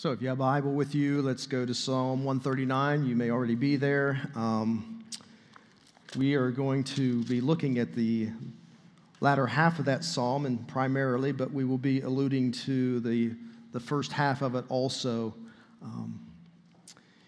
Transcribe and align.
So, 0.00 0.12
if 0.12 0.22
you 0.22 0.28
have 0.28 0.38
a 0.38 0.40
Bible 0.40 0.72
with 0.72 0.94
you, 0.94 1.20
let's 1.20 1.46
go 1.46 1.66
to 1.66 1.74
Psalm 1.74 2.24
139. 2.24 3.04
You 3.04 3.14
may 3.14 3.28
already 3.28 3.54
be 3.54 3.76
there. 3.76 4.18
Um, 4.34 5.04
we 6.16 6.36
are 6.36 6.50
going 6.50 6.84
to 6.84 7.22
be 7.24 7.42
looking 7.42 7.78
at 7.78 7.92
the 7.94 8.30
latter 9.20 9.46
half 9.46 9.78
of 9.78 9.84
that 9.84 10.02
psalm, 10.02 10.46
and 10.46 10.66
primarily, 10.66 11.32
but 11.32 11.52
we 11.52 11.66
will 11.66 11.76
be 11.76 12.00
alluding 12.00 12.52
to 12.52 13.00
the, 13.00 13.32
the 13.72 13.80
first 13.80 14.10
half 14.10 14.40
of 14.40 14.54
it 14.54 14.64
also. 14.70 15.34
Um, 15.82 16.18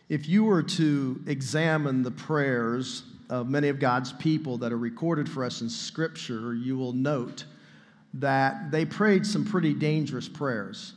if 0.09 0.27
you 0.27 0.45
were 0.45 0.63
to 0.63 1.23
examine 1.27 2.03
the 2.03 2.11
prayers 2.11 3.03
of 3.29 3.51
many 3.51 3.69
of 3.69 3.81
God's 3.81 4.15
people 4.15 4.57
that 4.57 4.73
are 4.73 4.79
recorded 4.79 5.29
for 5.29 5.45
us 5.45 5.61
in 5.61 5.69
Scripture, 5.69 6.55
you 6.55 6.79
will 6.79 6.95
note 6.95 7.45
that 8.15 8.71
they 8.71 8.87
prayed 8.87 9.27
some 9.27 9.45
pretty 9.45 9.75
dangerous 9.75 10.27
prayers. 10.27 10.95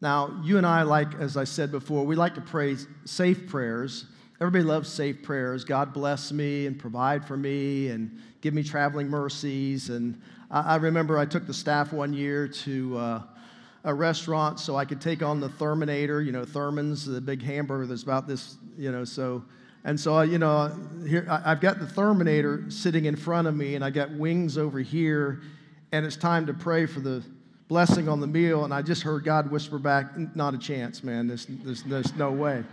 Now, 0.00 0.40
you 0.44 0.58
and 0.58 0.66
I, 0.66 0.82
like, 0.82 1.14
as 1.16 1.36
I 1.36 1.44
said 1.44 1.72
before, 1.72 2.06
we 2.06 2.14
like 2.14 2.34
to 2.36 2.40
pray 2.40 2.76
safe 3.04 3.48
prayers. 3.48 4.04
Everybody 4.40 4.62
loves 4.62 4.88
safe 4.88 5.22
prayers. 5.22 5.64
God 5.64 5.92
bless 5.92 6.30
me 6.30 6.66
and 6.66 6.78
provide 6.78 7.26
for 7.26 7.36
me 7.36 7.88
and 7.88 8.16
give 8.40 8.54
me 8.54 8.62
traveling 8.62 9.08
mercies. 9.08 9.90
And 9.90 10.20
I, 10.50 10.74
I 10.74 10.76
remember 10.76 11.18
I 11.18 11.26
took 11.26 11.46
the 11.46 11.54
staff 11.54 11.92
one 11.92 12.12
year 12.12 12.46
to 12.46 12.96
uh, 12.96 13.22
a 13.82 13.92
restaurant 13.92 14.60
so 14.60 14.76
I 14.76 14.84
could 14.84 15.00
take 15.00 15.22
on 15.22 15.40
the 15.40 15.48
Thurmanator, 15.48 16.24
you 16.24 16.30
know, 16.30 16.44
Thurman's, 16.44 17.04
the 17.04 17.20
big 17.20 17.42
hamburger 17.42 17.86
that's 17.86 18.04
about 18.04 18.28
this, 18.28 18.56
you 18.76 18.92
know, 18.92 19.04
so. 19.04 19.44
And 19.84 19.98
so, 19.98 20.20
you 20.20 20.38
know, 20.38 20.76
here 21.06 21.26
I've 21.30 21.60
got 21.60 21.78
the 21.78 21.86
Thurmanator 21.86 22.70
sitting 22.70 23.06
in 23.06 23.16
front 23.16 23.48
of 23.48 23.56
me, 23.56 23.74
and 23.74 23.84
I 23.84 23.90
got 23.90 24.10
wings 24.10 24.58
over 24.58 24.80
here, 24.80 25.40
and 25.92 26.04
it's 26.04 26.16
time 26.16 26.46
to 26.46 26.52
pray 26.52 26.84
for 26.84 27.00
the 27.00 27.22
blessing 27.68 28.08
on 28.08 28.20
the 28.20 28.26
meal, 28.26 28.64
and 28.64 28.72
I 28.72 28.82
just 28.82 29.02
heard 29.02 29.24
God 29.24 29.50
whisper 29.50 29.78
back, 29.78 30.34
Not 30.34 30.54
a 30.54 30.58
chance, 30.58 31.04
man. 31.04 31.28
There's, 31.28 31.46
there's, 31.46 31.82
there's 31.82 32.16
no 32.16 32.32
way. 32.32 32.64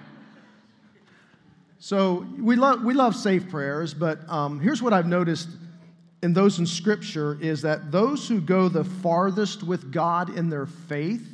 So 1.79 2.25
we 2.39 2.55
love, 2.55 2.83
we 2.83 2.93
love 2.93 3.16
safe 3.16 3.49
prayers, 3.49 3.93
but 3.93 4.27
um, 4.29 4.59
here's 4.59 4.81
what 4.81 4.93
I've 4.93 5.05
noticed 5.05 5.49
in 6.23 6.33
those 6.33 6.57
in 6.57 6.66
Scripture 6.66 7.38
is 7.39 7.61
that 7.61 7.91
those 7.91 8.27
who 8.27 8.41
go 8.41 8.69
the 8.69 8.83
farthest 8.83 9.61
with 9.61 9.91
God 9.91 10.35
in 10.35 10.49
their 10.49 10.66
faith, 10.66 11.27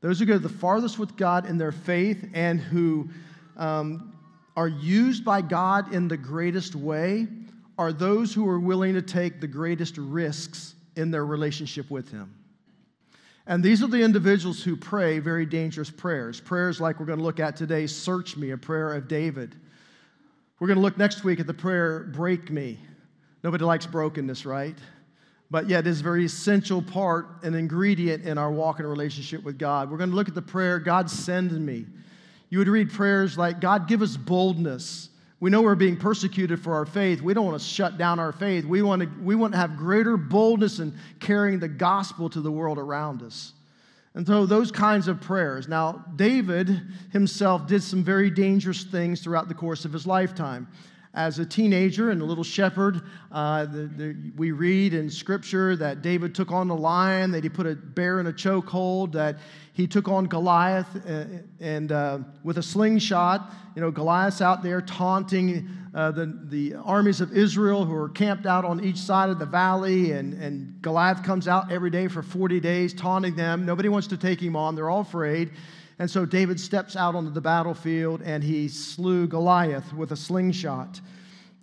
those 0.00 0.18
who 0.18 0.26
go 0.26 0.38
the 0.38 0.48
farthest 0.48 0.98
with 0.98 1.16
God 1.16 1.46
in 1.46 1.58
their 1.58 1.70
faith 1.70 2.28
and 2.34 2.58
who 2.58 3.10
um, 3.56 4.12
are 4.56 4.66
used 4.66 5.24
by 5.24 5.42
God 5.42 5.92
in 5.92 6.08
the 6.08 6.16
greatest 6.16 6.74
way, 6.74 7.28
are 7.76 7.92
those 7.92 8.34
who 8.34 8.48
are 8.48 8.58
willing 8.58 8.94
to 8.94 9.02
take 9.02 9.40
the 9.40 9.46
greatest 9.46 9.96
risks 9.98 10.74
in 10.96 11.12
their 11.12 11.24
relationship 11.24 11.88
with 11.90 12.10
Him. 12.10 12.34
And 13.48 13.64
these 13.64 13.82
are 13.82 13.86
the 13.86 14.02
individuals 14.02 14.62
who 14.62 14.76
pray 14.76 15.20
very 15.20 15.46
dangerous 15.46 15.90
prayers. 15.90 16.38
Prayers 16.38 16.82
like 16.82 17.00
we're 17.00 17.06
going 17.06 17.18
to 17.18 17.24
look 17.24 17.40
at 17.40 17.56
today 17.56 17.86
Search 17.86 18.36
me, 18.36 18.50
a 18.50 18.58
prayer 18.58 18.92
of 18.92 19.08
David. 19.08 19.54
We're 20.60 20.66
going 20.66 20.76
to 20.76 20.82
look 20.82 20.98
next 20.98 21.24
week 21.24 21.40
at 21.40 21.46
the 21.46 21.54
prayer 21.54 22.00
Break 22.00 22.50
me. 22.50 22.78
Nobody 23.42 23.64
likes 23.64 23.86
brokenness, 23.86 24.44
right? 24.44 24.76
But 25.50 25.66
yet, 25.66 25.86
it 25.86 25.90
is 25.90 26.00
a 26.00 26.02
very 26.02 26.26
essential 26.26 26.82
part, 26.82 27.42
an 27.42 27.54
ingredient 27.54 28.24
in 28.24 28.36
our 28.36 28.50
walk 28.50 28.80
in 28.80 28.84
a 28.84 28.88
relationship 28.88 29.42
with 29.42 29.58
God. 29.58 29.90
We're 29.90 29.96
going 29.96 30.10
to 30.10 30.16
look 30.16 30.28
at 30.28 30.34
the 30.34 30.42
prayer 30.42 30.78
God 30.78 31.08
send 31.08 31.52
me. 31.64 31.86
You 32.50 32.58
would 32.58 32.68
read 32.68 32.92
prayers 32.92 33.38
like, 33.38 33.60
God, 33.60 33.88
give 33.88 34.02
us 34.02 34.14
boldness. 34.14 35.08
We 35.40 35.50
know 35.50 35.62
we're 35.62 35.76
being 35.76 35.96
persecuted 35.96 36.60
for 36.60 36.74
our 36.74 36.86
faith. 36.86 37.22
We 37.22 37.32
don't 37.32 37.46
want 37.46 37.60
to 37.60 37.64
shut 37.64 37.96
down 37.96 38.18
our 38.18 38.32
faith. 38.32 38.64
We 38.64 38.82
want 38.82 39.02
to, 39.02 39.08
we 39.22 39.36
want 39.36 39.52
to 39.52 39.58
have 39.58 39.76
greater 39.76 40.16
boldness 40.16 40.80
in 40.80 40.98
carrying 41.20 41.60
the 41.60 41.68
gospel 41.68 42.28
to 42.30 42.40
the 42.40 42.50
world 42.50 42.78
around 42.78 43.22
us. 43.22 43.52
And 44.14 44.26
so, 44.26 44.46
those 44.46 44.72
kinds 44.72 45.06
of 45.06 45.20
prayers. 45.20 45.68
Now, 45.68 46.04
David 46.16 46.82
himself 47.12 47.68
did 47.68 47.84
some 47.84 48.02
very 48.02 48.30
dangerous 48.30 48.82
things 48.82 49.20
throughout 49.20 49.48
the 49.48 49.54
course 49.54 49.84
of 49.84 49.92
his 49.92 50.06
lifetime 50.06 50.66
as 51.18 51.40
a 51.40 51.44
teenager 51.44 52.10
and 52.10 52.22
a 52.22 52.24
little 52.24 52.44
shepherd. 52.44 53.02
Uh, 53.32 53.64
the, 53.64 53.90
the, 53.96 54.16
we 54.36 54.52
read 54.52 54.94
in 54.94 55.10
Scripture 55.10 55.74
that 55.74 56.00
David 56.00 56.32
took 56.32 56.52
on 56.52 56.68
the 56.68 56.76
lion, 56.76 57.32
that 57.32 57.42
he 57.42 57.50
put 57.50 57.66
a 57.66 57.74
bear 57.74 58.20
in 58.20 58.28
a 58.28 58.32
chokehold, 58.32 59.10
that 59.12 59.36
he 59.72 59.88
took 59.88 60.06
on 60.06 60.26
Goliath 60.26 60.94
and, 61.04 61.40
uh, 61.60 61.64
and 61.64 61.92
uh, 61.92 62.18
with 62.44 62.58
a 62.58 62.62
slingshot. 62.62 63.52
You 63.74 63.82
know, 63.82 63.90
Goliath's 63.90 64.40
out 64.40 64.62
there 64.62 64.80
taunting 64.80 65.68
uh, 65.92 66.12
the, 66.12 66.38
the 66.44 66.76
armies 66.76 67.20
of 67.20 67.36
Israel 67.36 67.84
who 67.84 67.96
are 67.96 68.10
camped 68.10 68.46
out 68.46 68.64
on 68.64 68.84
each 68.84 68.98
side 68.98 69.28
of 69.28 69.40
the 69.40 69.46
valley, 69.46 70.12
and, 70.12 70.40
and 70.40 70.80
Goliath 70.82 71.24
comes 71.24 71.48
out 71.48 71.72
every 71.72 71.90
day 71.90 72.06
for 72.06 72.22
40 72.22 72.60
days 72.60 72.94
taunting 72.94 73.34
them. 73.34 73.66
Nobody 73.66 73.88
wants 73.88 74.06
to 74.08 74.16
take 74.16 74.40
him 74.40 74.54
on, 74.54 74.76
they're 74.76 74.88
all 74.88 75.00
afraid. 75.00 75.50
And 75.98 76.10
so 76.10 76.24
David 76.24 76.60
steps 76.60 76.94
out 76.94 77.14
onto 77.14 77.30
the 77.30 77.40
battlefield 77.40 78.22
and 78.22 78.42
he 78.42 78.68
slew 78.68 79.26
Goliath 79.26 79.92
with 79.92 80.12
a 80.12 80.16
slingshot. 80.16 81.00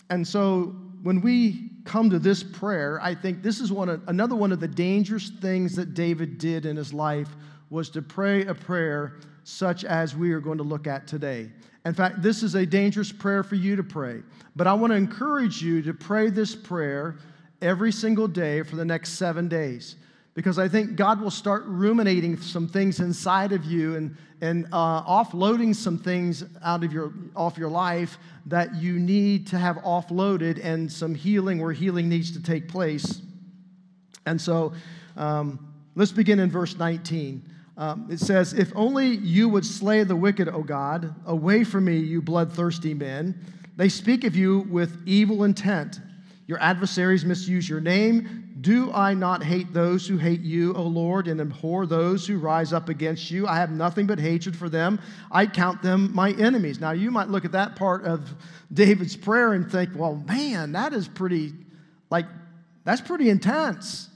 And 0.10 0.28
so 0.28 0.76
when 1.04 1.22
we 1.22 1.70
come 1.86 2.10
to 2.10 2.20
this 2.20 2.44
prayer, 2.44 3.00
I 3.02 3.16
think 3.16 3.42
this 3.42 3.60
is 3.60 3.72
one 3.72 3.90
of, 3.90 4.02
another 4.08 4.36
one 4.36 4.52
of 4.52 4.60
the 4.60 4.68
dangerous 4.68 5.30
things 5.30 5.76
that 5.76 5.94
David 5.94 6.38
did 6.38 6.66
in 6.66 6.76
his 6.76 6.94
life 6.94 7.30
was 7.70 7.90
to 7.92 8.02
pray 8.02 8.46
a 8.46 8.54
prayer 8.54 9.20
such 9.44 9.86
as 9.86 10.16
we 10.16 10.32
are 10.32 10.40
going 10.40 10.58
to 10.58 10.64
look 10.64 10.88
at 10.88 11.08
today. 11.08 11.50
In 11.86 11.94
fact, 11.94 12.22
this 12.22 12.42
is 12.42 12.56
a 12.56 12.66
dangerous 12.66 13.12
prayer 13.12 13.44
for 13.44 13.56
you 13.56 13.76
to 13.76 13.84
pray. 13.84 14.24
But 14.56 14.68
I 14.68 14.74
want 14.74 14.92
to 14.92 14.98
encourage 14.98 15.62
you 15.62 15.82
to 15.84 15.94
pray 15.94 16.30
this 16.30 16.56
prayer 16.56 17.20
every 17.62 17.92
single 17.92 18.28
day 18.28 18.64
for 18.64 18.76
the 18.76 18.86
next 18.86 19.12
seven 19.12 19.48
days 19.48 19.96
because 20.36 20.60
I 20.60 20.68
think 20.68 20.98
God 20.98 21.22
will 21.22 21.32
start 21.32 21.64
ruminating 21.66 22.38
some 22.38 22.68
things 22.68 23.00
inside 23.00 23.54
of 23.54 23.64
you 23.64 23.96
and, 23.96 24.18
and 24.42 24.68
uh, 24.74 25.02
offloading 25.04 25.74
some 25.74 25.98
things 25.98 26.44
out 26.62 26.84
of 26.84 26.92
your, 26.92 27.14
off 27.36 27.58
your 27.58 27.70
life 27.70 28.18
that 28.46 28.76
you 28.76 29.00
need 29.00 29.48
to 29.48 29.58
have 29.58 29.78
offloaded 29.78 30.64
and 30.64 30.92
some 30.92 31.16
healing 31.16 31.62
where 31.62 31.72
healing 31.72 32.10
needs 32.10 32.32
to 32.34 32.44
take 32.44 32.68
place. 32.68 33.22
And 34.26 34.40
so 34.40 34.74
um, 35.16 35.74
let's 35.96 36.12
begin 36.12 36.40
in 36.40 36.52
verse 36.52 36.78
19. 36.78 37.50
Um, 37.78 38.08
it 38.10 38.20
says, 38.20 38.54
If 38.54 38.74
only 38.76 39.08
you 39.08 39.48
would 39.48 39.66
slay 39.66 40.04
the 40.04 40.16
wicked, 40.18 40.50
O 40.50 40.64
God, 40.64 41.16
away 41.26 41.64
from 41.64 41.86
me, 41.86 41.98
you 41.98 42.22
bloodthirsty 42.22 42.94
men. 42.94 43.40
They 43.78 43.90
speak 43.90 44.26
of 44.26 44.36
you 44.36 44.60
with 44.70 45.02
evil 45.06 45.46
intent. 45.46 46.00
Your 46.48 46.60
adversaries 46.60 47.24
misuse 47.24 47.68
your 47.68 47.82
name. 47.82 48.45
Do 48.66 48.92
I 48.92 49.14
not 49.14 49.44
hate 49.44 49.74
those 49.74 50.08
who 50.08 50.18
hate 50.18 50.42
you, 50.42 50.74
O 50.74 50.82
Lord, 50.82 51.28
and 51.28 51.40
abhor 51.40 51.86
those 51.86 52.26
who 52.26 52.40
rise 52.40 52.74
up 52.74 52.90
against 52.90 53.30
you? 53.30 53.46
I 53.46 53.58
have 53.58 53.70
nothing 53.70 54.08
but 54.08 54.18
hatred 54.18 54.56
for 54.56 54.70
them. 54.70 55.00
I 55.32 55.46
count 55.46 55.84
them 55.84 56.10
my 56.16 56.32
enemies. 56.32 56.80
Now, 56.80 56.90
you 56.90 57.12
might 57.12 57.30
look 57.30 57.46
at 57.46 57.52
that 57.52 57.76
part 57.76 58.06
of 58.06 58.28
David's 58.74 59.16
prayer 59.16 59.54
and 59.54 59.72
think, 59.72 59.92
well, 59.96 60.16
man, 60.16 60.72
that 60.72 60.94
is 60.94 61.08
pretty, 61.08 61.54
like, 62.10 62.26
that's 62.86 63.02
pretty 63.02 63.30
intense. 63.30 64.10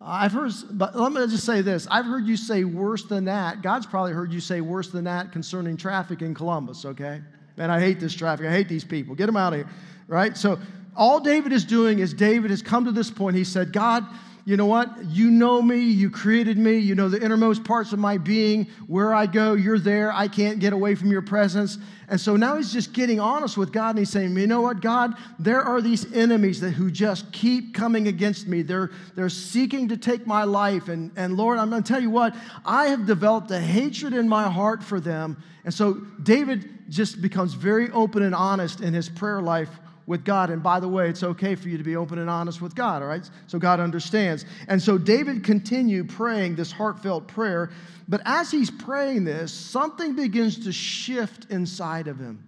I've 0.00 0.32
heard, 0.32 0.50
but 0.72 0.98
let 0.98 1.12
me 1.12 1.24
just 1.28 1.46
say 1.46 1.60
this. 1.60 1.86
I've 1.88 2.06
heard 2.06 2.26
you 2.26 2.36
say 2.36 2.64
worse 2.64 3.04
than 3.04 3.26
that. 3.26 3.62
God's 3.62 3.86
probably 3.86 4.14
heard 4.14 4.32
you 4.32 4.40
say 4.40 4.60
worse 4.60 4.90
than 4.90 5.04
that 5.04 5.30
concerning 5.30 5.76
traffic 5.76 6.22
in 6.22 6.34
Columbus, 6.34 6.84
okay? 6.84 7.20
Man, 7.56 7.70
I 7.70 7.78
hate 7.78 8.00
this 8.00 8.14
traffic. 8.14 8.46
I 8.46 8.50
hate 8.50 8.68
these 8.68 8.82
people. 8.82 9.14
Get 9.14 9.26
them 9.26 9.36
out 9.36 9.52
of 9.52 9.60
here, 9.60 9.68
right? 10.08 10.36
So, 10.36 10.58
all 10.96 11.20
David 11.20 11.52
is 11.52 11.64
doing 11.64 11.98
is 12.00 12.12
David 12.12 12.50
has 12.50 12.62
come 12.62 12.84
to 12.84 12.92
this 12.92 13.10
point. 13.10 13.36
He 13.36 13.44
said, 13.44 13.72
God, 13.72 14.06
you 14.44 14.56
know 14.56 14.66
what? 14.66 15.04
You 15.06 15.30
know 15.30 15.62
me. 15.62 15.78
You 15.78 16.10
created 16.10 16.58
me. 16.58 16.78
You 16.78 16.96
know 16.96 17.08
the 17.08 17.22
innermost 17.22 17.62
parts 17.62 17.92
of 17.92 18.00
my 18.00 18.18
being. 18.18 18.66
Where 18.88 19.14
I 19.14 19.26
go, 19.26 19.54
you're 19.54 19.78
there. 19.78 20.12
I 20.12 20.26
can't 20.26 20.58
get 20.58 20.72
away 20.72 20.96
from 20.96 21.12
your 21.12 21.22
presence. 21.22 21.78
And 22.08 22.20
so 22.20 22.36
now 22.36 22.56
he's 22.56 22.72
just 22.72 22.92
getting 22.92 23.20
honest 23.20 23.56
with 23.56 23.72
God 23.72 23.90
and 23.90 24.00
he's 24.00 24.10
saying, 24.10 24.36
You 24.36 24.48
know 24.48 24.60
what, 24.60 24.80
God? 24.80 25.14
There 25.38 25.62
are 25.62 25.80
these 25.80 26.12
enemies 26.12 26.60
that 26.60 26.72
who 26.72 26.90
just 26.90 27.30
keep 27.32 27.72
coming 27.72 28.08
against 28.08 28.48
me. 28.48 28.62
They're, 28.62 28.90
they're 29.14 29.28
seeking 29.28 29.88
to 29.88 29.96
take 29.96 30.26
my 30.26 30.42
life. 30.42 30.88
And, 30.88 31.12
and 31.14 31.36
Lord, 31.36 31.58
I'm 31.58 31.70
going 31.70 31.84
to 31.84 31.88
tell 31.90 32.02
you 32.02 32.10
what, 32.10 32.34
I 32.66 32.86
have 32.86 33.06
developed 33.06 33.50
a 33.52 33.60
hatred 33.60 34.12
in 34.12 34.28
my 34.28 34.50
heart 34.50 34.82
for 34.82 34.98
them. 34.98 35.40
And 35.64 35.72
so 35.72 35.94
David 36.20 36.68
just 36.88 37.22
becomes 37.22 37.54
very 37.54 37.90
open 37.92 38.24
and 38.24 38.34
honest 38.34 38.80
in 38.80 38.92
his 38.92 39.08
prayer 39.08 39.40
life 39.40 39.70
with 40.06 40.24
God. 40.24 40.50
And 40.50 40.62
by 40.62 40.80
the 40.80 40.88
way, 40.88 41.08
it's 41.08 41.22
okay 41.22 41.54
for 41.54 41.68
you 41.68 41.78
to 41.78 41.84
be 41.84 41.96
open 41.96 42.18
and 42.18 42.28
honest 42.28 42.60
with 42.60 42.74
God, 42.74 43.02
all 43.02 43.08
right? 43.08 43.28
So 43.46 43.58
God 43.58 43.80
understands. 43.80 44.44
And 44.68 44.80
so 44.80 44.98
David 44.98 45.44
continued 45.44 46.08
praying 46.08 46.56
this 46.56 46.72
heartfelt 46.72 47.28
prayer. 47.28 47.70
But 48.08 48.20
as 48.24 48.50
he's 48.50 48.70
praying 48.70 49.24
this, 49.24 49.52
something 49.52 50.16
begins 50.16 50.64
to 50.64 50.72
shift 50.72 51.50
inside 51.50 52.08
of 52.08 52.18
him. 52.18 52.44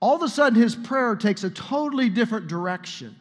All 0.00 0.16
of 0.16 0.22
a 0.22 0.28
sudden, 0.28 0.60
his 0.60 0.76
prayer 0.76 1.16
takes 1.16 1.44
a 1.44 1.50
totally 1.50 2.10
different 2.10 2.46
direction. 2.46 3.16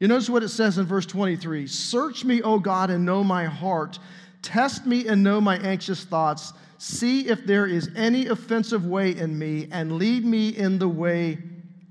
You 0.00 0.08
notice 0.08 0.30
what 0.30 0.42
it 0.42 0.48
says 0.48 0.78
in 0.78 0.86
verse 0.86 1.06
23 1.06 1.66
Search 1.66 2.24
me, 2.24 2.40
O 2.42 2.58
God, 2.58 2.90
and 2.90 3.04
know 3.04 3.22
my 3.24 3.44
heart. 3.44 3.98
Test 4.40 4.86
me 4.86 5.08
and 5.08 5.22
know 5.22 5.40
my 5.40 5.58
anxious 5.58 6.04
thoughts. 6.04 6.52
See 6.78 7.28
if 7.28 7.44
there 7.44 7.66
is 7.66 7.90
any 7.96 8.28
offensive 8.28 8.86
way 8.86 9.16
in 9.16 9.36
me, 9.36 9.68
and 9.72 9.98
lead 9.98 10.24
me 10.24 10.50
in 10.50 10.78
the 10.78 10.88
way 10.88 11.38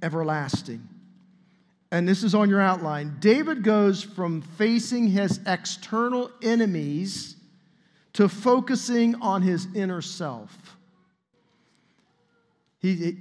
everlasting. 0.02 0.87
And 1.92 2.08
this 2.08 2.24
is 2.24 2.36
on 2.36 2.50
your 2.50 2.60
outline. 2.60 3.18
David 3.20 3.64
goes 3.64 4.04
from 4.04 4.42
facing 4.42 5.08
his 5.08 5.40
external 5.46 6.30
enemies 6.42 7.36
to 8.14 8.28
focusing 8.28 9.16
on 9.16 9.42
his 9.42 9.68
inner 9.74 10.02
self. 10.02 10.76
He, 12.80 13.16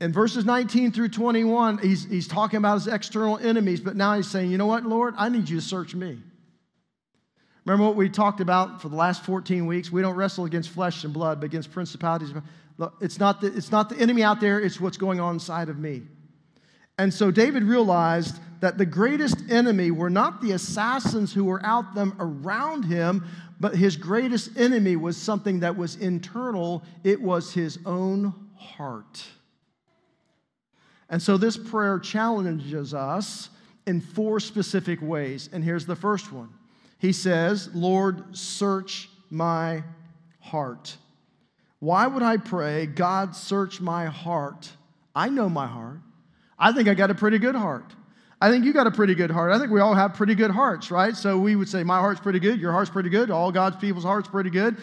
in 0.00 0.12
verses 0.12 0.44
19 0.44 0.92
through 0.92 1.08
21, 1.08 1.78
he's, 1.78 2.04
he's 2.04 2.28
talking 2.28 2.58
about 2.58 2.74
his 2.74 2.86
external 2.86 3.38
enemies, 3.38 3.80
but 3.80 3.96
now 3.96 4.14
he's 4.16 4.28
saying, 4.28 4.50
you 4.50 4.58
know 4.58 4.66
what, 4.66 4.84
Lord, 4.84 5.14
I 5.16 5.28
need 5.28 5.48
you 5.48 5.60
to 5.60 5.66
search 5.66 5.94
me. 5.94 6.18
Remember 7.64 7.86
what 7.86 7.96
we 7.96 8.08
talked 8.10 8.40
about 8.40 8.82
for 8.82 8.90
the 8.90 8.96
last 8.96 9.24
14 9.24 9.66
weeks? 9.66 9.90
We 9.90 10.02
don't 10.02 10.14
wrestle 10.14 10.44
against 10.44 10.68
flesh 10.70 11.04
and 11.04 11.14
blood, 11.14 11.40
but 11.40 11.46
against 11.46 11.72
principalities. 11.72 12.32
It's 13.00 13.18
not 13.18 13.40
the, 13.40 13.46
it's 13.46 13.72
not 13.72 13.88
the 13.88 13.96
enemy 13.96 14.22
out 14.22 14.40
there, 14.40 14.60
it's 14.60 14.80
what's 14.80 14.98
going 14.98 15.20
on 15.20 15.34
inside 15.34 15.68
of 15.68 15.78
me. 15.78 16.02
And 16.98 17.12
so 17.12 17.30
David 17.30 17.64
realized 17.64 18.38
that 18.60 18.78
the 18.78 18.86
greatest 18.86 19.36
enemy 19.50 19.90
were 19.90 20.10
not 20.10 20.40
the 20.40 20.52
assassins 20.52 21.32
who 21.32 21.44
were 21.44 21.64
out 21.64 21.94
them 21.94 22.16
around 22.18 22.84
him, 22.84 23.26
but 23.60 23.74
his 23.76 23.96
greatest 23.96 24.56
enemy 24.56 24.96
was 24.96 25.16
something 25.16 25.60
that 25.60 25.76
was 25.76 25.96
internal. 25.96 26.82
It 27.02 27.20
was 27.20 27.52
his 27.52 27.78
own 27.84 28.32
heart. 28.56 29.24
And 31.10 31.20
so 31.20 31.36
this 31.36 31.56
prayer 31.56 31.98
challenges 31.98 32.94
us 32.94 33.50
in 33.86 34.00
four 34.00 34.40
specific 34.40 35.02
ways. 35.02 35.50
And 35.52 35.62
here's 35.62 35.86
the 35.86 35.96
first 35.96 36.32
one 36.32 36.48
He 36.98 37.12
says, 37.12 37.68
Lord, 37.74 38.36
search 38.36 39.08
my 39.30 39.82
heart. 40.40 40.96
Why 41.80 42.06
would 42.06 42.22
I 42.22 42.38
pray, 42.38 42.86
God, 42.86 43.36
search 43.36 43.80
my 43.80 44.06
heart? 44.06 44.70
I 45.14 45.28
know 45.28 45.48
my 45.48 45.66
heart. 45.66 45.98
I 46.58 46.72
think 46.72 46.88
I 46.88 46.94
got 46.94 47.10
a 47.10 47.14
pretty 47.14 47.38
good 47.38 47.54
heart. 47.54 47.92
I 48.40 48.50
think 48.50 48.64
you 48.64 48.72
got 48.72 48.86
a 48.86 48.90
pretty 48.90 49.14
good 49.14 49.30
heart. 49.30 49.52
I 49.52 49.58
think 49.58 49.70
we 49.70 49.80
all 49.80 49.94
have 49.94 50.14
pretty 50.14 50.34
good 50.34 50.50
hearts, 50.50 50.90
right? 50.90 51.16
So 51.16 51.38
we 51.38 51.56
would 51.56 51.68
say, 51.68 51.82
My 51.82 51.98
heart's 51.98 52.20
pretty 52.20 52.40
good, 52.40 52.60
your 52.60 52.72
heart's 52.72 52.90
pretty 52.90 53.08
good, 53.08 53.30
all 53.30 53.50
God's 53.50 53.76
people's 53.76 54.04
heart's 54.04 54.28
pretty 54.28 54.50
good. 54.50 54.76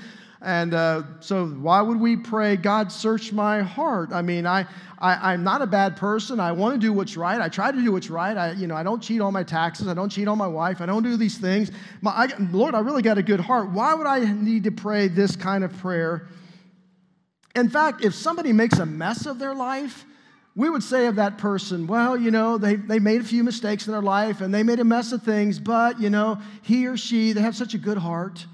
And 0.43 0.73
uh, 0.73 1.03
so, 1.19 1.45
why 1.45 1.81
would 1.81 1.99
we 1.99 2.15
pray, 2.17 2.55
God, 2.55 2.91
search 2.91 3.31
my 3.31 3.61
heart? 3.61 4.11
I 4.11 4.23
mean, 4.23 4.47
I, 4.47 4.65
I, 4.97 5.35
am 5.35 5.43
not 5.43 5.61
a 5.61 5.67
bad 5.67 5.97
person. 5.97 6.39
I 6.39 6.51
want 6.51 6.73
to 6.73 6.79
do 6.79 6.91
what's 6.91 7.15
right. 7.15 7.39
I 7.39 7.47
try 7.47 7.71
to 7.71 7.79
do 7.79 7.91
what's 7.91 8.09
right. 8.09 8.35
I, 8.35 8.51
you 8.53 8.65
know, 8.65 8.75
I 8.75 8.81
don't 8.81 9.03
cheat 9.03 9.21
on 9.21 9.33
my 9.33 9.43
taxes. 9.43 9.87
I 9.87 9.93
don't 9.93 10.09
cheat 10.09 10.27
on 10.27 10.39
my 10.39 10.47
wife. 10.47 10.81
I 10.81 10.87
don't 10.87 11.03
do 11.03 11.15
these 11.15 11.37
things. 11.37 11.71
My, 12.01 12.11
I, 12.11 12.27
Lord, 12.51 12.73
I 12.73 12.79
really 12.79 13.03
got 13.03 13.19
a 13.19 13.23
good 13.23 13.39
heart. 13.39 13.69
Why 13.69 13.93
would 13.93 14.07
I 14.07 14.33
need 14.33 14.63
to 14.63 14.71
pray 14.71 15.07
this 15.07 15.35
kind 15.35 15.63
of 15.63 15.77
prayer? 15.77 16.27
In 17.55 17.69
fact, 17.69 18.03
if 18.03 18.15
somebody 18.15 18.51
makes 18.51 18.79
a 18.79 18.85
mess 18.85 19.27
of 19.27 19.37
their 19.37 19.53
life, 19.53 20.05
we 20.55 20.69
would 20.69 20.83
say 20.83 21.07
of 21.07 21.15
that 21.15 21.37
person, 21.37 21.87
well, 21.87 22.17
you 22.17 22.29
know, 22.29 22.57
they, 22.57 22.75
they 22.75 22.99
made 22.99 23.21
a 23.21 23.23
few 23.23 23.43
mistakes 23.43 23.87
in 23.87 23.93
their 23.93 24.01
life 24.01 24.41
and 24.41 24.53
they 24.53 24.63
made 24.63 24.79
a 24.79 24.83
mess 24.83 25.13
of 25.13 25.23
things, 25.23 25.59
but, 25.59 25.99
you 25.99 26.09
know, 26.09 26.39
he 26.61 26.87
or 26.87 26.97
she, 26.97 27.31
they 27.31 27.41
have 27.41 27.55
such 27.55 27.73
a 27.73 27.77
good 27.77 27.97
heart. 27.97 28.45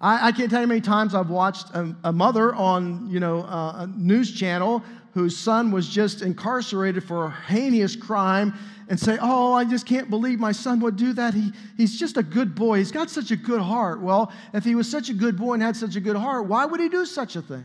I, 0.00 0.28
I 0.28 0.32
can't 0.32 0.48
tell 0.48 0.60
you 0.60 0.66
how 0.66 0.68
many 0.68 0.80
times 0.80 1.14
I've 1.14 1.28
watched 1.28 1.70
a, 1.70 1.94
a 2.04 2.12
mother 2.12 2.54
on, 2.54 3.10
you 3.10 3.18
know, 3.18 3.40
uh, 3.40 3.82
a 3.84 3.86
news 3.96 4.32
channel 4.32 4.84
whose 5.12 5.36
son 5.36 5.72
was 5.72 5.88
just 5.88 6.22
incarcerated 6.22 7.02
for 7.02 7.26
a 7.26 7.30
heinous 7.30 7.96
crime 7.96 8.54
and 8.88 8.98
say, 8.98 9.18
oh, 9.20 9.52
I 9.52 9.64
just 9.64 9.86
can't 9.86 10.08
believe 10.08 10.38
my 10.38 10.52
son 10.52 10.78
would 10.80 10.96
do 10.96 11.12
that. 11.14 11.34
He, 11.34 11.52
he's 11.76 11.98
just 11.98 12.16
a 12.16 12.22
good 12.22 12.54
boy. 12.54 12.78
He's 12.78 12.92
got 12.92 13.10
such 13.10 13.32
a 13.32 13.36
good 13.36 13.60
heart. 13.60 14.00
Well, 14.00 14.32
if 14.54 14.64
he 14.64 14.76
was 14.76 14.88
such 14.88 15.08
a 15.08 15.14
good 15.14 15.36
boy 15.36 15.54
and 15.54 15.62
had 15.62 15.74
such 15.74 15.96
a 15.96 16.00
good 16.00 16.16
heart, 16.16 16.46
why 16.46 16.64
would 16.64 16.80
he 16.80 16.88
do 16.88 17.04
such 17.04 17.34
a 17.34 17.42
thing? 17.42 17.64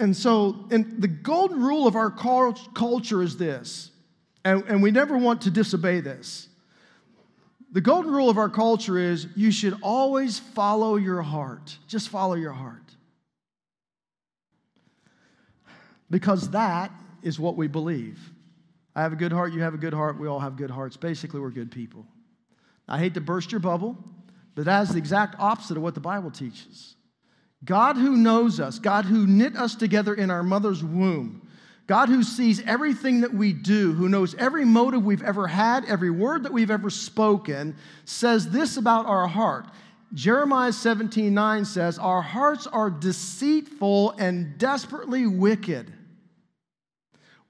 And 0.00 0.16
so, 0.16 0.64
and 0.70 1.00
the 1.00 1.08
golden 1.08 1.62
rule 1.62 1.86
of 1.86 1.94
our 1.94 2.10
culture 2.10 3.22
is 3.22 3.36
this, 3.36 3.90
and, 4.46 4.64
and 4.64 4.82
we 4.82 4.90
never 4.90 5.18
want 5.18 5.42
to 5.42 5.50
disobey 5.50 6.00
this. 6.00 6.48
The 7.72 7.82
golden 7.82 8.10
rule 8.10 8.30
of 8.30 8.38
our 8.38 8.48
culture 8.48 8.96
is 8.96 9.28
you 9.36 9.52
should 9.52 9.76
always 9.82 10.38
follow 10.38 10.96
your 10.96 11.20
heart. 11.20 11.76
Just 11.86 12.08
follow 12.08 12.34
your 12.34 12.54
heart. 12.54 12.82
Because 16.10 16.48
that 16.50 16.90
is 17.22 17.38
what 17.38 17.56
we 17.56 17.68
believe. 17.68 18.18
I 18.96 19.02
have 19.02 19.12
a 19.12 19.16
good 19.16 19.32
heart, 19.32 19.52
you 19.52 19.60
have 19.60 19.74
a 19.74 19.78
good 19.78 19.94
heart, 19.94 20.18
we 20.18 20.26
all 20.26 20.40
have 20.40 20.56
good 20.56 20.70
hearts. 20.70 20.96
Basically, 20.96 21.40
we're 21.40 21.50
good 21.50 21.70
people. 21.70 22.06
I 22.88 22.98
hate 22.98 23.12
to 23.14 23.20
burst 23.20 23.52
your 23.52 23.60
bubble, 23.60 23.98
but 24.54 24.64
that 24.64 24.82
is 24.84 24.88
the 24.88 24.98
exact 24.98 25.36
opposite 25.38 25.76
of 25.76 25.82
what 25.82 25.94
the 25.94 26.00
Bible 26.00 26.30
teaches. 26.30 26.96
God 27.64 27.96
who 27.96 28.16
knows 28.16 28.58
us, 28.58 28.78
God 28.78 29.04
who 29.04 29.26
knit 29.26 29.56
us 29.56 29.74
together 29.74 30.14
in 30.14 30.30
our 30.30 30.42
mother's 30.42 30.82
womb, 30.82 31.46
God 31.86 32.08
who 32.08 32.22
sees 32.22 32.62
everything 32.62 33.20
that 33.20 33.34
we 33.34 33.52
do, 33.52 33.92
who 33.92 34.08
knows 34.08 34.34
every 34.36 34.64
motive 34.64 35.04
we've 35.04 35.22
ever 35.22 35.46
had, 35.46 35.84
every 35.84 36.10
word 36.10 36.44
that 36.44 36.52
we've 36.52 36.70
ever 36.70 36.88
spoken, 36.88 37.76
says 38.04 38.50
this 38.50 38.76
about 38.76 39.06
our 39.06 39.26
heart. 39.26 39.66
Jeremiah 40.14 40.72
17 40.72 41.32
9 41.34 41.64
says, 41.64 41.98
Our 41.98 42.22
hearts 42.22 42.66
are 42.66 42.90
deceitful 42.90 44.12
and 44.12 44.56
desperately 44.58 45.26
wicked. 45.26 45.92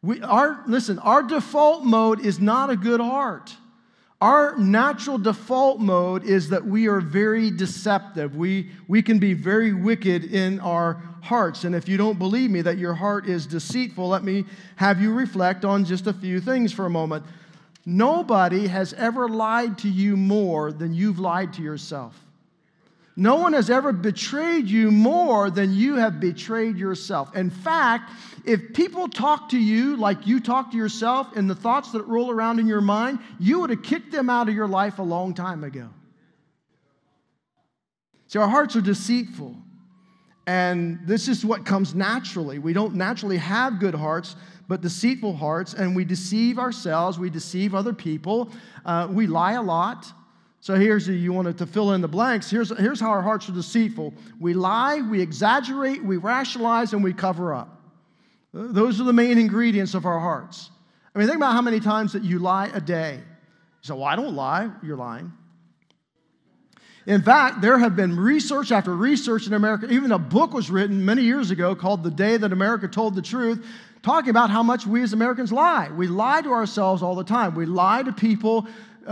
We, 0.02 0.22
our, 0.22 0.62
listen, 0.66 0.98
our 0.98 1.22
default 1.22 1.84
mode 1.84 2.24
is 2.24 2.40
not 2.40 2.70
a 2.70 2.76
good 2.76 3.00
heart. 3.00 3.54
Our 4.20 4.54
natural 4.58 5.16
default 5.16 5.80
mode 5.80 6.24
is 6.24 6.50
that 6.50 6.66
we 6.66 6.88
are 6.88 7.00
very 7.00 7.50
deceptive. 7.50 8.36
We, 8.36 8.70
we 8.86 9.00
can 9.00 9.18
be 9.18 9.32
very 9.32 9.72
wicked 9.72 10.24
in 10.24 10.60
our 10.60 11.02
hearts. 11.22 11.64
And 11.64 11.74
if 11.74 11.88
you 11.88 11.96
don't 11.96 12.18
believe 12.18 12.50
me 12.50 12.60
that 12.60 12.76
your 12.76 12.92
heart 12.92 13.26
is 13.26 13.46
deceitful, 13.46 14.08
let 14.08 14.22
me 14.22 14.44
have 14.76 15.00
you 15.00 15.14
reflect 15.14 15.64
on 15.64 15.86
just 15.86 16.06
a 16.06 16.12
few 16.12 16.38
things 16.38 16.70
for 16.70 16.84
a 16.84 16.90
moment. 16.90 17.24
Nobody 17.86 18.66
has 18.66 18.92
ever 18.92 19.26
lied 19.26 19.78
to 19.78 19.88
you 19.88 20.18
more 20.18 20.70
than 20.70 20.92
you've 20.92 21.18
lied 21.18 21.54
to 21.54 21.62
yourself. 21.62 22.14
No 23.20 23.36
one 23.36 23.52
has 23.52 23.68
ever 23.68 23.92
betrayed 23.92 24.66
you 24.66 24.90
more 24.90 25.50
than 25.50 25.74
you 25.74 25.96
have 25.96 26.20
betrayed 26.20 26.78
yourself. 26.78 27.36
In 27.36 27.50
fact, 27.50 28.10
if 28.46 28.72
people 28.72 29.08
talk 29.08 29.50
to 29.50 29.58
you 29.58 29.96
like 29.96 30.26
you 30.26 30.40
talk 30.40 30.70
to 30.70 30.78
yourself 30.78 31.36
and 31.36 31.48
the 31.48 31.54
thoughts 31.54 31.92
that 31.92 32.04
roll 32.04 32.30
around 32.30 32.60
in 32.60 32.66
your 32.66 32.80
mind, 32.80 33.18
you 33.38 33.60
would 33.60 33.68
have 33.68 33.82
kicked 33.82 34.10
them 34.10 34.30
out 34.30 34.48
of 34.48 34.54
your 34.54 34.66
life 34.66 34.98
a 34.98 35.02
long 35.02 35.34
time 35.34 35.64
ago. 35.64 35.90
See, 38.28 38.38
our 38.38 38.48
hearts 38.48 38.74
are 38.74 38.80
deceitful. 38.80 39.54
And 40.46 41.00
this 41.04 41.28
is 41.28 41.44
what 41.44 41.66
comes 41.66 41.94
naturally. 41.94 42.58
We 42.58 42.72
don't 42.72 42.94
naturally 42.94 43.36
have 43.36 43.80
good 43.80 43.94
hearts, 43.94 44.34
but 44.66 44.80
deceitful 44.80 45.34
hearts, 45.36 45.74
and 45.74 45.94
we 45.94 46.06
deceive 46.06 46.58
ourselves, 46.58 47.18
we 47.18 47.28
deceive 47.28 47.74
other 47.74 47.92
people, 47.92 48.50
uh, 48.86 49.08
we 49.10 49.26
lie 49.26 49.52
a 49.52 49.62
lot. 49.62 50.10
So 50.60 50.74
here's 50.74 51.08
you 51.08 51.32
wanted 51.32 51.56
to 51.58 51.66
fill 51.66 51.92
in 51.92 52.02
the 52.02 52.08
blanks. 52.08 52.50
Here's, 52.50 52.76
here's 52.78 53.00
how 53.00 53.08
our 53.08 53.22
hearts 53.22 53.48
are 53.48 53.52
deceitful. 53.52 54.12
We 54.38 54.52
lie, 54.52 55.00
we 55.00 55.20
exaggerate, 55.20 56.04
we 56.04 56.18
rationalize, 56.18 56.92
and 56.92 57.02
we 57.02 57.14
cover 57.14 57.54
up. 57.54 57.80
Those 58.52 59.00
are 59.00 59.04
the 59.04 59.12
main 59.12 59.38
ingredients 59.38 59.94
of 59.94 60.04
our 60.04 60.20
hearts. 60.20 60.70
I 61.14 61.18
mean, 61.18 61.28
think 61.28 61.38
about 61.38 61.52
how 61.52 61.62
many 61.62 61.80
times 61.80 62.12
that 62.12 62.22
you 62.22 62.38
lie 62.38 62.70
a 62.74 62.80
day. 62.80 63.14
You 63.14 63.86
say, 63.86 63.94
Well, 63.94 64.04
I 64.04 64.16
don't 64.16 64.34
lie. 64.34 64.70
You're 64.82 64.96
lying. 64.96 65.32
In 67.06 67.22
fact, 67.22 67.62
there 67.62 67.78
have 67.78 67.96
been 67.96 68.16
research 68.16 68.70
after 68.70 68.94
research 68.94 69.46
in 69.46 69.54
America. 69.54 69.90
Even 69.90 70.12
a 70.12 70.18
book 70.18 70.52
was 70.52 70.70
written 70.70 71.04
many 71.04 71.22
years 71.22 71.50
ago 71.50 71.74
called 71.74 72.02
The 72.02 72.10
Day 72.10 72.36
That 72.36 72.52
America 72.52 72.86
Told 72.86 73.14
the 73.14 73.22
Truth, 73.22 73.64
talking 74.02 74.30
about 74.30 74.50
how 74.50 74.62
much 74.62 74.86
we 74.86 75.02
as 75.02 75.12
Americans 75.14 75.50
lie. 75.50 75.90
We 75.90 76.06
lie 76.06 76.42
to 76.42 76.52
ourselves 76.52 77.02
all 77.02 77.14
the 77.14 77.24
time. 77.24 77.54
We 77.54 77.64
lie 77.64 78.02
to 78.02 78.12
people 78.12 78.66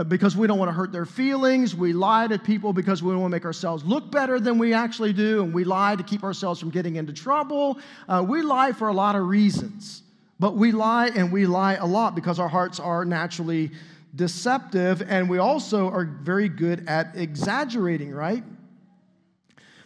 because 0.09 0.37
we 0.37 0.47
don't 0.47 0.59
want 0.59 0.69
to 0.69 0.75
hurt 0.75 0.93
their 0.93 1.07
feelings. 1.07 1.75
We 1.75 1.93
lie 1.93 2.27
to 2.27 2.39
people 2.39 2.73
because 2.73 3.03
we 3.03 3.15
want 3.15 3.31
to 3.31 3.37
make 3.37 3.45
ourselves 3.45 3.85
look 3.85 4.11
better 4.11 4.39
than 4.39 4.59
we 4.59 4.75
actually 4.75 5.13
do. 5.13 5.43
And 5.43 5.55
we 5.55 5.65
lie 5.65 5.97
to 5.97 6.03
keep 6.03 6.23
ourselves 6.23 6.61
from 6.61 6.71
getting 6.71 6.97
into 6.97 7.13
trouble. 7.13 7.79
Uh, 8.09 8.25
we 8.27 8.43
lie 8.43 8.73
for 8.73 8.89
a 8.89 8.93
lot 8.93 9.17
of 9.17 9.27
reasons. 9.27 10.03
But 10.39 10.55
we 10.55 10.73
lie 10.73 11.09
and 11.09 11.33
we 11.33 11.47
lie 11.47 11.75
a 11.75 11.87
lot 11.87 12.15
because 12.15 12.39
our 12.39 12.49
hearts 12.49 12.79
are 12.79 13.05
naturally 13.05 13.71
deceptive. 14.15 15.03
And 15.09 15.29
we 15.29 15.39
also 15.39 15.91
are 15.91 16.05
very 16.05 16.49
good 16.49 16.87
at 16.87 17.17
exaggerating, 17.17 18.13
right? 18.13 18.45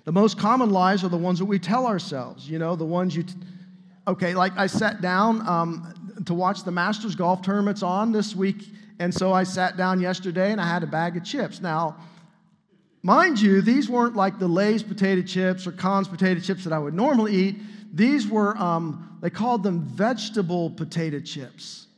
The 0.05 0.13
most 0.13 0.37
common 0.37 0.71
lies 0.71 1.05
are 1.05 1.09
the 1.09 1.17
ones 1.17 1.39
that 1.39 1.45
we 1.45 1.59
tell 1.59 1.87
ourselves, 1.87 2.49
you 2.51 2.59
know, 2.59 2.75
the 2.75 2.85
ones 2.85 3.15
you. 3.15 3.23
T- 3.23 3.35
okay, 4.09 4.35
like 4.35 4.53
I 4.59 4.67
sat 4.67 5.01
down 5.01 5.47
um, 5.47 6.23
to 6.27 6.35
watch 6.35 6.65
the 6.65 6.73
Masters 6.73 7.15
golf 7.15 7.41
tournaments 7.41 7.85
on 7.85 8.11
this 8.11 8.35
week 8.35 8.65
and 9.03 9.13
so 9.13 9.33
I 9.33 9.43
sat 9.43 9.77
down 9.77 10.01
yesterday 10.01 10.53
and 10.53 10.61
I 10.61 10.65
had 10.69 10.85
a 10.85 10.87
bag 10.87 11.17
of 11.17 11.25
chips. 11.25 11.61
Now, 11.61 11.97
mind 13.03 13.41
you, 13.41 13.61
these 13.61 13.91
weren't 13.91 14.15
like 14.15 14.39
the 14.39 14.47
Lay's 14.47 14.85
potato 14.85 15.23
chips 15.23 15.67
or 15.67 15.73
Conn's 15.73 16.07
potato 16.07 16.39
chips 16.39 16.63
that 16.63 16.73
I 16.73 16.79
would 16.79 16.95
normally 16.95 17.35
eat. 17.35 17.57
These 17.93 18.29
were, 18.29 18.57
um, 18.57 19.19
they 19.21 19.29
called 19.29 19.65
them 19.65 19.81
vegetable 19.81 20.71
potato 20.71 21.19
chips. 21.19 21.89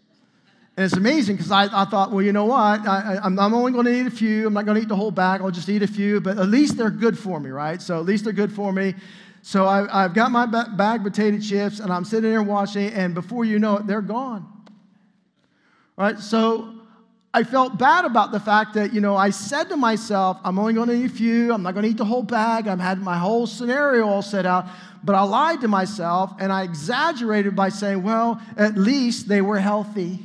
And 0.79 0.85
it's 0.87 0.97
amazing 0.97 1.37
because 1.37 1.51
I, 1.51 1.65
I, 1.65 1.85
thought, 1.85 2.11
well, 2.11 2.23
you 2.23 2.33
know 2.33 2.47
what? 2.47 2.89
I, 2.89 3.19
am 3.23 3.39
only 3.39 3.73
going 3.73 3.85
to 3.85 3.95
eat 3.95 4.07
a 4.07 4.11
few. 4.11 4.47
I'm 4.47 4.55
not 4.55 4.65
going 4.65 4.77
to 4.77 4.83
eat 4.83 4.89
the 4.89 4.97
whole 4.97 5.11
bag. 5.11 5.43
I'll 5.43 5.51
just 5.51 5.69
eat 5.69 5.83
a 5.83 5.87
few. 5.87 6.23
But 6.23 6.39
at 6.39 6.49
least 6.49 6.79
they're 6.79 6.89
good 6.89 7.19
for 7.19 7.39
me, 7.39 7.51
right? 7.51 7.83
So 7.83 7.99
at 7.99 8.07
least 8.07 8.25
they're 8.25 8.33
good 8.33 8.51
for 8.51 8.73
me. 8.73 8.95
So 9.43 9.67
I, 9.67 10.05
have 10.05 10.15
got 10.15 10.31
my 10.31 10.47
bag 10.47 11.01
of 11.01 11.13
potato 11.13 11.39
chips 11.39 11.81
and 11.81 11.93
I'm 11.93 12.07
sitting 12.07 12.31
there 12.31 12.43
watching, 12.43 12.95
and 12.95 13.13
before 13.13 13.45
you 13.45 13.59
know 13.59 13.77
it, 13.77 13.87
they're 13.87 14.01
gone. 14.01 14.51
Right? 15.99 16.19
So 16.19 16.81
I 17.37 17.43
felt 17.43 17.77
bad 17.77 18.05
about 18.05 18.31
the 18.31 18.39
fact 18.39 18.75
that, 18.75 18.95
you 18.95 19.01
know, 19.01 19.17
I 19.17 19.31
said 19.31 19.65
to 19.71 19.77
myself, 19.77 20.39
I'm 20.45 20.57
only 20.57 20.73
going 20.73 20.89
to 20.89 20.95
eat 20.95 21.07
a 21.07 21.09
few, 21.09 21.53
I'm 21.53 21.65
not 21.65 21.75
going 21.75 21.83
to 21.83 21.91
eat 21.91 21.97
the 21.97 22.05
whole 22.05 22.23
bag. 22.23 22.69
I've 22.69 22.79
had 22.79 23.01
my 23.01 23.19
whole 23.19 23.49
scenario 23.49 24.07
all 24.07 24.23
set 24.23 24.47
out. 24.47 24.67
But 25.03 25.17
I 25.17 25.23
lied 25.23 25.61
to 25.63 25.69
myself 25.69 26.33
and 26.39 26.53
I 26.53 26.63
exaggerated 26.63 27.57
by 27.57 27.71
saying, 27.71 28.05
well, 28.05 28.41
at 28.57 28.79
least 28.79 29.27
they 29.27 29.41
were 29.41 29.59
healthy. 29.59 30.21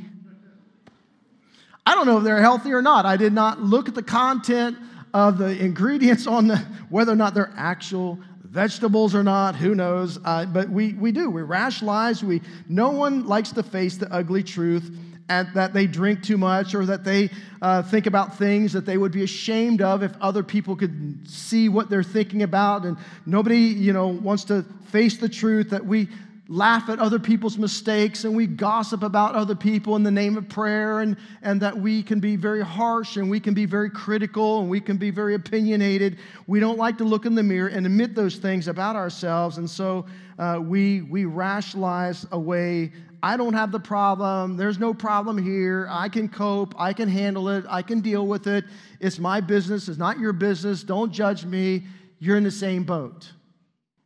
I 1.84 1.96
don't 1.96 2.06
know 2.06 2.20
if 2.20 2.24
they're 2.24 2.44
healthy 2.44 2.74
or 2.74 2.84
not. 2.84 3.08
I 3.08 3.18
did 3.18 3.34
not 3.34 3.60
look 3.60 3.90
at 3.90 3.96
the 3.96 4.04
content 4.04 4.78
of 5.12 5.40
the 5.40 5.58
ingredients 5.60 6.28
on 6.28 6.46
the, 6.46 6.58
whether 6.90 7.12
or 7.12 7.16
not 7.16 7.34
they're 7.34 7.52
actual 7.58 8.20
vegetables 8.44 9.16
or 9.16 9.24
not, 9.24 9.56
who 9.56 9.74
knows? 9.74 10.20
Uh, 10.24 10.46
but 10.46 10.70
we, 10.70 10.94
we 10.94 11.12
do. 11.12 11.32
We 11.32 11.42
rationalize. 11.42 12.24
We, 12.24 12.42
no 12.68 12.92
one 12.92 13.26
likes 13.26 13.52
to 13.54 13.64
face 13.64 13.98
the 13.98 14.14
ugly 14.14 14.44
truth 14.44 14.96
that 15.30 15.74
they 15.74 15.88
drink 15.88 16.24
too 16.24 16.38
much 16.38 16.74
or 16.74 16.86
that 16.86 17.04
they 17.04 17.30
uh, 17.62 17.84
think 17.84 18.08
about 18.08 18.38
things 18.38 18.74
that 18.74 18.86
they 18.86 18.98
would 18.98 19.12
be 19.12 19.24
ashamed 19.24 19.82
of 19.82 20.04
if 20.04 20.12
other 20.20 20.44
people 20.44 20.76
could 20.76 21.28
see 21.28 21.70
what 21.70 21.90
they're 21.90 22.04
thinking 22.04 22.44
about. 22.44 22.84
And 22.84 22.98
nobody 23.26 23.60
you 23.60 23.94
know 23.94 24.08
wants 24.08 24.44
to 24.46 24.64
face 24.92 25.18
the 25.18 25.30
truth 25.30 25.70
that 25.70 25.86
we 25.86 26.10
laugh 26.52 26.90
at 26.90 26.98
other 26.98 27.20
people's 27.20 27.60
mistakes 27.60 28.24
and 28.24 28.36
we 28.36 28.48
gossip 28.48 29.04
about 29.04 29.36
other 29.36 29.54
people 29.54 29.96
in 29.96 30.02
the 30.02 30.10
name 30.10 30.36
of 30.36 30.50
prayer 30.50 31.02
and, 31.02 31.16
and 31.44 31.62
that 31.62 31.78
we 31.78 32.02
can 32.02 32.20
be 32.20 32.36
very 32.36 32.66
harsh 32.66 33.18
and 33.18 33.30
we 33.30 33.40
can 33.40 33.54
be 33.54 33.68
very 33.68 33.90
critical 33.90 34.60
and 34.60 34.68
we 34.68 34.82
can 34.82 34.98
be 34.98 35.12
very 35.12 35.36
opinionated. 35.36 36.18
We 36.48 36.60
don't 36.60 36.80
like 36.80 36.98
to 36.98 37.04
look 37.04 37.28
in 37.28 37.36
the 37.36 37.44
mirror 37.44 37.68
and 37.68 37.86
admit 37.86 38.16
those 38.16 38.38
things 38.38 38.68
about 38.68 38.96
ourselves. 38.96 39.60
And 39.60 39.70
so 39.70 40.08
uh, 40.40 40.60
we, 40.60 41.04
we 41.04 41.26
rationalize 41.26 42.26
away 42.32 42.94
I 43.22 43.38
don't 43.38 43.54
have 43.54 43.72
the 43.72 43.80
problem. 43.80 44.58
There's 44.58 44.80
no 44.80 44.94
problem 44.94 45.38
here. 45.38 45.88
I 45.90 46.10
can 46.10 46.30
cope. 46.30 46.74
I 46.78 46.94
can 46.94 47.10
handle 47.10 47.50
it. 47.50 47.66
I 47.68 47.82
can 47.82 48.02
deal 48.02 48.28
with 48.28 48.48
it. 48.48 48.66
It's 49.00 49.20
my 49.20 49.42
business. 49.42 49.90
It's 49.90 49.98
not 49.98 50.20
your 50.20 50.34
business. 50.34 50.84
Don't 50.84 51.12
judge 51.12 51.46
me. 51.46 51.84
You're 52.20 52.38
in 52.38 52.44
the 52.44 52.52
same 52.52 52.84
boat. 52.84 53.32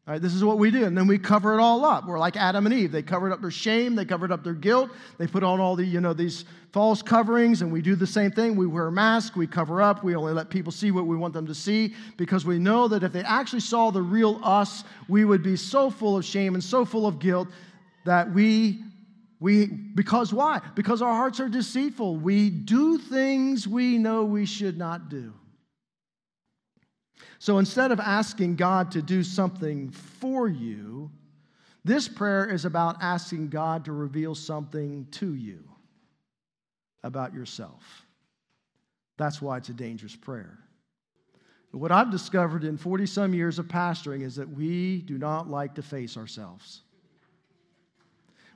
All 0.05 0.13
right, 0.13 0.21
this 0.21 0.33
is 0.33 0.43
what 0.43 0.57
we 0.57 0.69
do. 0.69 0.83
And 0.83 0.97
then 0.97 1.07
we 1.07 1.17
cover 1.17 1.57
it 1.57 1.61
all 1.61 1.85
up. 1.85 2.05
We're 2.05 2.19
like 2.19 2.35
Adam 2.35 2.65
and 2.65 2.75
Eve. 2.75 2.91
They 2.91 3.01
covered 3.01 3.31
up 3.31 3.39
their 3.39 3.49
shame, 3.49 3.95
they 3.95 4.03
covered 4.03 4.33
up 4.33 4.43
their 4.43 4.53
guilt, 4.53 4.89
they 5.17 5.27
put 5.27 5.43
on 5.43 5.61
all 5.61 5.77
the, 5.77 5.85
you 5.85 6.01
know, 6.01 6.11
these 6.11 6.43
false 6.73 7.01
coverings, 7.01 7.61
and 7.61 7.71
we 7.71 7.81
do 7.81 7.95
the 7.95 8.05
same 8.05 8.29
thing. 8.29 8.57
We 8.57 8.67
wear 8.67 8.87
a 8.87 8.91
mask, 8.91 9.37
we 9.37 9.47
cover 9.47 9.81
up, 9.81 10.03
we 10.03 10.13
only 10.13 10.33
let 10.33 10.49
people 10.49 10.73
see 10.73 10.91
what 10.91 11.05
we 11.05 11.15
want 11.15 11.33
them 11.33 11.47
to 11.47 11.55
see, 11.55 11.95
because 12.17 12.45
we 12.45 12.59
know 12.59 12.89
that 12.89 13.03
if 13.03 13.13
they 13.13 13.21
actually 13.21 13.61
saw 13.61 13.91
the 13.91 14.01
real 14.01 14.41
us, 14.43 14.83
we 15.07 15.23
would 15.23 15.41
be 15.41 15.55
so 15.55 15.89
full 15.89 16.17
of 16.17 16.25
shame 16.25 16.53
and 16.53 16.63
so 16.63 16.83
full 16.83 17.07
of 17.07 17.19
guilt 17.19 17.47
that 18.03 18.29
we 18.33 18.83
we, 19.43 19.65
because 19.65 20.33
why? 20.33 20.61
Because 20.73 21.01
our 21.01 21.13
hearts 21.13 21.41
are 21.41 21.49
deceitful. 21.49 22.15
We 22.15 22.49
do 22.49 22.97
things 22.97 23.67
we 23.67 23.97
know 23.97 24.23
we 24.23 24.45
should 24.45 24.77
not 24.77 25.09
do. 25.09 25.33
So 27.39 27.57
instead 27.57 27.91
of 27.91 27.99
asking 27.99 28.55
God 28.55 28.91
to 28.91 29.01
do 29.01 29.21
something 29.21 29.91
for 29.91 30.47
you, 30.47 31.11
this 31.83 32.07
prayer 32.07 32.49
is 32.49 32.63
about 32.63 33.03
asking 33.03 33.49
God 33.49 33.83
to 33.83 33.91
reveal 33.91 34.33
something 34.33 35.07
to 35.11 35.35
you 35.35 35.67
about 37.03 37.33
yourself. 37.33 38.05
That's 39.17 39.41
why 39.41 39.57
it's 39.57 39.67
a 39.67 39.73
dangerous 39.73 40.15
prayer. 40.15 40.57
what 41.73 41.91
I've 41.91 42.11
discovered 42.11 42.63
in 42.63 42.77
40 42.77 43.05
some 43.07 43.33
years 43.33 43.59
of 43.59 43.67
pastoring 43.67 44.21
is 44.21 44.37
that 44.37 44.49
we 44.49 45.01
do 45.01 45.17
not 45.17 45.49
like 45.49 45.75
to 45.75 45.81
face 45.81 46.15
ourselves. 46.15 46.82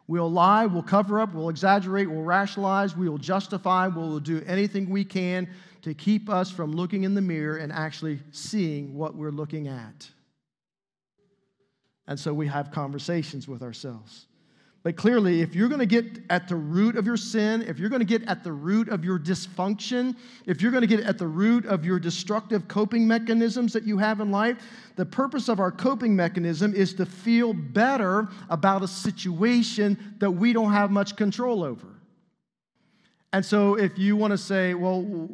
We'll 0.07 0.31
lie, 0.31 0.65
we'll 0.65 0.83
cover 0.83 1.19
up, 1.19 1.33
we'll 1.33 1.49
exaggerate, 1.49 2.09
we'll 2.09 2.21
rationalize, 2.21 2.95
we 2.95 3.09
will 3.09 3.17
justify, 3.17 3.87
we'll 3.87 4.19
do 4.19 4.41
anything 4.47 4.89
we 4.89 5.03
can 5.03 5.49
to 5.81 5.93
keep 5.93 6.29
us 6.29 6.49
from 6.49 6.71
looking 6.71 7.03
in 7.03 7.13
the 7.13 7.21
mirror 7.21 7.57
and 7.57 7.73
actually 7.73 8.19
seeing 8.31 8.95
what 8.95 9.15
we're 9.15 9.31
looking 9.31 9.67
at. 9.67 10.09
And 12.07 12.17
so 12.17 12.33
we 12.33 12.47
have 12.47 12.71
conversations 12.71 13.49
with 13.49 13.61
ourselves. 13.61 14.26
But 14.87 14.95
clearly, 14.95 15.41
if 15.41 15.53
you're 15.53 15.67
going 15.67 15.81
to 15.81 15.85
get 15.85 16.23
at 16.29 16.47
the 16.47 16.55
root 16.55 16.95
of 16.95 17.05
your 17.05 17.17
sin, 17.17 17.61
if 17.63 17.77
you're 17.77 17.89
going 17.89 17.99
to 17.99 18.05
get 18.05 18.23
at 18.23 18.41
the 18.41 18.53
root 18.53 18.87
of 18.87 19.03
your 19.03 19.19
dysfunction, 19.19 20.15
if 20.45 20.61
you're 20.61 20.71
going 20.71 20.79
to 20.79 20.87
get 20.87 21.01
at 21.01 21.17
the 21.17 21.27
root 21.27 21.65
of 21.65 21.83
your 21.83 21.99
destructive 21.99 22.69
coping 22.69 23.05
mechanisms 23.05 23.73
that 23.73 23.83
you 23.83 23.97
have 23.97 24.21
in 24.21 24.31
life, 24.31 24.55
the 24.95 25.05
purpose 25.05 25.49
of 25.49 25.59
our 25.59 25.73
coping 25.73 26.15
mechanism 26.15 26.73
is 26.73 26.93
to 26.93 27.05
feel 27.05 27.51
better 27.51 28.29
about 28.49 28.81
a 28.81 28.87
situation 28.87 30.15
that 30.19 30.31
we 30.31 30.53
don't 30.53 30.71
have 30.71 30.89
much 30.89 31.17
control 31.17 31.65
over. 31.65 31.87
And 33.33 33.45
so, 33.45 33.75
if 33.75 33.99
you 33.99 34.15
want 34.15 34.31
to 34.31 34.37
say, 34.37 34.73
well, 34.73 35.29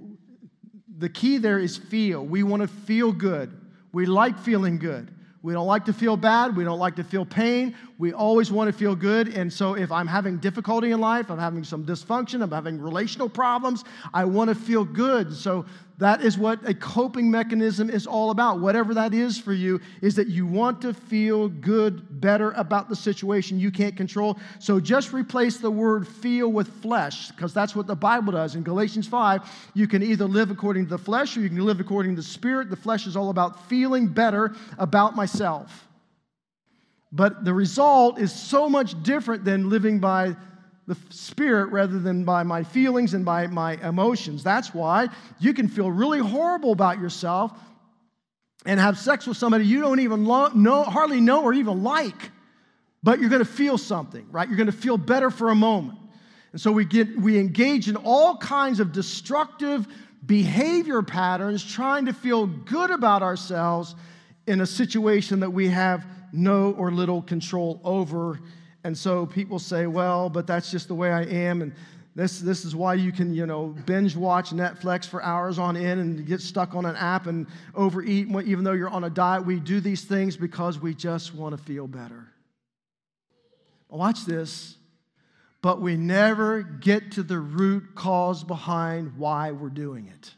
the 0.97 1.09
key 1.09 1.37
there 1.37 1.59
is 1.59 1.77
feel. 1.77 2.25
We 2.25 2.41
want 2.41 2.63
to 2.63 2.67
feel 2.67 3.11
good. 3.11 3.55
We 3.91 4.07
like 4.07 4.39
feeling 4.39 4.79
good. 4.79 5.13
We 5.43 5.51
don't 5.51 5.67
like 5.67 5.83
to 5.85 5.93
feel 5.93 6.15
bad. 6.15 6.55
We 6.55 6.63
don't 6.63 6.79
like 6.79 6.95
to 6.95 7.03
feel 7.03 7.25
pain. 7.25 7.75
We 7.97 8.13
always 8.13 8.49
want 8.49 8.69
to 8.69 8.73
feel 8.73 8.95
good. 8.95 9.27
And 9.27 9.51
so, 9.51 9.73
if 9.73 9.91
I'm 9.91 10.07
having 10.07 10.37
difficulty 10.37 10.91
in 10.91 11.01
life, 11.01 11.29
I'm 11.29 11.37
having 11.37 11.65
some 11.65 11.85
dysfunction, 11.85 12.41
I'm 12.41 12.49
having 12.49 12.79
relational 12.79 13.27
problems, 13.27 13.83
I 14.13 14.23
want 14.23 14.47
to 14.47 14.55
feel 14.55 14.85
good. 14.85 15.35
So, 15.35 15.65
that 15.99 16.21
is 16.21 16.37
what 16.37 16.67
a 16.67 16.73
coping 16.73 17.29
mechanism 17.29 17.89
is 17.89 18.07
all 18.07 18.31
about. 18.31 18.59
Whatever 18.59 18.93
that 18.95 19.13
is 19.13 19.37
for 19.37 19.53
you, 19.53 19.79
is 20.01 20.15
that 20.15 20.27
you 20.27 20.45
want 20.45 20.81
to 20.81 20.93
feel 20.93 21.49
good, 21.49 22.19
better 22.19 22.51
about 22.51 22.89
the 22.89 22.95
situation 22.95 23.59
you 23.59 23.71
can't 23.71 23.95
control. 23.95 24.39
So 24.59 24.79
just 24.79 25.13
replace 25.13 25.57
the 25.57 25.69
word 25.69 26.07
feel 26.07 26.51
with 26.51 26.67
flesh, 26.81 27.29
because 27.29 27.53
that's 27.53 27.75
what 27.75 27.87
the 27.87 27.95
Bible 27.95 28.33
does. 28.33 28.55
In 28.55 28.63
Galatians 28.63 29.07
5, 29.07 29.71
you 29.75 29.87
can 29.87 30.01
either 30.01 30.25
live 30.25 30.49
according 30.49 30.85
to 30.85 30.89
the 30.89 30.97
flesh 30.97 31.37
or 31.37 31.41
you 31.41 31.49
can 31.49 31.63
live 31.63 31.79
according 31.79 32.15
to 32.15 32.21
the 32.21 32.27
spirit. 32.27 32.69
The 32.69 32.75
flesh 32.75 33.05
is 33.05 33.15
all 33.15 33.29
about 33.29 33.69
feeling 33.69 34.07
better 34.07 34.55
about 34.77 35.15
myself. 35.15 35.87
But 37.11 37.45
the 37.45 37.53
result 37.53 38.19
is 38.19 38.33
so 38.33 38.67
much 38.67 39.01
different 39.03 39.45
than 39.45 39.69
living 39.69 39.99
by 39.99 40.35
the 40.87 40.97
spirit 41.09 41.71
rather 41.71 41.99
than 41.99 42.25
by 42.25 42.43
my 42.43 42.63
feelings 42.63 43.13
and 43.13 43.23
by 43.23 43.47
my 43.47 43.75
emotions. 43.87 44.43
That's 44.43 44.73
why 44.73 45.07
you 45.39 45.53
can 45.53 45.67
feel 45.67 45.89
really 45.89 46.19
horrible 46.19 46.71
about 46.71 46.99
yourself 46.99 47.51
and 48.65 48.79
have 48.79 48.97
sex 48.97 49.25
with 49.25 49.37
somebody 49.37 49.65
you 49.65 49.81
don't 49.81 49.99
even 49.99 50.25
lo- 50.25 50.49
know, 50.49 50.83
hardly 50.83 51.21
know 51.21 51.43
or 51.43 51.53
even 51.53 51.83
like, 51.83 52.31
but 53.01 53.19
you're 53.19 53.29
going 53.29 53.43
to 53.43 53.49
feel 53.49 53.77
something, 53.77 54.25
right? 54.31 54.47
You're 54.47 54.57
going 54.57 54.67
to 54.67 54.73
feel 54.73 54.97
better 54.97 55.29
for 55.29 55.49
a 55.49 55.55
moment. 55.55 55.99
And 56.51 56.61
so 56.61 56.71
we 56.71 56.85
get 56.85 57.17
we 57.19 57.39
engage 57.39 57.89
in 57.89 57.95
all 57.95 58.37
kinds 58.37 58.79
of 58.79 58.91
destructive 58.91 59.87
behavior 60.25 61.01
patterns 61.01 61.63
trying 61.63 62.05
to 62.05 62.13
feel 62.13 62.45
good 62.45 62.91
about 62.91 63.23
ourselves 63.23 63.95
in 64.47 64.61
a 64.61 64.65
situation 64.65 65.39
that 65.41 65.49
we 65.49 65.69
have 65.69 66.05
no 66.31 66.71
or 66.73 66.91
little 66.91 67.21
control 67.21 67.81
over 67.83 68.39
and 68.83 68.97
so 68.97 69.25
people 69.25 69.59
say, 69.59 69.87
well, 69.87 70.29
but 70.29 70.45
that's 70.45 70.69
just 70.69 70.87
the 70.87 70.95
way 70.95 71.11
I 71.11 71.23
am. 71.23 71.61
And 71.61 71.73
this, 72.15 72.39
this 72.39 72.65
is 72.65 72.75
why 72.75 72.95
you 72.95 73.11
can, 73.11 73.33
you 73.33 73.45
know, 73.45 73.67
binge 73.85 74.15
watch 74.15 74.51
Netflix 74.51 75.07
for 75.07 75.23
hours 75.23 75.57
on 75.57 75.77
end 75.77 76.01
and 76.01 76.25
get 76.25 76.41
stuck 76.41 76.75
on 76.75 76.85
an 76.85 76.95
app 76.97 77.27
and 77.27 77.47
overeat, 77.73 78.27
even 78.27 78.63
though 78.63 78.73
you're 78.73 78.89
on 78.89 79.05
a 79.05 79.09
diet. 79.09 79.45
We 79.45 79.59
do 79.59 79.79
these 79.79 80.03
things 80.03 80.35
because 80.35 80.79
we 80.79 80.93
just 80.93 81.33
want 81.33 81.57
to 81.57 81.63
feel 81.63 81.87
better. 81.87 82.27
Watch 83.89 84.25
this. 84.25 84.75
But 85.61 85.79
we 85.79 85.95
never 85.95 86.61
get 86.61 87.13
to 87.13 87.23
the 87.23 87.39
root 87.39 87.95
cause 87.95 88.43
behind 88.43 89.17
why 89.17 89.51
we're 89.51 89.69
doing 89.69 90.07
it. 90.07 90.31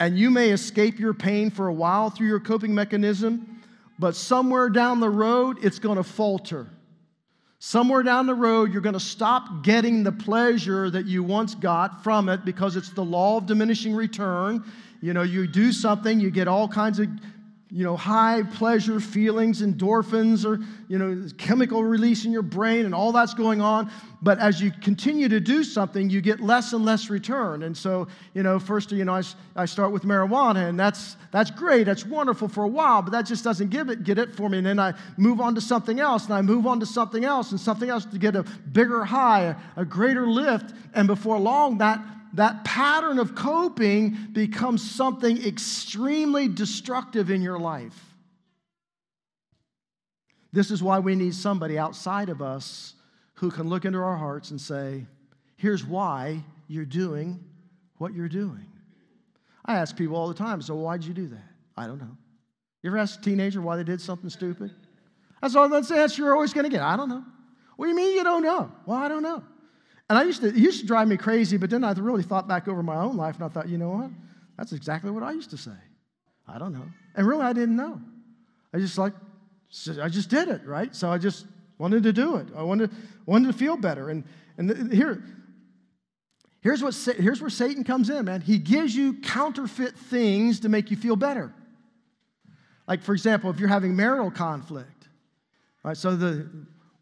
And 0.00 0.18
you 0.18 0.30
may 0.30 0.50
escape 0.50 0.98
your 0.98 1.12
pain 1.12 1.50
for 1.50 1.68
a 1.68 1.72
while 1.72 2.08
through 2.08 2.28
your 2.28 2.40
coping 2.40 2.74
mechanism 2.74 3.57
but 3.98 4.14
somewhere 4.14 4.68
down 4.68 5.00
the 5.00 5.10
road, 5.10 5.58
it's 5.62 5.78
going 5.78 5.96
to 5.96 6.04
falter. 6.04 6.68
Somewhere 7.58 8.04
down 8.04 8.26
the 8.26 8.34
road, 8.34 8.72
you're 8.72 8.82
going 8.82 8.94
to 8.94 9.00
stop 9.00 9.64
getting 9.64 10.04
the 10.04 10.12
pleasure 10.12 10.88
that 10.90 11.06
you 11.06 11.24
once 11.24 11.56
got 11.56 12.04
from 12.04 12.28
it 12.28 12.44
because 12.44 12.76
it's 12.76 12.90
the 12.90 13.04
law 13.04 13.38
of 13.38 13.46
diminishing 13.46 13.94
return. 13.94 14.64
You 15.00 15.12
know, 15.12 15.22
you 15.22 15.48
do 15.48 15.72
something, 15.72 16.20
you 16.20 16.30
get 16.30 16.46
all 16.46 16.68
kinds 16.68 17.00
of 17.00 17.08
you 17.70 17.84
know, 17.84 17.96
high 17.96 18.42
pleasure 18.42 18.98
feelings, 18.98 19.60
endorphins, 19.60 20.46
or, 20.46 20.64
you 20.88 20.98
know, 20.98 21.28
chemical 21.36 21.84
release 21.84 22.24
in 22.24 22.32
your 22.32 22.42
brain, 22.42 22.86
and 22.86 22.94
all 22.94 23.12
that's 23.12 23.34
going 23.34 23.60
on. 23.60 23.90
But 24.22 24.38
as 24.38 24.60
you 24.60 24.72
continue 24.82 25.28
to 25.28 25.38
do 25.38 25.62
something, 25.62 26.08
you 26.08 26.22
get 26.22 26.40
less 26.40 26.72
and 26.72 26.84
less 26.84 27.10
return. 27.10 27.64
And 27.64 27.76
so, 27.76 28.08
you 28.32 28.42
know, 28.42 28.58
first, 28.58 28.90
you 28.90 29.04
know, 29.04 29.14
I, 29.14 29.22
I 29.54 29.66
start 29.66 29.92
with 29.92 30.04
marijuana, 30.04 30.68
and 30.68 30.80
that's, 30.80 31.16
that's 31.30 31.50
great, 31.50 31.84
that's 31.84 32.06
wonderful 32.06 32.48
for 32.48 32.64
a 32.64 32.68
while, 32.68 33.02
but 33.02 33.12
that 33.12 33.26
just 33.26 33.44
doesn't 33.44 33.68
give 33.68 33.90
it, 33.90 34.02
get 34.02 34.18
it 34.18 34.34
for 34.34 34.48
me. 34.48 34.58
And 34.58 34.66
then 34.66 34.80
I 34.80 34.94
move 35.18 35.40
on 35.40 35.54
to 35.54 35.60
something 35.60 36.00
else, 36.00 36.24
and 36.24 36.32
I 36.34 36.40
move 36.40 36.66
on 36.66 36.80
to 36.80 36.86
something 36.86 37.24
else, 37.24 37.50
and 37.50 37.60
something 37.60 37.90
else 37.90 38.06
to 38.06 38.18
get 38.18 38.34
a 38.34 38.44
bigger 38.72 39.04
high, 39.04 39.56
a, 39.76 39.82
a 39.82 39.84
greater 39.84 40.26
lift. 40.26 40.74
And 40.94 41.06
before 41.06 41.38
long, 41.38 41.78
that 41.78 42.00
that 42.34 42.64
pattern 42.64 43.18
of 43.18 43.34
coping 43.34 44.16
becomes 44.32 44.88
something 44.88 45.44
extremely 45.44 46.48
destructive 46.48 47.30
in 47.30 47.42
your 47.42 47.58
life. 47.58 47.98
This 50.52 50.70
is 50.70 50.82
why 50.82 50.98
we 50.98 51.14
need 51.14 51.34
somebody 51.34 51.78
outside 51.78 52.28
of 52.28 52.40
us 52.40 52.94
who 53.34 53.50
can 53.50 53.68
look 53.68 53.84
into 53.84 53.98
our 53.98 54.16
hearts 54.16 54.50
and 54.50 54.60
say, 54.60 55.06
here's 55.56 55.84
why 55.84 56.42
you're 56.68 56.84
doing 56.84 57.44
what 57.98 58.14
you're 58.14 58.28
doing. 58.28 58.66
I 59.64 59.76
ask 59.76 59.96
people 59.96 60.16
all 60.16 60.28
the 60.28 60.34
time, 60.34 60.62
so 60.62 60.74
why'd 60.74 61.04
you 61.04 61.12
do 61.12 61.28
that? 61.28 61.44
I 61.76 61.86
don't 61.86 61.98
know. 61.98 62.16
You 62.82 62.90
ever 62.90 62.98
ask 62.98 63.20
a 63.20 63.22
teenager 63.22 63.60
why 63.60 63.76
they 63.76 63.84
did 63.84 64.00
something 64.00 64.30
stupid? 64.30 64.70
That's 65.42 65.54
all 65.54 65.68
that's 65.68 65.88
the 65.88 65.96
answer 65.96 66.22
you're 66.22 66.34
always 66.34 66.52
going 66.52 66.64
to 66.64 66.70
get. 66.70 66.80
I 66.80 66.96
don't 66.96 67.08
know. 67.08 67.24
What 67.76 67.86
do 67.86 67.90
you 67.90 67.96
mean 67.96 68.16
you 68.16 68.24
don't 68.24 68.42
know? 68.42 68.72
Well, 68.86 68.98
I 68.98 69.08
don't 69.08 69.22
know. 69.22 69.42
And 70.08 70.18
I 70.18 70.22
used 70.22 70.40
to, 70.40 70.48
it 70.48 70.56
used 70.56 70.80
to 70.80 70.86
drive 70.86 71.08
me 71.08 71.16
crazy, 71.16 71.56
but 71.56 71.70
then 71.70 71.84
I 71.84 71.92
really 71.92 72.22
thought 72.22 72.48
back 72.48 72.66
over 72.66 72.82
my 72.82 72.96
own 72.96 73.16
life 73.16 73.36
and 73.36 73.44
I 73.44 73.48
thought, 73.48 73.68
you 73.68 73.76
know 73.76 73.90
what? 73.90 74.10
That's 74.56 74.72
exactly 74.72 75.10
what 75.10 75.22
I 75.22 75.32
used 75.32 75.50
to 75.50 75.58
say. 75.58 75.76
I 76.46 76.58
don't 76.58 76.72
know. 76.72 76.86
And 77.14 77.26
really, 77.26 77.44
I 77.44 77.52
didn't 77.52 77.76
know. 77.76 78.00
I 78.72 78.78
just 78.78 78.96
like, 78.96 79.12
I 80.00 80.08
just 80.08 80.30
did 80.30 80.48
it, 80.48 80.62
right? 80.64 80.94
So 80.96 81.10
I 81.10 81.18
just 81.18 81.46
wanted 81.76 82.02
to 82.04 82.12
do 82.12 82.36
it. 82.36 82.48
I 82.56 82.62
wanted, 82.62 82.90
wanted 83.26 83.48
to 83.48 83.52
feel 83.52 83.76
better. 83.76 84.08
And, 84.08 84.24
and 84.56 84.92
here, 84.92 85.22
here's, 86.62 86.82
what, 86.82 86.94
here's 87.18 87.40
where 87.40 87.50
Satan 87.50 87.84
comes 87.84 88.08
in, 88.08 88.24
man. 88.24 88.40
He 88.40 88.58
gives 88.58 88.96
you 88.96 89.14
counterfeit 89.14 89.96
things 89.96 90.60
to 90.60 90.70
make 90.70 90.90
you 90.90 90.96
feel 90.96 91.16
better. 91.16 91.52
Like, 92.86 93.02
for 93.02 93.12
example, 93.12 93.50
if 93.50 93.60
you're 93.60 93.68
having 93.68 93.94
marital 93.94 94.30
conflict, 94.30 95.08
right? 95.84 95.96
So 95.96 96.16
the 96.16 96.48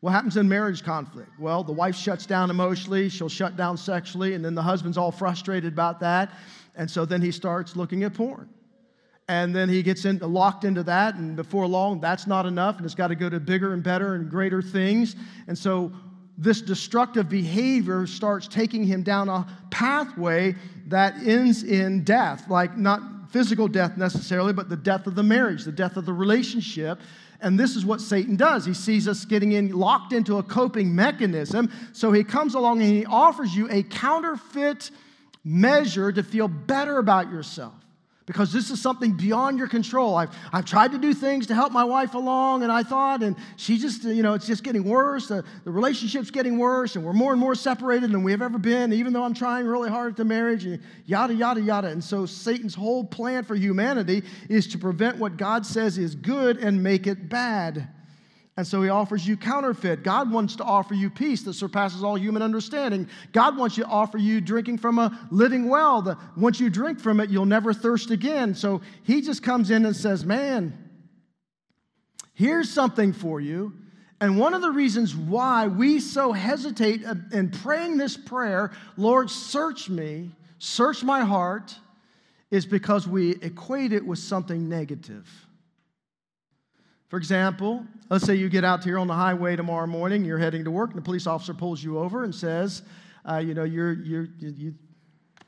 what 0.00 0.12
happens 0.12 0.36
in 0.36 0.48
marriage 0.48 0.82
conflict? 0.82 1.30
Well, 1.38 1.64
the 1.64 1.72
wife 1.72 1.96
shuts 1.96 2.26
down 2.26 2.50
emotionally, 2.50 3.08
she'll 3.08 3.28
shut 3.28 3.56
down 3.56 3.76
sexually, 3.76 4.34
and 4.34 4.44
then 4.44 4.54
the 4.54 4.62
husband's 4.62 4.98
all 4.98 5.10
frustrated 5.10 5.72
about 5.72 6.00
that. 6.00 6.32
And 6.74 6.90
so 6.90 7.04
then 7.04 7.22
he 7.22 7.32
starts 7.32 7.76
looking 7.76 8.04
at 8.04 8.14
porn. 8.14 8.48
And 9.28 9.54
then 9.54 9.68
he 9.68 9.82
gets 9.82 10.04
in, 10.04 10.18
locked 10.18 10.64
into 10.64 10.82
that, 10.84 11.16
and 11.16 11.34
before 11.34 11.66
long, 11.66 12.00
that's 12.00 12.26
not 12.26 12.46
enough, 12.46 12.76
and 12.76 12.84
it's 12.84 12.94
got 12.94 13.08
to 13.08 13.16
go 13.16 13.28
to 13.28 13.40
bigger 13.40 13.72
and 13.72 13.82
better 13.82 14.14
and 14.14 14.30
greater 14.30 14.62
things. 14.62 15.16
And 15.48 15.58
so 15.58 15.90
this 16.38 16.60
destructive 16.60 17.28
behavior 17.28 18.06
starts 18.06 18.46
taking 18.46 18.84
him 18.84 19.02
down 19.02 19.28
a 19.28 19.46
pathway 19.70 20.54
that 20.88 21.16
ends 21.24 21.64
in 21.64 22.04
death, 22.04 22.48
like 22.48 22.76
not 22.76 23.30
physical 23.30 23.66
death 23.66 23.96
necessarily, 23.96 24.52
but 24.52 24.68
the 24.68 24.76
death 24.76 25.06
of 25.06 25.14
the 25.14 25.22
marriage, 25.22 25.64
the 25.64 25.72
death 25.72 25.96
of 25.96 26.06
the 26.06 26.12
relationship. 26.12 27.00
And 27.40 27.58
this 27.58 27.76
is 27.76 27.84
what 27.84 28.00
Satan 28.00 28.36
does. 28.36 28.64
He 28.64 28.74
sees 28.74 29.06
us 29.06 29.24
getting 29.24 29.52
in, 29.52 29.72
locked 29.72 30.12
into 30.12 30.38
a 30.38 30.42
coping 30.42 30.94
mechanism. 30.94 31.70
So 31.92 32.12
he 32.12 32.24
comes 32.24 32.54
along 32.54 32.82
and 32.82 32.90
he 32.90 33.06
offers 33.06 33.54
you 33.54 33.68
a 33.70 33.82
counterfeit 33.82 34.90
measure 35.44 36.10
to 36.10 36.22
feel 36.22 36.48
better 36.48 36.98
about 36.98 37.30
yourself 37.30 37.85
because 38.26 38.52
this 38.52 38.70
is 38.70 38.82
something 38.82 39.12
beyond 39.12 39.58
your 39.58 39.68
control. 39.68 40.16
I've, 40.16 40.30
I've 40.52 40.64
tried 40.64 40.90
to 40.92 40.98
do 40.98 41.14
things 41.14 41.46
to 41.46 41.54
help 41.54 41.72
my 41.72 41.84
wife 41.84 42.14
along, 42.14 42.64
and 42.64 42.72
I 42.72 42.82
thought, 42.82 43.22
and 43.22 43.36
she 43.56 43.78
just, 43.78 44.02
you 44.02 44.22
know, 44.22 44.34
it's 44.34 44.46
just 44.46 44.64
getting 44.64 44.82
worse. 44.82 45.28
The, 45.28 45.44
the 45.64 45.70
relationship's 45.70 46.32
getting 46.32 46.58
worse, 46.58 46.96
and 46.96 47.04
we're 47.04 47.12
more 47.12 47.30
and 47.30 47.40
more 47.40 47.54
separated 47.54 48.10
than 48.10 48.24
we've 48.24 48.42
ever 48.42 48.58
been, 48.58 48.92
even 48.92 49.12
though 49.12 49.22
I'm 49.22 49.34
trying 49.34 49.66
really 49.66 49.88
hard 49.88 50.12
at 50.12 50.16
the 50.16 50.24
marriage, 50.24 50.66
and 50.66 50.82
yada, 51.06 51.34
yada, 51.34 51.60
yada. 51.60 51.88
And 51.88 52.02
so 52.02 52.26
Satan's 52.26 52.74
whole 52.74 53.04
plan 53.04 53.44
for 53.44 53.54
humanity 53.54 54.24
is 54.48 54.66
to 54.68 54.78
prevent 54.78 55.18
what 55.18 55.36
God 55.36 55.64
says 55.64 55.96
is 55.96 56.16
good 56.16 56.58
and 56.58 56.82
make 56.82 57.06
it 57.06 57.28
bad. 57.28 57.88
And 58.56 58.66
so 58.66 58.80
he 58.80 58.88
offers 58.88 59.26
you 59.26 59.36
counterfeit. 59.36 60.02
God 60.02 60.30
wants 60.30 60.56
to 60.56 60.64
offer 60.64 60.94
you 60.94 61.10
peace 61.10 61.42
that 61.42 61.52
surpasses 61.52 62.02
all 62.02 62.16
human 62.16 62.40
understanding. 62.40 63.08
God 63.32 63.58
wants 63.58 63.76
to 63.76 63.84
offer 63.84 64.16
you 64.16 64.40
drinking 64.40 64.78
from 64.78 64.98
a 64.98 65.28
living 65.30 65.68
well. 65.68 66.00
That 66.00 66.16
once 66.36 66.58
you 66.58 66.70
drink 66.70 66.98
from 66.98 67.20
it, 67.20 67.28
you'll 67.28 67.44
never 67.44 67.74
thirst 67.74 68.10
again. 68.10 68.54
So 68.54 68.80
he 69.02 69.20
just 69.20 69.42
comes 69.42 69.70
in 69.70 69.84
and 69.84 69.94
says, 69.94 70.24
Man, 70.24 70.72
here's 72.32 72.70
something 72.70 73.12
for 73.12 73.42
you. 73.42 73.74
And 74.22 74.38
one 74.38 74.54
of 74.54 74.62
the 74.62 74.70
reasons 74.70 75.14
why 75.14 75.66
we 75.66 76.00
so 76.00 76.32
hesitate 76.32 77.02
in 77.32 77.50
praying 77.50 77.98
this 77.98 78.16
prayer, 78.16 78.72
Lord, 78.96 79.28
search 79.28 79.90
me, 79.90 80.30
search 80.58 81.04
my 81.04 81.20
heart, 81.20 81.76
is 82.50 82.64
because 82.64 83.06
we 83.06 83.32
equate 83.42 83.92
it 83.92 84.06
with 84.06 84.18
something 84.18 84.66
negative. 84.66 85.45
For 87.08 87.18
example, 87.18 87.84
let's 88.10 88.24
say 88.24 88.34
you 88.34 88.48
get 88.48 88.64
out 88.64 88.82
here 88.82 88.98
on 88.98 89.06
the 89.06 89.14
highway 89.14 89.54
tomorrow 89.54 89.86
morning, 89.86 90.24
you're 90.24 90.38
heading 90.38 90.64
to 90.64 90.70
work, 90.70 90.90
and 90.90 90.98
the 90.98 91.04
police 91.04 91.26
officer 91.26 91.54
pulls 91.54 91.82
you 91.82 91.98
over 91.98 92.24
and 92.24 92.34
says, 92.34 92.82
uh, 93.28 93.36
you 93.36 93.54
know, 93.54 93.64
you're, 93.64 93.92
you're, 93.92 94.28
you, 94.38 94.74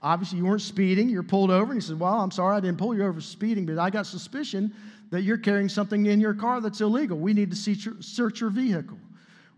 obviously 0.03 0.39
you 0.39 0.45
weren't 0.45 0.63
speeding, 0.63 1.09
you're 1.09 1.25
pulled 1.25 1.51
over, 1.51 1.73
and 1.73 1.81
he 1.81 1.87
says, 1.87 1.97
well, 1.97 2.21
I'm 2.21 2.31
sorry, 2.31 2.57
I 2.57 2.61
didn't 2.61 2.79
pull 2.79 2.95
you 2.95 3.03
over 3.03 3.15
for 3.15 3.21
speeding, 3.21 3.67
but 3.67 3.79
I 3.79 3.91
got 3.91 4.07
suspicion 4.07 4.73
that 5.11 5.23
you're 5.23 5.39
carrying 5.39 5.69
something 5.69 6.07
in 6.07 6.21
your 6.21 6.35
car 6.35 6.61
that's 6.61 6.81
illegal. 6.81 7.19
We 7.19 7.33
need 7.33 7.51
to 7.51 7.57
search 8.03 8.41
your 8.41 8.51
vehicle 8.51 8.99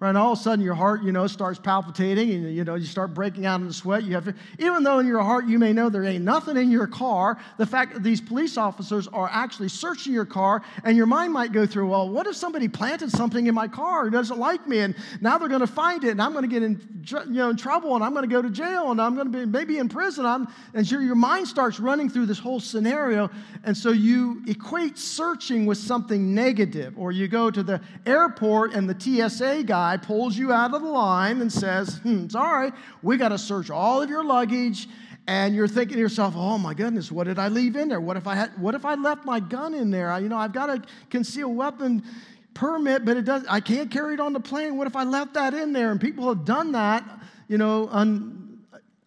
right? 0.00 0.08
And 0.08 0.18
all 0.18 0.32
of 0.32 0.38
a 0.38 0.42
sudden 0.42 0.64
your 0.64 0.74
heart, 0.74 1.02
you 1.02 1.12
know, 1.12 1.26
starts 1.26 1.58
palpitating 1.58 2.32
and, 2.32 2.54
you 2.54 2.64
know, 2.64 2.74
you 2.74 2.86
start 2.86 3.12
breaking 3.12 3.44
out 3.44 3.60
into 3.60 3.74
sweat. 3.74 4.02
You 4.02 4.14
have 4.14 4.34
even 4.58 4.82
though 4.82 4.98
in 4.98 5.06
your 5.06 5.22
heart 5.22 5.46
you 5.46 5.58
may 5.58 5.74
know 5.74 5.90
there 5.90 6.04
ain't 6.04 6.24
nothing 6.24 6.56
in 6.56 6.70
your 6.70 6.86
car, 6.86 7.38
the 7.58 7.66
fact 7.66 7.92
that 7.92 8.02
these 8.02 8.20
police 8.20 8.56
officers 8.56 9.06
are 9.08 9.28
actually 9.30 9.68
searching 9.68 10.14
your 10.14 10.24
car 10.24 10.62
and 10.84 10.96
your 10.96 11.04
mind 11.04 11.34
might 11.34 11.52
go 11.52 11.66
through, 11.66 11.90
well, 11.90 12.08
what 12.08 12.26
if 12.26 12.34
somebody 12.34 12.66
planted 12.66 13.10
something 13.10 13.46
in 13.46 13.54
my 13.54 13.68
car 13.68 14.04
who 14.04 14.10
doesn't 14.10 14.38
like 14.38 14.66
me 14.66 14.78
and 14.78 14.96
now 15.20 15.36
they're 15.36 15.48
going 15.48 15.60
to 15.60 15.66
find 15.66 16.02
it 16.02 16.10
and 16.10 16.22
I'm 16.22 16.32
going 16.32 16.48
to 16.48 16.48
get 16.48 16.62
in, 16.62 16.80
you 17.28 17.34
know, 17.34 17.50
in 17.50 17.56
trouble 17.56 17.94
and 17.94 18.02
I'm 18.02 18.14
going 18.14 18.26
to 18.26 18.34
go 18.34 18.40
to 18.40 18.50
jail 18.50 18.90
and 18.90 19.00
I'm 19.02 19.14
going 19.14 19.30
to 19.30 19.38
be 19.40 19.44
maybe 19.44 19.76
in 19.76 19.90
prison. 19.90 20.24
I'm, 20.24 20.48
and 20.72 20.90
your 20.90 21.14
mind 21.14 21.46
starts 21.46 21.78
running 21.78 22.08
through 22.08 22.24
this 22.24 22.38
whole 22.38 22.58
scenario. 22.58 23.30
And 23.64 23.76
so 23.76 23.90
you 23.90 24.42
equate 24.46 24.96
searching 24.96 25.66
with 25.66 25.76
something 25.76 26.34
negative 26.34 26.98
or 26.98 27.12
you 27.12 27.28
go 27.28 27.50
to 27.50 27.62
the 27.62 27.82
airport 28.06 28.72
and 28.72 28.88
the 28.88 28.98
TSA 28.98 29.64
guy 29.64 29.89
guy 29.90 29.96
pulls 29.96 30.36
you 30.36 30.52
out 30.52 30.72
of 30.72 30.82
the 30.82 30.88
line 30.88 31.40
and 31.40 31.52
says, 31.52 31.98
hmm, 31.98 32.26
right, 32.34 32.72
we 33.02 33.16
got 33.16 33.30
to 33.30 33.38
search 33.38 33.70
all 33.70 34.00
of 34.00 34.08
your 34.08 34.22
luggage. 34.22 34.88
And 35.26 35.54
you're 35.54 35.68
thinking 35.68 35.96
to 35.96 36.00
yourself, 36.00 36.34
oh 36.36 36.58
my 36.58 36.74
goodness, 36.74 37.10
what 37.10 37.24
did 37.24 37.38
I 37.38 37.48
leave 37.48 37.76
in 37.76 37.88
there? 37.88 38.00
What 38.00 38.16
if 38.16 38.26
I, 38.26 38.34
had, 38.34 38.60
what 38.60 38.74
if 38.74 38.84
I 38.84 38.94
left 38.94 39.24
my 39.24 39.40
gun 39.40 39.74
in 39.74 39.90
there? 39.90 40.10
I, 40.10 40.20
you 40.20 40.28
know, 40.28 40.38
I've 40.38 40.52
got 40.52 40.70
a 40.70 40.82
concealed 41.08 41.56
weapon 41.56 42.04
permit, 42.54 43.04
but 43.04 43.16
it 43.16 43.24
does, 43.24 43.44
I 43.48 43.60
can't 43.60 43.90
carry 43.90 44.14
it 44.14 44.20
on 44.20 44.32
the 44.32 44.40
plane. 44.40 44.76
What 44.76 44.86
if 44.86 44.96
I 44.96 45.04
left 45.04 45.34
that 45.34 45.54
in 45.54 45.72
there? 45.72 45.90
And 45.90 46.00
people 46.00 46.28
have 46.28 46.44
done 46.44 46.72
that, 46.72 47.04
you 47.48 47.58
know, 47.58 47.88
un, 47.90 48.60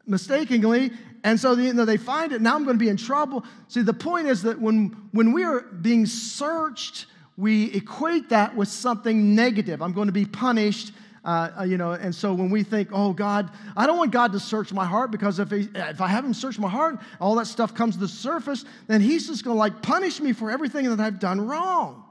mistakenly. 0.05 0.91
And 1.23 1.39
so 1.39 1.55
the, 1.55 1.63
you 1.63 1.73
know, 1.73 1.85
they 1.85 1.97
find 1.97 2.33
it. 2.33 2.41
Now 2.41 2.55
I'm 2.55 2.65
going 2.65 2.77
to 2.77 2.83
be 2.83 2.89
in 2.89 2.97
trouble. 2.97 3.45
See, 3.69 3.81
the 3.81 3.93
point 3.93 4.27
is 4.27 4.43
that 4.43 4.59
when, 4.59 4.95
when 5.11 5.31
we 5.31 5.43
are 5.45 5.61
being 5.61 6.05
searched, 6.05 7.05
we 7.37 7.71
equate 7.73 8.29
that 8.29 8.55
with 8.55 8.67
something 8.67 9.35
negative. 9.35 9.81
I'm 9.81 9.93
going 9.93 10.07
to 10.07 10.13
be 10.13 10.25
punished. 10.25 10.93
Uh, 11.25 11.51
uh, 11.59 11.63
you 11.63 11.77
know, 11.77 11.93
and 11.93 12.13
so 12.13 12.33
when 12.33 12.49
we 12.49 12.63
think, 12.63 12.89
oh, 12.91 13.13
God, 13.13 13.49
I 13.77 13.87
don't 13.87 13.97
want 13.97 14.11
God 14.11 14.33
to 14.33 14.39
search 14.41 14.73
my 14.73 14.85
heart 14.85 15.09
because 15.09 15.39
if, 15.39 15.51
he, 15.51 15.69
if 15.73 16.01
I 16.01 16.07
have 16.07 16.25
him 16.25 16.33
search 16.33 16.59
my 16.59 16.67
heart, 16.67 16.99
all 17.21 17.35
that 17.35 17.47
stuff 17.47 17.73
comes 17.73 17.95
to 17.95 18.01
the 18.01 18.09
surface, 18.09 18.65
then 18.87 18.99
he's 18.99 19.27
just 19.27 19.45
going 19.45 19.55
to 19.55 19.59
like 19.59 19.81
punish 19.81 20.19
me 20.19 20.33
for 20.33 20.51
everything 20.51 20.89
that 20.89 20.99
I've 20.99 21.19
done 21.19 21.39
wrong. 21.39 22.03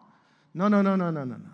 No, 0.55 0.69
no, 0.69 0.81
no, 0.81 0.97
no, 0.97 1.11
no, 1.11 1.25
no, 1.25 1.37
no. 1.37 1.51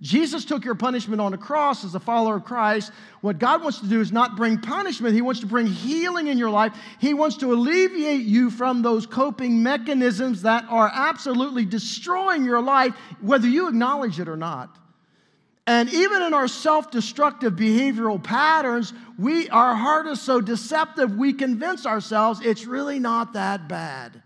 Jesus 0.00 0.46
took 0.46 0.64
your 0.64 0.74
punishment 0.74 1.20
on 1.20 1.32
the 1.32 1.38
cross 1.38 1.84
as 1.84 1.94
a 1.94 2.00
follower 2.00 2.36
of 2.36 2.44
Christ. 2.44 2.90
What 3.20 3.38
God 3.38 3.62
wants 3.62 3.80
to 3.80 3.86
do 3.86 4.00
is 4.00 4.12
not 4.12 4.34
bring 4.34 4.58
punishment, 4.58 5.14
He 5.14 5.20
wants 5.20 5.40
to 5.40 5.46
bring 5.46 5.66
healing 5.66 6.28
in 6.28 6.38
your 6.38 6.48
life. 6.48 6.72
He 6.98 7.12
wants 7.12 7.36
to 7.38 7.52
alleviate 7.52 8.22
you 8.22 8.50
from 8.50 8.80
those 8.80 9.06
coping 9.06 9.62
mechanisms 9.62 10.42
that 10.42 10.64
are 10.70 10.90
absolutely 10.92 11.66
destroying 11.66 12.44
your 12.44 12.62
life, 12.62 12.94
whether 13.20 13.46
you 13.46 13.68
acknowledge 13.68 14.18
it 14.18 14.28
or 14.28 14.38
not. 14.38 14.78
And 15.66 15.92
even 15.92 16.22
in 16.22 16.32
our 16.32 16.48
self 16.48 16.90
destructive 16.90 17.52
behavioral 17.52 18.22
patterns, 18.22 18.94
we, 19.18 19.50
our 19.50 19.74
heart 19.74 20.06
is 20.06 20.20
so 20.20 20.40
deceptive, 20.40 21.14
we 21.14 21.34
convince 21.34 21.84
ourselves 21.84 22.40
it's 22.42 22.64
really 22.64 22.98
not 22.98 23.34
that 23.34 23.68
bad 23.68 24.22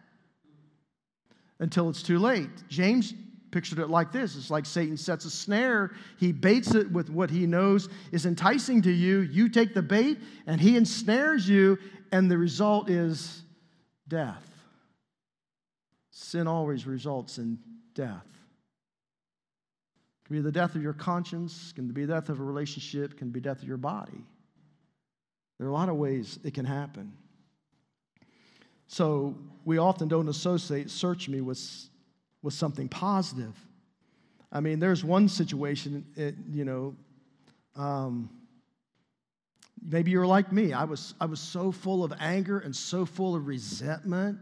until 1.59 1.89
it's 1.89 2.03
too 2.03 2.21
late. 2.21 2.51
James 2.69 3.13
pictured 3.55 3.79
it 3.79 3.89
like 3.89 4.11
this 4.11 4.35
it's 4.35 4.51
like 4.51 4.67
Satan 4.67 4.97
sets 4.97 5.25
a 5.27 5.31
snare, 5.31 5.93
he 6.19 6.33
baits 6.33 6.75
it 6.75 6.91
with 6.91 7.09
what 7.09 7.31
he 7.31 7.47
knows 7.47 7.89
is 8.11 8.27
enticing 8.27 8.83
to 8.83 8.91
you. 8.91 9.21
You 9.21 9.49
take 9.49 9.75
the 9.75 9.83
bait, 9.83 10.19
and 10.49 10.61
he 10.61 10.77
ensnares 10.77 11.49
you, 11.49 11.79
and 12.11 12.29
the 12.29 12.37
result 12.37 12.91
is 12.91 13.43
death. 14.09 14.45
Sin 16.11 16.49
always 16.49 16.85
results 16.85 17.39
in 17.39 17.61
death. 17.95 18.27
It 20.19 20.27
can 20.27 20.37
be 20.37 20.43
the 20.43 20.51
death 20.51 20.75
of 20.75 20.83
your 20.83 20.93
conscience, 20.93 21.73
can 21.77 21.87
be 21.87 22.05
the 22.05 22.15
death 22.15 22.31
of 22.31 22.41
a 22.41 22.43
relationship, 22.43 23.17
can 23.17 23.31
be 23.31 23.39
death 23.39 23.63
of 23.63 23.69
your 23.69 23.77
body. 23.77 24.25
There 25.59 25.69
are 25.69 25.71
a 25.71 25.75
lot 25.75 25.89
of 25.89 25.95
ways 25.95 26.41
it 26.43 26.55
can 26.55 26.65
happen. 26.65 27.13
So 28.89 29.37
we 29.65 29.79
often 29.79 30.09
don't 30.09 30.29
associate 30.29 30.91
search 30.91 31.29
me 31.29 31.41
with 31.41 31.59
with 32.45 32.53
something 32.55 32.89
positive. 32.89 33.59
I 34.53 34.61
mean, 34.61 34.79
there's 34.79 35.03
one 35.03 35.29
situation, 35.29 36.05
it, 36.15 36.35
you 36.53 36.67
know, 36.67 36.95
um, 37.75 38.29
maybe 39.83 40.11
you're 40.11 40.27
like 40.27 40.53
me. 40.53 40.75
I 40.75 40.85
was, 40.85 41.15
I 41.19 41.25
was 41.25 41.41
so 41.41 41.73
full 41.73 42.05
of 42.05 42.13
anger 42.21 42.59
and 42.59 42.77
so 42.77 43.07
full 43.07 43.35
of 43.35 43.47
resentment 43.47 44.39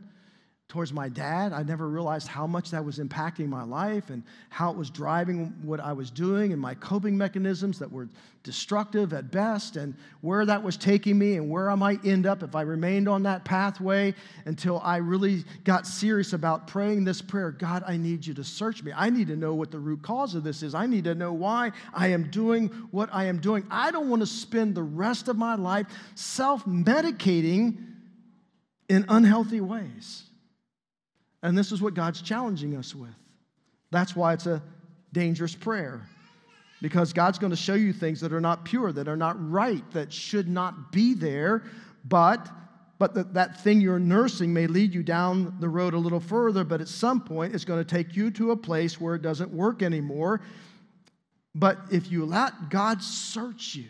towards 0.72 0.90
my 0.90 1.06
dad. 1.06 1.52
I 1.52 1.62
never 1.64 1.86
realized 1.86 2.28
how 2.28 2.46
much 2.46 2.70
that 2.70 2.82
was 2.82 2.98
impacting 2.98 3.46
my 3.46 3.62
life 3.62 4.08
and 4.08 4.22
how 4.48 4.70
it 4.70 4.76
was 4.78 4.88
driving 4.88 5.52
what 5.60 5.80
I 5.80 5.92
was 5.92 6.10
doing 6.10 6.50
and 6.50 6.58
my 6.58 6.72
coping 6.72 7.14
mechanisms 7.14 7.78
that 7.78 7.92
were 7.92 8.08
destructive 8.42 9.12
at 9.12 9.30
best 9.30 9.76
and 9.76 9.94
where 10.22 10.46
that 10.46 10.62
was 10.62 10.78
taking 10.78 11.18
me 11.18 11.34
and 11.36 11.50
where 11.50 11.70
I 11.70 11.74
might 11.74 12.02
end 12.06 12.24
up 12.24 12.42
if 12.42 12.56
I 12.56 12.62
remained 12.62 13.06
on 13.06 13.24
that 13.24 13.44
pathway 13.44 14.14
until 14.46 14.80
I 14.82 14.96
really 14.96 15.44
got 15.64 15.86
serious 15.86 16.32
about 16.32 16.66
praying 16.68 17.04
this 17.04 17.20
prayer 17.20 17.50
God, 17.50 17.84
I 17.86 17.98
need 17.98 18.24
you 18.24 18.32
to 18.32 18.42
search 18.42 18.82
me. 18.82 18.92
I 18.96 19.10
need 19.10 19.26
to 19.26 19.36
know 19.36 19.52
what 19.52 19.70
the 19.70 19.78
root 19.78 20.00
cause 20.00 20.34
of 20.34 20.42
this 20.42 20.62
is. 20.62 20.74
I 20.74 20.86
need 20.86 21.04
to 21.04 21.14
know 21.14 21.34
why 21.34 21.72
I 21.92 22.06
am 22.08 22.30
doing 22.30 22.68
what 22.92 23.10
I 23.12 23.24
am 23.26 23.40
doing. 23.40 23.66
I 23.70 23.90
don't 23.90 24.08
want 24.08 24.22
to 24.22 24.26
spend 24.26 24.74
the 24.74 24.82
rest 24.82 25.28
of 25.28 25.36
my 25.36 25.54
life 25.54 25.86
self 26.14 26.64
medicating 26.64 27.76
in 28.88 29.04
unhealthy 29.10 29.60
ways. 29.60 30.30
And 31.42 31.56
this 31.56 31.72
is 31.72 31.82
what 31.82 31.94
God's 31.94 32.22
challenging 32.22 32.76
us 32.76 32.94
with. 32.94 33.14
That's 33.90 34.14
why 34.14 34.32
it's 34.32 34.46
a 34.46 34.62
dangerous 35.12 35.54
prayer. 35.54 36.02
Because 36.80 37.12
God's 37.12 37.38
going 37.38 37.50
to 37.50 37.56
show 37.56 37.74
you 37.74 37.92
things 37.92 38.20
that 38.20 38.32
are 38.32 38.40
not 38.40 38.64
pure, 38.64 38.92
that 38.92 39.08
are 39.08 39.16
not 39.16 39.36
right, 39.50 39.88
that 39.92 40.12
should 40.12 40.48
not 40.48 40.92
be 40.92 41.14
there, 41.14 41.62
but 42.04 42.48
but 43.02 43.14
that, 43.14 43.34
that 43.34 43.60
thing 43.60 43.80
you're 43.80 43.98
nursing 43.98 44.52
may 44.52 44.68
lead 44.68 44.94
you 44.94 45.02
down 45.02 45.56
the 45.58 45.68
road 45.68 45.92
a 45.92 45.98
little 45.98 46.20
further, 46.20 46.62
but 46.62 46.80
at 46.80 46.86
some 46.86 47.20
point 47.20 47.52
it's 47.52 47.64
going 47.64 47.84
to 47.84 47.84
take 47.84 48.14
you 48.14 48.30
to 48.30 48.52
a 48.52 48.56
place 48.56 49.00
where 49.00 49.16
it 49.16 49.22
doesn't 49.22 49.50
work 49.50 49.82
anymore. 49.82 50.40
But 51.52 51.80
if 51.90 52.12
you 52.12 52.24
let 52.24 52.70
God 52.70 53.02
search 53.02 53.74
you, 53.74 53.88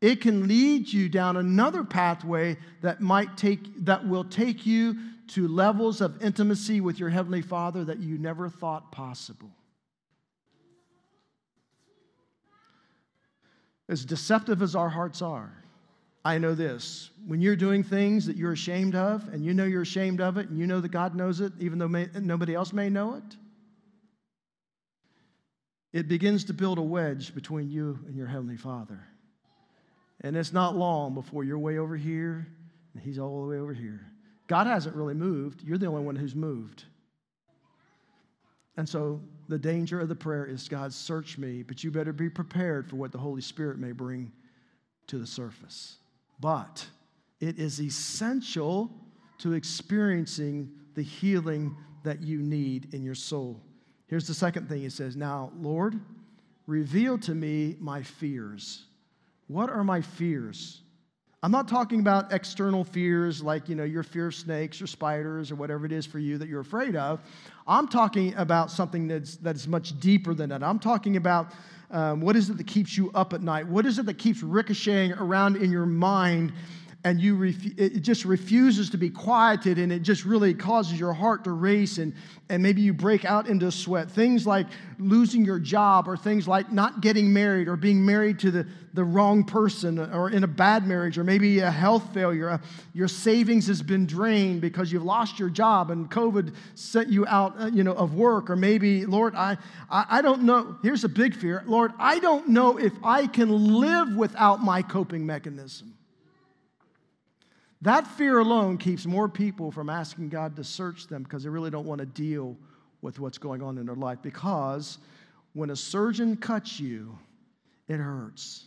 it 0.00 0.22
can 0.22 0.48
lead 0.48 0.90
you 0.90 1.10
down 1.10 1.36
another 1.36 1.84
pathway 1.84 2.56
that 2.80 3.02
might 3.02 3.36
take 3.36 3.84
that 3.84 4.08
will 4.08 4.24
take 4.24 4.64
you 4.64 4.96
to 5.28 5.48
levels 5.48 6.00
of 6.00 6.22
intimacy 6.22 6.80
with 6.80 6.98
your 6.98 7.10
Heavenly 7.10 7.42
Father 7.42 7.84
that 7.84 7.98
you 7.98 8.18
never 8.18 8.48
thought 8.48 8.92
possible. 8.92 9.50
As 13.88 14.04
deceptive 14.04 14.62
as 14.62 14.74
our 14.74 14.88
hearts 14.88 15.22
are, 15.22 15.52
I 16.24 16.38
know 16.38 16.54
this. 16.54 17.10
When 17.24 17.40
you're 17.40 17.54
doing 17.54 17.84
things 17.84 18.26
that 18.26 18.36
you're 18.36 18.52
ashamed 18.52 18.96
of, 18.96 19.28
and 19.32 19.44
you 19.44 19.54
know 19.54 19.64
you're 19.64 19.82
ashamed 19.82 20.20
of 20.20 20.38
it, 20.38 20.48
and 20.48 20.58
you 20.58 20.66
know 20.66 20.80
that 20.80 20.88
God 20.88 21.14
knows 21.14 21.40
it, 21.40 21.52
even 21.60 21.78
though 21.78 21.86
may, 21.86 22.08
nobody 22.20 22.54
else 22.54 22.72
may 22.72 22.88
know 22.90 23.14
it, 23.14 23.36
it 25.92 26.08
begins 26.08 26.44
to 26.46 26.52
build 26.52 26.78
a 26.78 26.82
wedge 26.82 27.32
between 27.34 27.70
you 27.70 27.98
and 28.06 28.16
your 28.16 28.26
Heavenly 28.26 28.56
Father. 28.56 29.06
And 30.20 30.36
it's 30.36 30.52
not 30.52 30.74
long 30.74 31.14
before 31.14 31.44
you're 31.44 31.58
way 31.58 31.78
over 31.78 31.96
here, 31.96 32.48
and 32.92 33.02
He's 33.02 33.20
all 33.20 33.42
the 33.42 33.48
way 33.48 33.58
over 33.58 33.72
here. 33.72 34.10
God 34.46 34.66
hasn't 34.66 34.94
really 34.94 35.14
moved. 35.14 35.62
You're 35.62 35.78
the 35.78 35.86
only 35.86 36.02
one 36.02 36.16
who's 36.16 36.34
moved. 36.34 36.84
And 38.76 38.88
so 38.88 39.20
the 39.48 39.58
danger 39.58 40.00
of 40.00 40.08
the 40.08 40.14
prayer 40.14 40.44
is 40.44 40.68
God, 40.68 40.92
search 40.92 41.38
me, 41.38 41.62
but 41.62 41.82
you 41.82 41.90
better 41.90 42.12
be 42.12 42.28
prepared 42.28 42.88
for 42.88 42.96
what 42.96 43.12
the 43.12 43.18
Holy 43.18 43.40
Spirit 43.40 43.78
may 43.78 43.92
bring 43.92 44.32
to 45.06 45.18
the 45.18 45.26
surface. 45.26 45.96
But 46.40 46.86
it 47.40 47.58
is 47.58 47.80
essential 47.80 48.90
to 49.38 49.52
experiencing 49.52 50.70
the 50.94 51.02
healing 51.02 51.76
that 52.02 52.22
you 52.22 52.38
need 52.38 52.94
in 52.94 53.02
your 53.02 53.14
soul. 53.14 53.60
Here's 54.06 54.26
the 54.26 54.34
second 54.34 54.68
thing 54.68 54.82
he 54.82 54.90
says 54.90 55.16
Now, 55.16 55.52
Lord, 55.58 56.00
reveal 56.66 57.18
to 57.18 57.34
me 57.34 57.76
my 57.80 58.02
fears. 58.02 58.84
What 59.48 59.70
are 59.70 59.84
my 59.84 60.00
fears? 60.00 60.82
I'm 61.46 61.52
not 61.52 61.68
talking 61.68 62.00
about 62.00 62.32
external 62.32 62.82
fears 62.82 63.40
like, 63.40 63.68
you 63.68 63.76
know, 63.76 63.84
your 63.84 64.02
fear 64.02 64.26
of 64.26 64.34
snakes 64.34 64.82
or 64.82 64.88
spiders 64.88 65.52
or 65.52 65.54
whatever 65.54 65.86
it 65.86 65.92
is 65.92 66.04
for 66.04 66.18
you 66.18 66.38
that 66.38 66.48
you're 66.48 66.58
afraid 66.58 66.96
of. 66.96 67.20
I'm 67.68 67.86
talking 67.86 68.34
about 68.34 68.68
something 68.68 69.06
that's, 69.06 69.36
that's 69.36 69.68
much 69.68 70.00
deeper 70.00 70.34
than 70.34 70.50
that. 70.50 70.64
I'm 70.64 70.80
talking 70.80 71.16
about 71.16 71.52
um, 71.92 72.20
what 72.20 72.34
is 72.34 72.50
it 72.50 72.56
that 72.56 72.66
keeps 72.66 72.96
you 72.96 73.12
up 73.14 73.32
at 73.32 73.42
night? 73.42 73.64
What 73.68 73.86
is 73.86 74.00
it 74.00 74.06
that 74.06 74.18
keeps 74.18 74.42
ricocheting 74.42 75.12
around 75.12 75.54
in 75.54 75.70
your 75.70 75.86
mind 75.86 76.52
and 77.06 77.20
you 77.20 77.36
ref- 77.36 77.78
it 77.78 78.00
just 78.00 78.24
refuses 78.24 78.90
to 78.90 78.98
be 78.98 79.08
quieted 79.08 79.78
and 79.78 79.92
it 79.92 80.02
just 80.02 80.24
really 80.24 80.52
causes 80.52 80.98
your 80.98 81.12
heart 81.12 81.44
to 81.44 81.52
race 81.52 81.98
and, 81.98 82.12
and 82.48 82.60
maybe 82.60 82.82
you 82.82 82.92
break 82.92 83.24
out 83.24 83.46
into 83.46 83.70
sweat. 83.70 84.10
Things 84.10 84.44
like 84.44 84.66
losing 84.98 85.44
your 85.44 85.60
job 85.60 86.08
or 86.08 86.16
things 86.16 86.48
like 86.48 86.72
not 86.72 87.02
getting 87.02 87.32
married 87.32 87.68
or 87.68 87.76
being 87.76 88.04
married 88.04 88.40
to 88.40 88.50
the, 88.50 88.66
the 88.92 89.04
wrong 89.04 89.44
person 89.44 90.00
or 90.00 90.30
in 90.30 90.42
a 90.42 90.48
bad 90.48 90.84
marriage 90.84 91.16
or 91.16 91.22
maybe 91.22 91.60
a 91.60 91.70
health 91.70 92.12
failure 92.12 92.50
uh, 92.50 92.58
your 92.92 93.06
savings 93.06 93.68
has 93.68 93.82
been 93.82 94.04
drained 94.04 94.60
because 94.60 94.90
you've 94.90 95.04
lost 95.04 95.38
your 95.38 95.50
job 95.50 95.90
and 95.90 96.10
covid 96.10 96.54
sent 96.74 97.08
you 97.08 97.26
out 97.26 97.54
uh, 97.60 97.66
you 97.66 97.84
know 97.84 97.92
of 97.92 98.14
work 98.14 98.48
or 98.48 98.56
maybe 98.56 99.04
lord 99.04 99.34
I, 99.34 99.58
I 99.90 100.06
i 100.08 100.22
don't 100.22 100.44
know 100.44 100.78
here's 100.82 101.04
a 101.04 101.10
big 101.10 101.36
fear 101.36 101.62
lord 101.66 101.92
i 101.98 102.18
don't 102.18 102.48
know 102.48 102.78
if 102.78 102.94
i 103.04 103.26
can 103.26 103.80
live 103.80 104.16
without 104.16 104.62
my 104.62 104.80
coping 104.80 105.26
mechanism 105.26 105.92
that 107.86 108.04
fear 108.06 108.40
alone 108.40 108.78
keeps 108.78 109.06
more 109.06 109.28
people 109.28 109.70
from 109.70 109.88
asking 109.88 110.28
God 110.28 110.56
to 110.56 110.64
search 110.64 111.06
them 111.06 111.22
because 111.22 111.44
they 111.44 111.48
really 111.48 111.70
don't 111.70 111.86
want 111.86 112.00
to 112.00 112.06
deal 112.06 112.56
with 113.00 113.20
what's 113.20 113.38
going 113.38 113.62
on 113.62 113.78
in 113.78 113.86
their 113.86 113.94
life. 113.94 114.18
Because 114.22 114.98
when 115.52 115.70
a 115.70 115.76
surgeon 115.76 116.36
cuts 116.36 116.80
you, 116.80 117.16
it 117.86 117.98
hurts. 117.98 118.64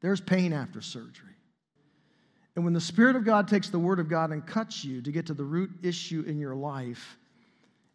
There's 0.00 0.22
pain 0.22 0.54
after 0.54 0.80
surgery. 0.80 1.34
And 2.54 2.64
when 2.64 2.72
the 2.72 2.80
Spirit 2.80 3.14
of 3.14 3.26
God 3.26 3.46
takes 3.46 3.68
the 3.68 3.78
Word 3.78 4.00
of 4.00 4.08
God 4.08 4.30
and 4.30 4.46
cuts 4.46 4.82
you 4.82 5.02
to 5.02 5.12
get 5.12 5.26
to 5.26 5.34
the 5.34 5.44
root 5.44 5.70
issue 5.82 6.24
in 6.26 6.38
your 6.38 6.54
life, 6.54 7.18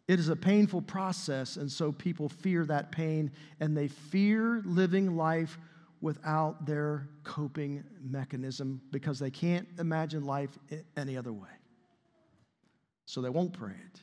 it 0.06 0.20
is 0.20 0.28
a 0.28 0.36
painful 0.36 0.82
process. 0.82 1.56
And 1.56 1.70
so 1.70 1.90
people 1.90 2.28
fear 2.28 2.64
that 2.66 2.92
pain 2.92 3.32
and 3.58 3.76
they 3.76 3.88
fear 3.88 4.62
living 4.64 5.16
life 5.16 5.58
without 6.02 6.66
their 6.66 7.08
coping 7.24 7.82
mechanism 8.02 8.82
because 8.90 9.18
they 9.18 9.30
can't 9.30 9.66
imagine 9.78 10.24
life 10.24 10.50
any 10.96 11.16
other 11.16 11.32
way. 11.32 11.48
So 13.06 13.22
they 13.22 13.30
won't 13.30 13.52
pray 13.52 13.70
it. 13.72 14.00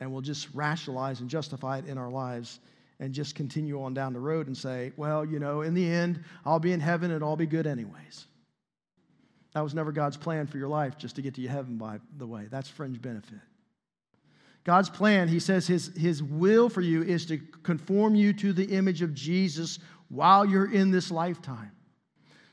And 0.00 0.12
we'll 0.12 0.20
just 0.20 0.48
rationalize 0.52 1.20
and 1.20 1.30
justify 1.30 1.78
it 1.78 1.86
in 1.86 1.96
our 1.96 2.10
lives 2.10 2.60
and 2.98 3.14
just 3.14 3.34
continue 3.34 3.82
on 3.82 3.94
down 3.94 4.12
the 4.12 4.20
road 4.20 4.46
and 4.46 4.56
say, 4.56 4.92
well, 4.96 5.24
you 5.24 5.38
know, 5.38 5.62
in 5.62 5.74
the 5.74 5.86
end, 5.86 6.22
I'll 6.44 6.58
be 6.58 6.72
in 6.72 6.80
heaven 6.80 7.10
and 7.12 7.22
I'll 7.22 7.36
be 7.36 7.46
good 7.46 7.66
anyways. 7.66 8.26
That 9.54 9.62
was 9.62 9.74
never 9.74 9.92
God's 9.92 10.16
plan 10.16 10.46
for 10.46 10.58
your 10.58 10.68
life, 10.68 10.98
just 10.98 11.16
to 11.16 11.22
get 11.22 11.34
to 11.34 11.46
heaven, 11.46 11.78
by 11.78 11.98
the 12.18 12.26
way. 12.26 12.46
That's 12.50 12.68
fringe 12.68 13.00
benefit. 13.00 13.38
God's 14.64 14.90
plan, 14.90 15.28
he 15.28 15.38
says, 15.38 15.66
his, 15.66 15.92
his 15.96 16.22
will 16.22 16.68
for 16.68 16.80
you 16.80 17.02
is 17.02 17.24
to 17.26 17.38
conform 17.62 18.16
you 18.16 18.32
to 18.34 18.52
the 18.52 18.64
image 18.64 19.00
of 19.00 19.14
Jesus 19.14 19.78
while 20.08 20.44
you're 20.44 20.72
in 20.72 20.90
this 20.90 21.10
lifetime. 21.10 21.72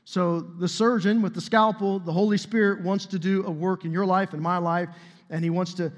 So, 0.04 0.40
the 0.40 0.68
surgeon 0.68 1.22
with 1.22 1.34
the 1.34 1.40
scalpel, 1.40 1.98
the 1.98 2.12
Holy 2.12 2.36
Spirit 2.36 2.82
wants 2.82 3.06
to 3.06 3.18
do 3.18 3.44
a 3.46 3.50
work 3.50 3.84
in 3.86 3.92
your 3.92 4.04
life 4.04 4.34
and 4.34 4.42
my 4.42 4.58
life, 4.58 4.90
and 5.30 5.42
he 5.42 5.48
wants 5.48 5.72
to, 5.74 5.90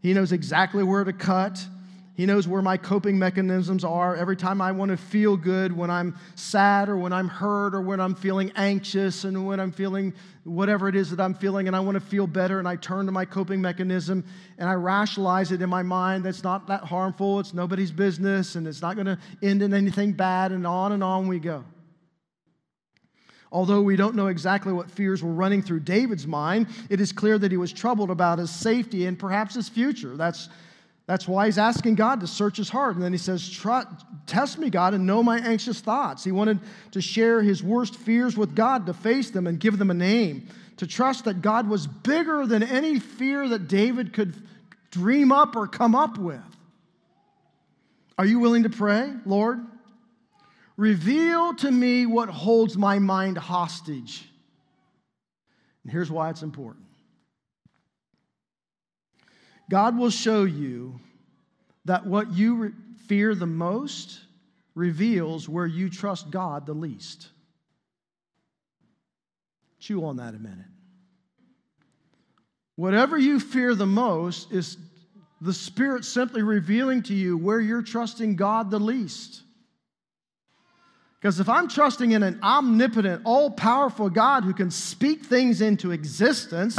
he 0.00 0.14
knows 0.14 0.32
exactly 0.32 0.82
where 0.82 1.04
to 1.04 1.12
cut. 1.12 1.62
He 2.20 2.26
knows 2.26 2.46
where 2.46 2.60
my 2.60 2.76
coping 2.76 3.18
mechanisms 3.18 3.82
are. 3.82 4.14
Every 4.14 4.36
time 4.36 4.60
I 4.60 4.72
want 4.72 4.90
to 4.90 4.98
feel 4.98 5.38
good, 5.38 5.74
when 5.74 5.88
I'm 5.88 6.18
sad 6.34 6.90
or 6.90 6.98
when 6.98 7.14
I'm 7.14 7.28
hurt 7.28 7.74
or 7.74 7.80
when 7.80 7.98
I'm 7.98 8.14
feeling 8.14 8.52
anxious 8.56 9.24
and 9.24 9.46
when 9.46 9.58
I'm 9.58 9.72
feeling 9.72 10.12
whatever 10.44 10.86
it 10.86 10.94
is 10.94 11.08
that 11.12 11.18
I'm 11.18 11.32
feeling 11.32 11.66
and 11.66 11.74
I 11.74 11.80
want 11.80 11.94
to 11.94 12.00
feel 12.00 12.26
better, 12.26 12.58
and 12.58 12.68
I 12.68 12.76
turn 12.76 13.06
to 13.06 13.12
my 13.12 13.24
coping 13.24 13.62
mechanism 13.62 14.22
and 14.58 14.68
I 14.68 14.74
rationalize 14.74 15.50
it 15.50 15.62
in 15.62 15.70
my 15.70 15.82
mind 15.82 16.22
that's 16.22 16.44
not 16.44 16.66
that 16.66 16.84
harmful, 16.84 17.40
it's 17.40 17.54
nobody's 17.54 17.90
business, 17.90 18.54
and 18.54 18.68
it's 18.68 18.82
not 18.82 18.96
going 18.96 19.06
to 19.06 19.18
end 19.42 19.62
in 19.62 19.72
anything 19.72 20.12
bad, 20.12 20.52
and 20.52 20.66
on 20.66 20.92
and 20.92 21.02
on 21.02 21.26
we 21.26 21.38
go. 21.38 21.64
Although 23.50 23.80
we 23.80 23.96
don't 23.96 24.14
know 24.14 24.26
exactly 24.26 24.74
what 24.74 24.90
fears 24.90 25.22
were 25.22 25.32
running 25.32 25.62
through 25.62 25.80
David's 25.80 26.26
mind, 26.26 26.66
it 26.90 27.00
is 27.00 27.12
clear 27.12 27.38
that 27.38 27.50
he 27.50 27.56
was 27.56 27.72
troubled 27.72 28.10
about 28.10 28.38
his 28.38 28.50
safety 28.50 29.06
and 29.06 29.18
perhaps 29.18 29.54
his 29.54 29.70
future. 29.70 30.18
That's 30.18 30.50
that's 31.10 31.26
why 31.26 31.46
he's 31.46 31.58
asking 31.58 31.96
God 31.96 32.20
to 32.20 32.28
search 32.28 32.56
his 32.56 32.68
heart. 32.68 32.94
And 32.94 33.04
then 33.04 33.10
he 33.10 33.18
says, 33.18 33.50
Test 34.26 34.60
me, 34.60 34.70
God, 34.70 34.94
and 34.94 35.08
know 35.08 35.24
my 35.24 35.38
anxious 35.40 35.80
thoughts. 35.80 36.22
He 36.22 36.30
wanted 36.30 36.60
to 36.92 37.00
share 37.00 37.42
his 37.42 37.64
worst 37.64 37.96
fears 37.96 38.36
with 38.36 38.54
God, 38.54 38.86
to 38.86 38.94
face 38.94 39.30
them 39.30 39.48
and 39.48 39.58
give 39.58 39.76
them 39.76 39.90
a 39.90 39.94
name, 39.94 40.46
to 40.76 40.86
trust 40.86 41.24
that 41.24 41.42
God 41.42 41.68
was 41.68 41.88
bigger 41.88 42.46
than 42.46 42.62
any 42.62 43.00
fear 43.00 43.48
that 43.48 43.66
David 43.66 44.12
could 44.12 44.36
dream 44.92 45.32
up 45.32 45.56
or 45.56 45.66
come 45.66 45.96
up 45.96 46.16
with. 46.16 46.38
Are 48.16 48.24
you 48.24 48.38
willing 48.38 48.62
to 48.62 48.70
pray, 48.70 49.12
Lord? 49.26 49.58
Reveal 50.76 51.54
to 51.54 51.72
me 51.72 52.06
what 52.06 52.28
holds 52.28 52.78
my 52.78 53.00
mind 53.00 53.36
hostage. 53.36 54.28
And 55.82 55.90
here's 55.90 56.08
why 56.08 56.30
it's 56.30 56.42
important 56.42 56.84
God 59.70 59.96
will 59.96 60.10
show 60.10 60.42
you 60.42 60.98
that 61.84 62.04
what 62.04 62.32
you 62.32 62.54
re- 62.56 62.70
fear 63.06 63.34
the 63.34 63.46
most 63.46 64.18
reveals 64.74 65.48
where 65.48 65.66
you 65.66 65.88
trust 65.88 66.30
God 66.30 66.66
the 66.66 66.74
least. 66.74 67.28
Chew 69.78 70.04
on 70.04 70.16
that 70.16 70.34
a 70.34 70.38
minute. 70.38 70.66
Whatever 72.74 73.16
you 73.16 73.38
fear 73.38 73.74
the 73.74 73.86
most 73.86 74.50
is 74.52 74.76
the 75.40 75.54
Spirit 75.54 76.04
simply 76.04 76.42
revealing 76.42 77.04
to 77.04 77.14
you 77.14 77.38
where 77.38 77.60
you're 77.60 77.82
trusting 77.82 78.36
God 78.36 78.70
the 78.70 78.80
least. 78.80 79.42
Because 81.20 81.38
if 81.38 81.48
I'm 81.48 81.68
trusting 81.68 82.10
in 82.10 82.22
an 82.22 82.40
omnipotent, 82.42 83.22
all 83.24 83.50
powerful 83.50 84.10
God 84.10 84.42
who 84.42 84.52
can 84.52 84.70
speak 84.70 85.24
things 85.24 85.60
into 85.60 85.92
existence, 85.92 86.78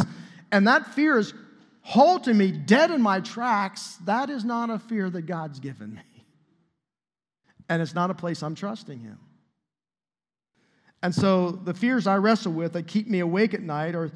and 0.51 0.67
that 0.67 0.93
fear 0.93 1.17
is 1.17 1.33
halting 1.81 2.37
me 2.37 2.51
dead 2.51 2.91
in 2.91 3.01
my 3.01 3.19
tracks, 3.19 3.97
that 4.05 4.29
is 4.29 4.43
not 4.43 4.69
a 4.69 4.79
fear 4.79 5.09
that 5.09 5.23
God's 5.23 5.59
given 5.59 5.93
me. 5.93 6.25
And 7.69 7.81
it's 7.81 7.95
not 7.95 8.11
a 8.11 8.13
place 8.13 8.43
I'm 8.43 8.55
trusting 8.55 8.99
Him. 8.99 9.19
And 11.03 11.15
so 11.15 11.51
the 11.51 11.73
fears 11.73 12.05
I 12.05 12.17
wrestle 12.17 12.53
with 12.53 12.73
that 12.73 12.87
keep 12.87 13.07
me 13.07 13.19
awake 13.19 13.53
at 13.53 13.61
night 13.61 13.95
are 13.95 14.11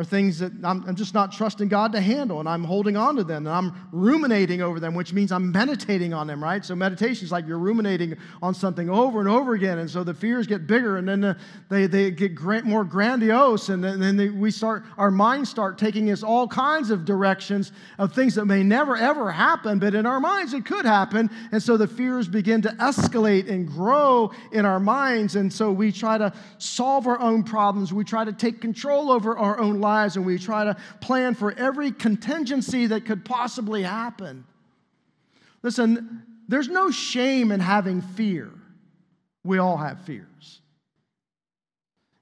are 0.00 0.04
things 0.04 0.38
that 0.38 0.50
I'm, 0.64 0.82
I'm, 0.88 0.96
just 0.96 1.12
not 1.12 1.30
trusting 1.30 1.68
God 1.68 1.92
to 1.92 2.00
handle, 2.00 2.40
and 2.40 2.48
I'm 2.48 2.64
holding 2.64 2.96
on 2.96 3.16
to 3.16 3.24
them, 3.24 3.46
and 3.46 3.54
I'm 3.54 3.88
ruminating 3.92 4.62
over 4.62 4.80
them, 4.80 4.94
which 4.94 5.12
means 5.12 5.30
I'm 5.30 5.52
meditating 5.52 6.14
on 6.14 6.26
them, 6.26 6.42
right? 6.42 6.64
So 6.64 6.74
meditation 6.74 7.26
is 7.26 7.30
like 7.30 7.46
you're 7.46 7.58
ruminating 7.58 8.16
on 8.40 8.54
something 8.54 8.88
over 8.88 9.20
and 9.20 9.28
over 9.28 9.52
again, 9.52 9.76
and 9.76 9.90
so 9.90 10.02
the 10.02 10.14
fears 10.14 10.46
get 10.46 10.66
bigger, 10.66 10.96
and 10.96 11.06
then 11.06 11.20
the, 11.20 11.36
they, 11.68 11.86
they 11.86 12.10
get 12.10 12.64
more 12.64 12.82
grandiose, 12.82 13.68
and 13.68 13.84
then, 13.84 14.00
then 14.00 14.16
they, 14.16 14.30
we 14.30 14.50
start, 14.50 14.84
our 14.96 15.10
minds 15.10 15.50
start 15.50 15.76
taking 15.76 16.10
us 16.10 16.22
all 16.22 16.48
kinds 16.48 16.90
of 16.90 17.04
directions 17.04 17.70
of 17.98 18.14
things 18.14 18.34
that 18.36 18.46
may 18.46 18.62
never 18.62 18.96
ever 18.96 19.30
happen, 19.30 19.78
but 19.78 19.94
in 19.94 20.06
our 20.06 20.18
minds 20.18 20.54
it 20.54 20.64
could 20.64 20.86
happen, 20.86 21.28
and 21.52 21.62
so 21.62 21.76
the 21.76 21.86
fears 21.86 22.26
begin 22.26 22.62
to 22.62 22.70
escalate 22.80 23.50
and 23.50 23.68
grow 23.68 24.32
in 24.50 24.64
our 24.64 24.80
minds, 24.80 25.36
and 25.36 25.52
so 25.52 25.70
we 25.70 25.92
try 25.92 26.16
to 26.16 26.32
solve 26.56 27.06
our 27.06 27.20
own 27.20 27.42
problems, 27.42 27.92
we 27.92 28.02
try 28.02 28.24
to 28.24 28.32
take 28.32 28.62
control 28.62 29.10
over 29.10 29.36
our 29.36 29.60
own 29.60 29.78
lives 29.78 29.89
lives 29.90 30.16
and 30.16 30.24
we 30.24 30.38
try 30.38 30.64
to 30.64 30.76
plan 31.00 31.34
for 31.34 31.52
every 31.52 31.90
contingency 31.90 32.86
that 32.86 33.04
could 33.04 33.24
possibly 33.24 33.82
happen. 33.82 34.44
Listen, 35.62 36.22
there's 36.48 36.68
no 36.68 36.90
shame 36.90 37.50
in 37.52 37.60
having 37.60 38.00
fear. 38.00 38.50
We 39.44 39.58
all 39.58 39.76
have 39.76 40.00
fears. 40.02 40.60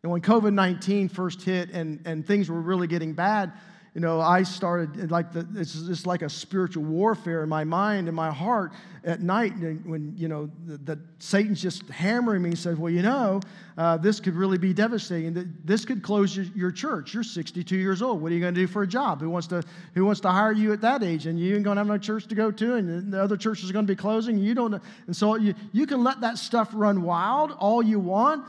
And 0.02 0.12
when 0.12 0.20
COVID 0.22 0.54
19 0.54 1.08
first 1.08 1.42
hit 1.42 1.70
and, 1.70 2.00
and 2.04 2.26
things 2.26 2.48
were 2.48 2.60
really 2.60 2.86
getting 2.86 3.12
bad, 3.12 3.52
you 3.98 4.02
know, 4.02 4.20
I 4.20 4.44
started 4.44 5.10
like 5.10 5.32
the, 5.32 5.44
it's 5.56 5.72
just 5.72 6.06
like 6.06 6.22
a 6.22 6.30
spiritual 6.30 6.84
warfare 6.84 7.42
in 7.42 7.48
my 7.48 7.64
mind 7.64 8.06
and 8.06 8.14
my 8.14 8.30
heart 8.30 8.70
at 9.02 9.20
night 9.20 9.54
when, 9.58 10.14
you 10.16 10.28
know, 10.28 10.48
the, 10.66 10.76
the 10.76 11.00
Satan's 11.18 11.60
just 11.60 11.82
hammering 11.88 12.42
me 12.42 12.50
and 12.50 12.58
says, 12.58 12.76
well, 12.76 12.92
you 12.92 13.02
know, 13.02 13.40
uh, 13.76 13.96
this 13.96 14.20
could 14.20 14.36
really 14.36 14.56
be 14.56 14.72
devastating. 14.72 15.52
This 15.64 15.84
could 15.84 16.04
close 16.04 16.36
your, 16.36 16.46
your, 16.54 16.70
church. 16.70 17.12
You're 17.12 17.24
62 17.24 17.76
years 17.76 18.00
old. 18.00 18.22
What 18.22 18.30
are 18.30 18.36
you 18.36 18.40
going 18.40 18.54
to 18.54 18.60
do 18.60 18.68
for 18.68 18.84
a 18.84 18.86
job? 18.86 19.20
Who 19.20 19.30
wants 19.30 19.48
to, 19.48 19.64
who 19.94 20.04
wants 20.04 20.20
to 20.20 20.30
hire 20.30 20.52
you 20.52 20.72
at 20.72 20.80
that 20.82 21.02
age? 21.02 21.26
And 21.26 21.36
you 21.36 21.56
ain't 21.56 21.64
going 21.64 21.74
to 21.74 21.80
have 21.80 21.88
no 21.88 21.98
church 21.98 22.28
to 22.28 22.36
go 22.36 22.52
to 22.52 22.74
and 22.76 23.12
the 23.12 23.20
other 23.20 23.36
churches 23.36 23.68
are 23.68 23.72
going 23.72 23.88
to 23.88 23.92
be 23.92 23.96
closing. 23.96 24.38
You 24.38 24.54
don't, 24.54 24.80
and 25.08 25.16
so 25.16 25.34
you, 25.34 25.56
you 25.72 25.86
can 25.86 26.04
let 26.04 26.20
that 26.20 26.38
stuff 26.38 26.70
run 26.72 27.02
wild 27.02 27.50
all 27.50 27.82
you 27.82 27.98
want. 27.98 28.44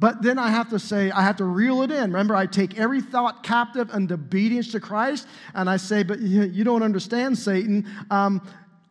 But 0.00 0.22
then 0.22 0.38
I 0.38 0.48
have 0.48 0.70
to 0.70 0.78
say, 0.78 1.10
I 1.10 1.20
have 1.20 1.36
to 1.36 1.44
reel 1.44 1.82
it 1.82 1.90
in. 1.90 2.04
Remember, 2.04 2.34
I 2.34 2.46
take 2.46 2.78
every 2.78 3.02
thought 3.02 3.42
captive 3.42 3.90
and 3.92 4.10
obedience 4.10 4.72
to 4.72 4.80
Christ. 4.80 5.28
And 5.54 5.68
I 5.68 5.76
say, 5.76 6.02
but 6.02 6.20
you 6.20 6.64
don't 6.64 6.82
understand, 6.82 7.36
Satan. 7.36 7.86
Um, 8.10 8.40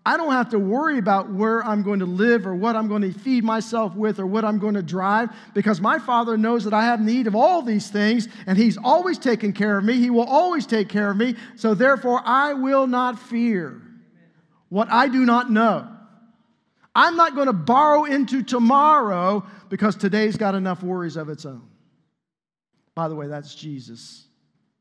I 0.05 0.17
don't 0.17 0.31
have 0.31 0.49
to 0.49 0.59
worry 0.59 0.99
about 0.99 1.31
where 1.31 1.65
I'm 1.65 1.81
going 1.81 1.99
to 1.99 2.05
live 2.05 2.45
or 2.45 2.53
what 2.53 2.75
I'm 2.75 2.87
going 2.87 3.01
to 3.01 3.11
feed 3.11 3.43
myself 3.43 3.95
with 3.95 4.19
or 4.19 4.27
what 4.27 4.45
I'm 4.45 4.59
going 4.59 4.75
to 4.75 4.83
drive 4.83 5.29
because 5.55 5.81
my 5.81 5.97
Father 5.99 6.37
knows 6.37 6.63
that 6.63 6.73
I 6.73 6.83
have 6.83 7.01
need 7.01 7.25
of 7.27 7.35
all 7.35 7.63
these 7.63 7.89
things 7.89 8.27
and 8.45 8.57
He's 8.57 8.77
always 8.77 9.17
taken 9.17 9.51
care 9.51 9.77
of 9.77 9.83
me. 9.83 9.97
He 9.97 10.11
will 10.11 10.23
always 10.27 10.65
take 10.65 10.89
care 10.89 11.09
of 11.09 11.17
me. 11.17 11.35
So 11.55 11.73
therefore, 11.73 12.21
I 12.23 12.53
will 12.53 12.87
not 12.87 13.19
fear 13.19 13.81
what 14.69 14.89
I 14.91 15.07
do 15.07 15.25
not 15.25 15.51
know. 15.51 15.87
I'm 17.01 17.15
not 17.15 17.33
going 17.33 17.47
to 17.47 17.53
borrow 17.53 18.03
into 18.03 18.43
tomorrow 18.43 19.47
because 19.69 19.95
today's 19.95 20.35
got 20.35 20.53
enough 20.53 20.83
worries 20.83 21.15
of 21.15 21.29
its 21.29 21.45
own. 21.45 21.65
By 22.93 23.07
the 23.07 23.15
way, 23.15 23.27
that's 23.27 23.55
Jesus 23.55 24.27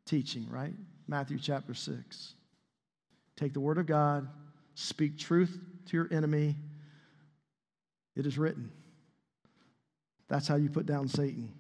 teaching, 0.05 0.49
right? 0.51 0.75
Matthew 1.07 1.39
chapter 1.39 1.75
6. 1.75 2.35
Take 3.37 3.53
the 3.53 3.61
word 3.61 3.79
of 3.79 3.87
God, 3.87 4.27
speak 4.75 5.17
truth 5.17 5.61
to 5.87 5.97
your 5.97 6.09
enemy. 6.11 6.57
It 8.17 8.27
is 8.27 8.37
written. 8.37 8.73
That's 10.27 10.49
how 10.49 10.57
you 10.57 10.71
put 10.71 10.87
down 10.87 11.07
Satan. 11.07 11.53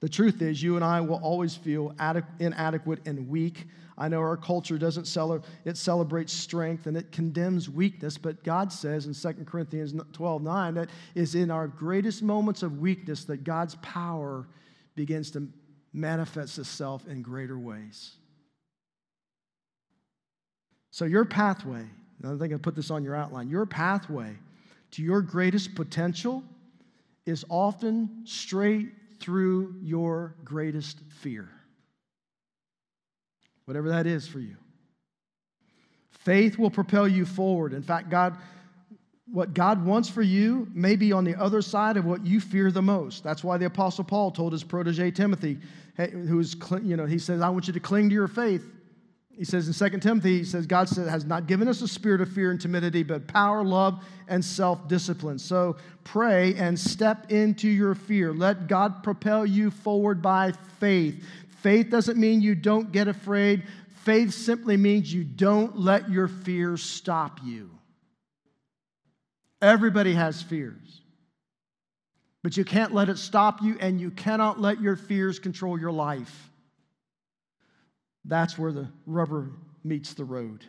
The 0.00 0.08
truth 0.08 0.42
is, 0.42 0.60
you 0.60 0.74
and 0.74 0.84
I 0.84 1.00
will 1.02 1.20
always 1.22 1.54
feel 1.54 1.94
inadequate 2.40 3.06
and 3.06 3.28
weak 3.28 3.68
I 4.00 4.08
know 4.08 4.20
our 4.20 4.38
culture 4.38 4.78
doesn't 4.78 5.04
celebrate, 5.04 5.46
it 5.66 5.76
celebrates 5.76 6.32
strength 6.32 6.86
and 6.86 6.96
it 6.96 7.12
condemns 7.12 7.68
weakness, 7.68 8.16
but 8.16 8.42
God 8.42 8.72
says 8.72 9.04
in 9.04 9.12
2 9.12 9.44
Corinthians 9.44 9.92
12 10.14 10.42
9 10.42 10.74
that 10.74 10.88
is 11.14 11.34
in 11.34 11.50
our 11.50 11.68
greatest 11.68 12.22
moments 12.22 12.62
of 12.62 12.78
weakness 12.78 13.24
that 13.26 13.44
God's 13.44 13.74
power 13.82 14.48
begins 14.96 15.30
to 15.32 15.46
manifest 15.92 16.58
itself 16.58 17.06
in 17.08 17.20
greater 17.20 17.58
ways. 17.58 18.16
So, 20.90 21.04
your 21.04 21.26
pathway, 21.26 21.84
I 22.24 22.38
think 22.38 22.54
I 22.54 22.56
put 22.56 22.74
this 22.74 22.90
on 22.90 23.04
your 23.04 23.14
outline, 23.14 23.50
your 23.50 23.66
pathway 23.66 24.34
to 24.92 25.02
your 25.02 25.20
greatest 25.20 25.74
potential 25.74 26.42
is 27.26 27.44
often 27.50 28.22
straight 28.24 28.92
through 29.20 29.74
your 29.82 30.36
greatest 30.42 31.00
fear 31.20 31.50
whatever 33.70 33.90
that 33.90 34.04
is 34.04 34.26
for 34.26 34.40
you. 34.40 34.56
Faith 36.10 36.58
will 36.58 36.72
propel 36.72 37.06
you 37.06 37.24
forward. 37.24 37.72
In 37.72 37.84
fact, 37.84 38.10
God, 38.10 38.36
what 39.30 39.54
God 39.54 39.86
wants 39.86 40.08
for 40.08 40.22
you 40.22 40.66
may 40.74 40.96
be 40.96 41.12
on 41.12 41.22
the 41.22 41.36
other 41.40 41.62
side 41.62 41.96
of 41.96 42.04
what 42.04 42.26
you 42.26 42.40
fear 42.40 42.72
the 42.72 42.82
most. 42.82 43.22
That's 43.22 43.44
why 43.44 43.58
the 43.58 43.66
Apostle 43.66 44.02
Paul 44.02 44.32
told 44.32 44.52
his 44.52 44.64
protege 44.64 45.12
Timothy, 45.12 45.58
who's, 45.96 46.56
you 46.82 46.96
know, 46.96 47.06
he 47.06 47.20
says, 47.20 47.40
I 47.42 47.48
want 47.48 47.68
you 47.68 47.72
to 47.72 47.78
cling 47.78 48.08
to 48.08 48.12
your 48.12 48.26
faith. 48.26 48.68
He 49.38 49.44
says 49.44 49.68
in 49.68 49.90
2 49.90 49.98
Timothy, 50.00 50.38
he 50.38 50.44
says, 50.44 50.66
God 50.66 50.88
says, 50.88 51.08
has 51.08 51.24
not 51.24 51.46
given 51.46 51.68
us 51.68 51.80
a 51.80 51.86
spirit 51.86 52.20
of 52.20 52.28
fear 52.32 52.50
and 52.50 52.60
timidity, 52.60 53.04
but 53.04 53.28
power, 53.28 53.62
love, 53.62 54.04
and 54.26 54.44
self 54.44 54.88
discipline. 54.88 55.38
So 55.38 55.76
pray 56.02 56.56
and 56.56 56.76
step 56.76 57.30
into 57.30 57.68
your 57.68 57.94
fear. 57.94 58.32
Let 58.32 58.66
God 58.66 59.04
propel 59.04 59.46
you 59.46 59.70
forward 59.70 60.20
by 60.20 60.54
faith. 60.80 61.24
Faith 61.62 61.90
doesn't 61.90 62.18
mean 62.18 62.40
you 62.40 62.54
don't 62.54 62.92
get 62.92 63.08
afraid. 63.08 63.64
Faith 64.04 64.32
simply 64.32 64.76
means 64.76 65.12
you 65.12 65.24
don't 65.24 65.78
let 65.78 66.10
your 66.10 66.28
fears 66.28 66.82
stop 66.82 67.40
you. 67.44 67.70
Everybody 69.60 70.14
has 70.14 70.40
fears. 70.40 71.02
But 72.42 72.56
you 72.56 72.64
can't 72.64 72.94
let 72.94 73.10
it 73.10 73.18
stop 73.18 73.62
you, 73.62 73.76
and 73.80 74.00
you 74.00 74.10
cannot 74.10 74.58
let 74.58 74.80
your 74.80 74.96
fears 74.96 75.38
control 75.38 75.78
your 75.78 75.92
life. 75.92 76.50
That's 78.24 78.58
where 78.58 78.72
the 78.72 78.88
rubber 79.04 79.50
meets 79.84 80.14
the 80.14 80.24
road. 80.24 80.64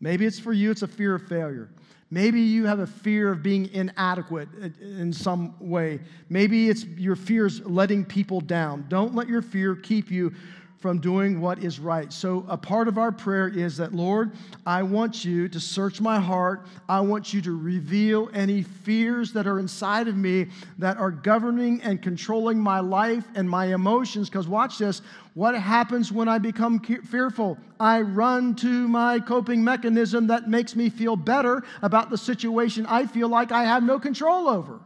Maybe 0.00 0.26
it's 0.26 0.38
for 0.38 0.52
you, 0.52 0.70
it's 0.70 0.82
a 0.82 0.88
fear 0.88 1.14
of 1.14 1.26
failure. 1.26 1.70
Maybe 2.10 2.40
you 2.40 2.66
have 2.66 2.78
a 2.78 2.86
fear 2.86 3.32
of 3.32 3.42
being 3.42 3.68
inadequate 3.72 4.48
in 4.80 5.12
some 5.12 5.54
way. 5.58 6.00
Maybe 6.28 6.68
it's 6.68 6.84
your 6.84 7.16
fears 7.16 7.60
letting 7.62 8.04
people 8.04 8.40
down. 8.40 8.86
Don't 8.88 9.14
let 9.14 9.28
your 9.28 9.42
fear 9.42 9.74
keep 9.74 10.10
you 10.10 10.32
from 10.78 10.98
doing 11.00 11.40
what 11.40 11.62
is 11.62 11.80
right. 11.80 12.12
So, 12.12 12.44
a 12.48 12.56
part 12.56 12.88
of 12.88 12.98
our 12.98 13.10
prayer 13.10 13.48
is 13.48 13.76
that, 13.78 13.94
Lord, 13.94 14.32
I 14.66 14.82
want 14.82 15.24
you 15.24 15.48
to 15.48 15.58
search 15.58 16.00
my 16.00 16.20
heart. 16.20 16.66
I 16.88 17.00
want 17.00 17.32
you 17.32 17.40
to 17.42 17.56
reveal 17.56 18.30
any 18.34 18.62
fears 18.62 19.32
that 19.32 19.46
are 19.46 19.58
inside 19.58 20.06
of 20.06 20.16
me 20.16 20.48
that 20.78 20.98
are 20.98 21.10
governing 21.10 21.80
and 21.82 22.02
controlling 22.02 22.58
my 22.58 22.80
life 22.80 23.24
and 23.34 23.48
my 23.48 23.74
emotions. 23.74 24.28
Because, 24.28 24.46
watch 24.48 24.78
this 24.78 25.02
what 25.34 25.54
happens 25.54 26.10
when 26.10 26.28
I 26.28 26.38
become 26.38 26.80
fearful? 26.80 27.58
I 27.78 28.00
run 28.00 28.54
to 28.56 28.88
my 28.88 29.20
coping 29.20 29.62
mechanism 29.62 30.28
that 30.28 30.48
makes 30.48 30.74
me 30.74 30.88
feel 30.88 31.14
better 31.14 31.62
about 31.82 32.08
the 32.08 32.16
situation 32.16 32.86
I 32.86 33.04
feel 33.04 33.28
like 33.28 33.52
I 33.52 33.64
have 33.64 33.82
no 33.82 33.98
control 33.98 34.48
over. 34.48 34.80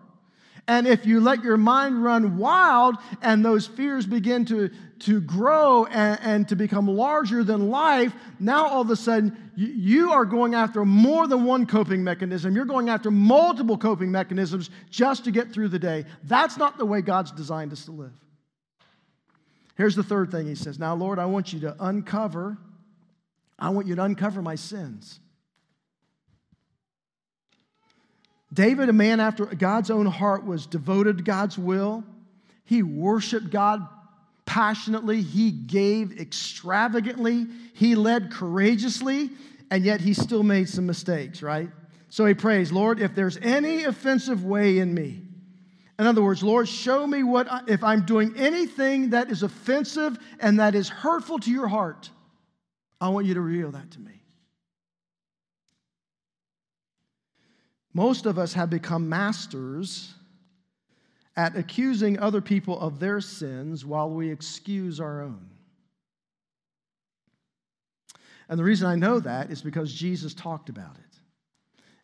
And 0.68 0.86
if 0.86 1.06
you 1.06 1.20
let 1.20 1.42
your 1.42 1.56
mind 1.56 2.02
run 2.02 2.36
wild 2.36 2.96
and 3.22 3.44
those 3.44 3.66
fears 3.66 4.06
begin 4.06 4.44
to, 4.46 4.70
to 5.00 5.20
grow 5.20 5.86
and, 5.86 6.20
and 6.22 6.48
to 6.48 6.56
become 6.56 6.86
larger 6.86 7.42
than 7.42 7.70
life, 7.70 8.12
now 8.38 8.66
all 8.68 8.82
of 8.82 8.90
a 8.90 8.96
sudden 8.96 9.52
you, 9.56 9.66
you 9.66 10.12
are 10.12 10.24
going 10.24 10.54
after 10.54 10.84
more 10.84 11.26
than 11.26 11.44
one 11.44 11.66
coping 11.66 12.04
mechanism. 12.04 12.54
You're 12.54 12.64
going 12.64 12.88
after 12.88 13.10
multiple 13.10 13.78
coping 13.78 14.10
mechanisms 14.10 14.70
just 14.90 15.24
to 15.24 15.30
get 15.30 15.52
through 15.52 15.68
the 15.68 15.78
day. 15.78 16.04
That's 16.24 16.56
not 16.56 16.78
the 16.78 16.86
way 16.86 17.02
God's 17.02 17.32
designed 17.32 17.72
us 17.72 17.84
to 17.86 17.92
live. 17.92 18.12
Here's 19.76 19.96
the 19.96 20.02
third 20.02 20.30
thing 20.30 20.46
he 20.46 20.54
says 20.54 20.78
Now, 20.78 20.94
Lord, 20.94 21.18
I 21.18 21.24
want 21.24 21.52
you 21.52 21.60
to 21.60 21.74
uncover, 21.80 22.58
I 23.58 23.70
want 23.70 23.86
you 23.86 23.94
to 23.94 24.02
uncover 24.02 24.42
my 24.42 24.54
sins. 24.54 25.20
David, 28.52 28.88
a 28.88 28.92
man 28.92 29.20
after 29.20 29.46
God's 29.46 29.90
own 29.90 30.06
heart, 30.06 30.44
was 30.44 30.66
devoted 30.66 31.18
to 31.18 31.22
God's 31.22 31.56
will. 31.56 32.04
He 32.64 32.82
worshiped 32.82 33.50
God 33.50 33.86
passionately, 34.44 35.22
he 35.22 35.52
gave 35.52 36.20
extravagantly, 36.20 37.46
he 37.72 37.94
led 37.94 38.32
courageously, 38.32 39.30
and 39.70 39.84
yet 39.84 40.00
he 40.00 40.12
still 40.12 40.42
made 40.42 40.68
some 40.68 40.86
mistakes, 40.86 41.40
right? 41.40 41.70
So 42.08 42.26
he 42.26 42.34
prays, 42.34 42.72
Lord, 42.72 43.00
if 43.00 43.14
there's 43.14 43.36
any 43.36 43.84
offensive 43.84 44.44
way 44.44 44.78
in 44.78 44.92
me, 44.92 45.22
in 46.00 46.06
other 46.06 46.22
words, 46.22 46.42
Lord, 46.42 46.66
show 46.66 47.06
me 47.06 47.22
what, 47.22 47.52
I, 47.52 47.60
if 47.68 47.84
I'm 47.84 48.04
doing 48.06 48.34
anything 48.36 49.10
that 49.10 49.30
is 49.30 49.44
offensive 49.44 50.18
and 50.40 50.58
that 50.58 50.74
is 50.74 50.88
hurtful 50.88 51.38
to 51.40 51.50
your 51.52 51.68
heart, 51.68 52.10
I 53.00 53.10
want 53.10 53.26
you 53.26 53.34
to 53.34 53.40
reveal 53.40 53.70
that 53.72 53.90
to 53.92 54.00
me. 54.00 54.19
Most 58.00 58.24
of 58.24 58.38
us 58.38 58.54
have 58.54 58.70
become 58.70 59.10
masters 59.10 60.14
at 61.36 61.54
accusing 61.54 62.18
other 62.18 62.40
people 62.40 62.80
of 62.80 62.98
their 62.98 63.20
sins 63.20 63.84
while 63.84 64.08
we 64.08 64.30
excuse 64.30 65.00
our 65.00 65.20
own. 65.20 65.46
And 68.48 68.58
the 68.58 68.64
reason 68.64 68.86
I 68.86 68.94
know 68.94 69.20
that 69.20 69.50
is 69.50 69.60
because 69.60 69.92
Jesus 69.92 70.32
talked 70.32 70.70
about 70.70 70.96
it. 70.96 71.18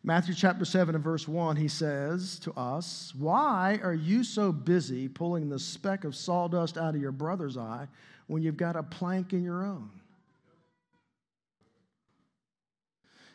Matthew 0.03 0.35
chapter 0.35 0.65
7 0.65 0.93
and 0.93 1.03
verse 1.03 1.27
1, 1.27 1.55
he 1.55 1.67
says 1.67 2.37
to 2.41 2.53
us, 2.53 3.11
Why 3.17 3.79
are 3.81 3.95
you 3.95 4.23
so 4.23 4.51
busy 4.51 5.07
pulling 5.07 5.49
the 5.49 5.57
speck 5.57 6.03
of 6.03 6.15
sawdust 6.15 6.77
out 6.77 6.93
of 6.93 7.01
your 7.01 7.11
brother's 7.11 7.57
eye 7.57 7.87
when 8.27 8.43
you've 8.43 8.55
got 8.55 8.75
a 8.75 8.83
plank 8.83 9.33
in 9.33 9.43
your 9.43 9.65
own? 9.65 9.89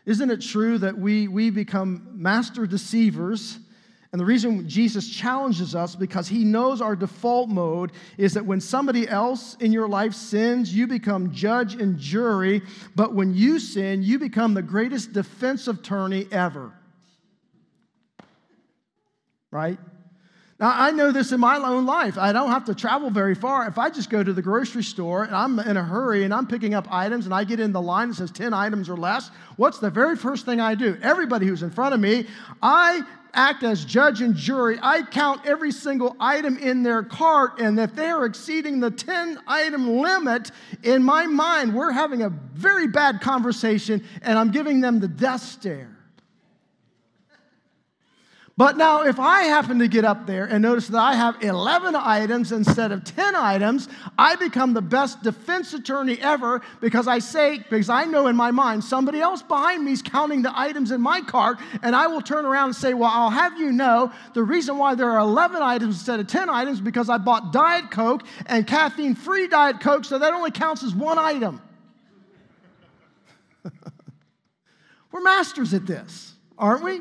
Isn't 0.04 0.30
it 0.30 0.40
true 0.40 0.78
that 0.78 0.98
we, 0.98 1.28
we 1.28 1.50
become 1.50 2.08
master 2.14 2.66
deceivers 2.66 3.58
and 4.12 4.20
the 4.20 4.26
reason 4.26 4.68
Jesus 4.68 5.08
challenges 5.08 5.74
us 5.74 5.96
because 5.96 6.28
he 6.28 6.44
knows 6.44 6.82
our 6.82 6.94
default 6.94 7.48
mode 7.48 7.92
is 8.18 8.34
that 8.34 8.44
when 8.44 8.60
somebody 8.60 9.08
else 9.08 9.56
in 9.58 9.72
your 9.72 9.88
life 9.88 10.12
sins, 10.12 10.74
you 10.74 10.86
become 10.86 11.32
judge 11.32 11.74
and 11.74 11.98
jury, 11.98 12.60
but 12.94 13.14
when 13.14 13.32
you 13.34 13.58
sin, 13.58 14.02
you 14.02 14.18
become 14.18 14.52
the 14.52 14.62
greatest 14.62 15.14
defense 15.14 15.66
attorney 15.66 16.28
ever. 16.30 16.74
Right? 19.50 19.78
I 20.64 20.92
know 20.92 21.11
this 21.11 21.33
in 21.33 21.40
my 21.40 21.57
own 21.57 21.87
life. 21.87 22.16
I 22.16 22.33
don't 22.33 22.51
have 22.51 22.64
to 22.66 22.75
travel 22.75 23.11
very 23.11 23.35
far. 23.35 23.66
If 23.66 23.79
I 23.79 23.90
just 23.90 24.11
go 24.11 24.22
to 24.22 24.33
the 24.33 24.42
grocery 24.42 24.85
store 24.85 25.25
and 25.25 25.35
I'm 25.35 25.59
in 25.59 25.77
a 25.77 25.83
hurry 25.83 26.22
and 26.22 26.33
I'm 26.33 26.46
picking 26.46 26.72
up 26.72 26.87
items 26.88 27.25
and 27.25 27.35
I 27.35 27.42
get 27.42 27.59
in 27.59 27.72
the 27.72 27.83
line 27.83 28.09
that 28.09 28.14
says 28.14 28.31
10 28.31 28.55
items 28.55 28.88
or 28.88 28.96
less, 28.96 29.33
what's 29.57 29.79
the 29.79 29.90
very 29.90 30.16
first 30.16 30.46
thing 30.46 30.61
I 30.61 30.77
do? 30.77 30.96
Everybody 31.03 31.46
who's 31.46 31.64
in 31.64 31.70
front 31.70 31.94
of 31.94 32.01
me, 32.01 32.29
I 32.62 33.03
act 33.35 33.64
as 33.64 33.85
judge 33.85 34.20
and 34.20 34.37
jury. 34.37 34.79
I 34.81 35.03
count 35.03 35.46
every 35.46 35.72
single 35.72 36.14
item 36.20 36.57
in 36.59 36.83
their 36.83 37.03
cart, 37.03 37.59
and 37.59 37.81
if 37.81 37.94
they 37.94 38.11
are 38.11 38.25
exceeding 38.25 38.79
the 38.79 38.90
10 38.90 39.40
item 39.46 39.98
limit, 39.98 40.51
in 40.83 41.03
my 41.03 41.27
mind, 41.27 41.75
we're 41.75 41.92
having 41.92 42.22
a 42.22 42.29
very 42.29 42.87
bad 42.87 43.20
conversation, 43.20 44.05
and 44.20 44.38
I'm 44.38 44.51
giving 44.51 44.81
them 44.81 45.01
the 45.01 45.09
death 45.09 45.42
stare. 45.42 45.96
But 48.62 48.77
now, 48.77 49.03
if 49.03 49.18
I 49.18 49.42
happen 49.42 49.81
to 49.81 49.88
get 49.88 50.05
up 50.05 50.25
there 50.25 50.44
and 50.44 50.62
notice 50.62 50.87
that 50.87 51.01
I 51.01 51.16
have 51.16 51.42
11 51.42 51.96
items 51.96 52.53
instead 52.53 52.92
of 52.92 53.03
10 53.03 53.35
items, 53.35 53.88
I 54.16 54.37
become 54.37 54.72
the 54.72 54.81
best 54.81 55.20
defense 55.25 55.75
attorney 55.75 56.16
ever 56.20 56.62
because 56.81 57.09
I 57.09 57.18
say, 57.18 57.59
because 57.59 57.88
I 57.88 58.05
know 58.05 58.29
in 58.29 58.37
my 58.37 58.53
mind 58.53 58.85
somebody 58.85 59.20
else 59.20 59.42
behind 59.42 59.85
me 59.85 59.90
is 59.90 60.01
counting 60.01 60.42
the 60.42 60.57
items 60.57 60.92
in 60.92 61.01
my 61.01 61.22
cart, 61.22 61.59
and 61.83 61.96
I 61.96 62.07
will 62.07 62.20
turn 62.20 62.46
around 62.46 62.66
and 62.66 62.77
say, 62.77 62.94
Well, 62.94 63.11
I'll 63.12 63.31
have 63.31 63.59
you 63.59 63.72
know 63.72 64.12
the 64.33 64.44
reason 64.44 64.79
why 64.79 64.94
there 64.94 65.11
are 65.11 65.18
11 65.18 65.61
items 65.61 65.96
instead 65.96 66.20
of 66.20 66.29
10 66.29 66.48
items 66.48 66.81
because 66.81 67.09
I 67.09 67.18
bought 67.18 67.53
Diet 67.53 67.90
Coke 67.90 68.22
and 68.46 68.64
caffeine 68.64 69.16
free 69.16 69.48
Diet 69.48 69.81
Coke, 69.81 70.05
so 70.05 70.20
that 70.20 70.33
only 70.33 70.53
counts 70.53 70.85
as 70.85 70.94
one 70.94 71.18
item. 71.18 71.61
We're 75.11 75.20
masters 75.20 75.75
at 75.75 75.85
this, 75.85 76.35
aren't 76.57 76.85
we? 76.85 77.01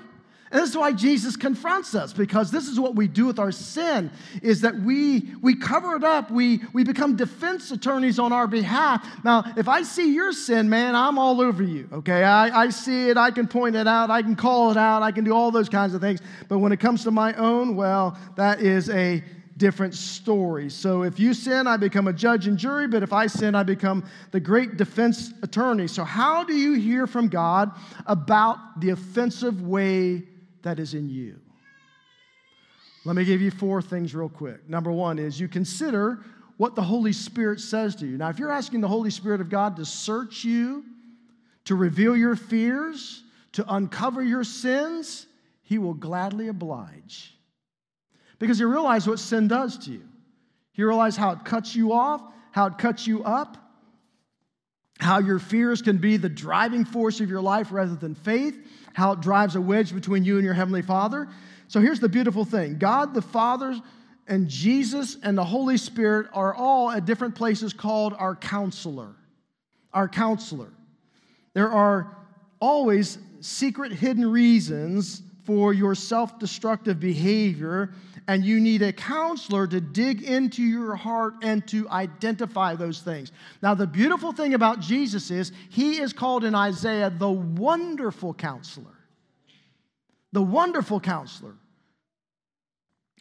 And 0.51 0.61
this 0.61 0.69
is 0.69 0.77
why 0.77 0.91
Jesus 0.91 1.37
confronts 1.37 1.95
us, 1.95 2.11
because 2.11 2.51
this 2.51 2.67
is 2.67 2.77
what 2.77 2.93
we 2.95 3.07
do 3.07 3.25
with 3.25 3.39
our 3.39 3.53
sin, 3.53 4.11
is 4.41 4.61
that 4.61 4.75
we, 4.75 5.31
we 5.41 5.55
cover 5.55 5.95
it 5.95 6.03
up. 6.03 6.29
We, 6.29 6.59
we 6.73 6.83
become 6.83 7.15
defense 7.15 7.71
attorneys 7.71 8.19
on 8.19 8.33
our 8.33 8.47
behalf. 8.47 9.07
Now, 9.23 9.45
if 9.55 9.69
I 9.69 9.83
see 9.83 10.13
your 10.13 10.33
sin, 10.33 10.69
man, 10.69 10.93
I'm 10.93 11.17
all 11.17 11.39
over 11.39 11.63
you, 11.63 11.87
okay? 11.93 12.23
I, 12.23 12.63
I 12.63 12.69
see 12.69 13.09
it, 13.09 13.17
I 13.17 13.31
can 13.31 13.47
point 13.47 13.77
it 13.77 13.87
out, 13.87 14.11
I 14.11 14.21
can 14.21 14.35
call 14.35 14.71
it 14.71 14.77
out, 14.77 15.03
I 15.03 15.13
can 15.13 15.23
do 15.23 15.31
all 15.31 15.51
those 15.51 15.69
kinds 15.69 15.93
of 15.93 16.01
things. 16.01 16.19
But 16.49 16.57
when 16.59 16.73
it 16.73 16.81
comes 16.81 17.03
to 17.05 17.11
my 17.11 17.33
own, 17.35 17.77
well, 17.77 18.17
that 18.35 18.59
is 18.59 18.89
a 18.89 19.23
different 19.55 19.93
story. 19.93 20.69
So 20.69 21.03
if 21.03 21.19
you 21.19 21.33
sin, 21.33 21.67
I 21.67 21.77
become 21.77 22.07
a 22.07 22.13
judge 22.13 22.47
and 22.47 22.57
jury, 22.57 22.87
but 22.87 23.03
if 23.03 23.13
I 23.13 23.27
sin, 23.27 23.55
I 23.55 23.63
become 23.63 24.03
the 24.31 24.39
great 24.39 24.75
defense 24.75 25.31
attorney. 25.43 25.87
So, 25.87 26.03
how 26.03 26.43
do 26.43 26.55
you 26.55 26.73
hear 26.73 27.05
from 27.05 27.27
God 27.27 27.71
about 28.07 28.81
the 28.81 28.89
offensive 28.89 29.61
way 29.61 30.23
that 30.63 30.79
is 30.79 30.93
in 30.93 31.09
you. 31.09 31.39
Let 33.03 33.15
me 33.15 33.25
give 33.25 33.41
you 33.41 33.51
four 33.51 33.81
things 33.81 34.13
real 34.13 34.29
quick. 34.29 34.69
Number 34.69 34.91
one 34.91 35.17
is 35.17 35.39
you 35.39 35.47
consider 35.47 36.19
what 36.57 36.75
the 36.75 36.83
Holy 36.83 37.13
Spirit 37.13 37.59
says 37.59 37.95
to 37.95 38.05
you. 38.05 38.17
Now, 38.17 38.29
if 38.29 38.37
you're 38.37 38.51
asking 38.51 38.81
the 38.81 38.87
Holy 38.87 39.09
Spirit 39.09 39.41
of 39.41 39.49
God 39.49 39.77
to 39.77 39.85
search 39.85 40.43
you, 40.43 40.83
to 41.65 41.75
reveal 41.75 42.15
your 42.15 42.35
fears, 42.35 43.23
to 43.53 43.65
uncover 43.73 44.21
your 44.21 44.43
sins, 44.43 45.25
He 45.63 45.79
will 45.79 45.95
gladly 45.95 46.47
oblige. 46.47 47.35
Because 48.37 48.59
you 48.59 48.67
realize 48.67 49.07
what 49.07 49.19
sin 49.19 49.47
does 49.47 49.77
to 49.85 49.91
you. 49.91 50.03
You 50.75 50.87
realize 50.87 51.15
how 51.15 51.31
it 51.31 51.43
cuts 51.43 51.75
you 51.75 51.93
off, 51.93 52.21
how 52.51 52.67
it 52.67 52.77
cuts 52.77 53.07
you 53.07 53.23
up, 53.23 53.57
how 54.99 55.19
your 55.19 55.39
fears 55.39 55.81
can 55.81 55.97
be 55.97 56.17
the 56.17 56.29
driving 56.29 56.85
force 56.85 57.19
of 57.21 57.29
your 57.29 57.41
life 57.41 57.71
rather 57.71 57.95
than 57.95 58.13
faith 58.13 58.55
how 58.93 59.13
it 59.13 59.21
drives 59.21 59.55
a 59.55 59.61
wedge 59.61 59.93
between 59.93 60.23
you 60.23 60.37
and 60.37 60.45
your 60.45 60.53
Heavenly 60.53 60.81
Father. 60.81 61.27
So 61.67 61.79
here's 61.79 61.99
the 61.99 62.09
beautiful 62.09 62.45
thing 62.45 62.77
God 62.77 63.13
the 63.13 63.21
Father 63.21 63.79
and 64.27 64.47
Jesus 64.47 65.17
and 65.23 65.37
the 65.37 65.43
Holy 65.43 65.77
Spirit 65.77 66.27
are 66.33 66.53
all 66.53 66.91
at 66.91 67.05
different 67.05 67.35
places 67.35 67.73
called 67.73 68.13
our 68.17 68.35
counselor. 68.35 69.15
Our 69.93 70.07
counselor. 70.07 70.69
There 71.53 71.69
are 71.69 72.15
always 72.59 73.17
secret, 73.41 73.91
hidden 73.91 74.29
reasons 74.29 75.21
for 75.51 75.73
your 75.73 75.95
self 75.95 76.39
destructive 76.39 76.97
behavior 76.97 77.91
and 78.29 78.45
you 78.45 78.57
need 78.61 78.81
a 78.81 78.93
counselor 78.93 79.67
to 79.67 79.81
dig 79.81 80.23
into 80.23 80.63
your 80.63 80.95
heart 80.95 81.33
and 81.41 81.67
to 81.67 81.89
identify 81.89 82.73
those 82.73 83.01
things. 83.01 83.33
Now, 83.61 83.73
the 83.73 83.85
beautiful 83.85 84.31
thing 84.31 84.53
about 84.53 84.79
Jesus 84.79 85.29
is 85.29 85.51
he 85.69 85.99
is 85.99 86.13
called 86.13 86.45
in 86.45 86.55
Isaiah 86.55 87.09
the 87.09 87.29
wonderful 87.29 88.33
counselor. 88.33 88.95
The 90.31 90.41
wonderful 90.41 91.01
counselor. 91.01 91.55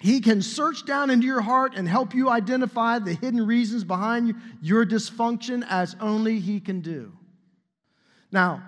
He 0.00 0.20
can 0.20 0.40
search 0.40 0.86
down 0.86 1.10
into 1.10 1.26
your 1.26 1.40
heart 1.40 1.72
and 1.74 1.88
help 1.88 2.14
you 2.14 2.30
identify 2.30 3.00
the 3.00 3.14
hidden 3.14 3.44
reasons 3.44 3.82
behind 3.82 4.36
your 4.62 4.86
dysfunction 4.86 5.66
as 5.68 5.96
only 6.00 6.38
He 6.38 6.60
can 6.60 6.80
do. 6.80 7.10
Now, 8.30 8.62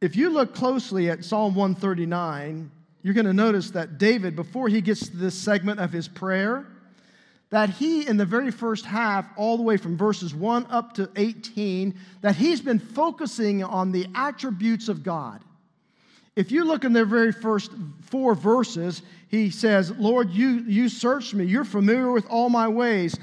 if 0.00 0.16
you 0.16 0.30
look 0.30 0.54
closely 0.54 1.10
at 1.10 1.24
Psalm 1.24 1.54
139, 1.54 2.70
you're 3.02 3.14
going 3.14 3.26
to 3.26 3.32
notice 3.32 3.70
that 3.70 3.98
David, 3.98 4.36
before 4.36 4.68
he 4.68 4.80
gets 4.80 5.08
to 5.08 5.16
this 5.16 5.34
segment 5.34 5.80
of 5.80 5.92
his 5.92 6.08
prayer, 6.08 6.66
that 7.50 7.70
he, 7.70 8.06
in 8.06 8.16
the 8.16 8.26
very 8.26 8.50
first 8.50 8.84
half, 8.84 9.26
all 9.36 9.56
the 9.56 9.62
way 9.62 9.76
from 9.76 9.96
verses 9.96 10.34
1 10.34 10.66
up 10.70 10.94
to 10.94 11.10
18, 11.16 11.98
that 12.20 12.36
he's 12.36 12.60
been 12.60 12.78
focusing 12.78 13.64
on 13.64 13.90
the 13.90 14.06
attributes 14.14 14.88
of 14.88 15.02
God. 15.02 15.42
If 16.36 16.52
you 16.52 16.64
look 16.64 16.84
in 16.84 16.92
the 16.92 17.04
very 17.04 17.32
first 17.32 17.72
four 18.02 18.34
verses, 18.34 19.02
he 19.28 19.50
says, 19.50 19.90
Lord, 19.92 20.30
you, 20.30 20.64
you 20.68 20.88
searched 20.88 21.34
me. 21.34 21.44
You're 21.44 21.64
familiar 21.64 22.12
with 22.12 22.26
all 22.28 22.48
my 22.48 22.68
ways. 22.68 23.18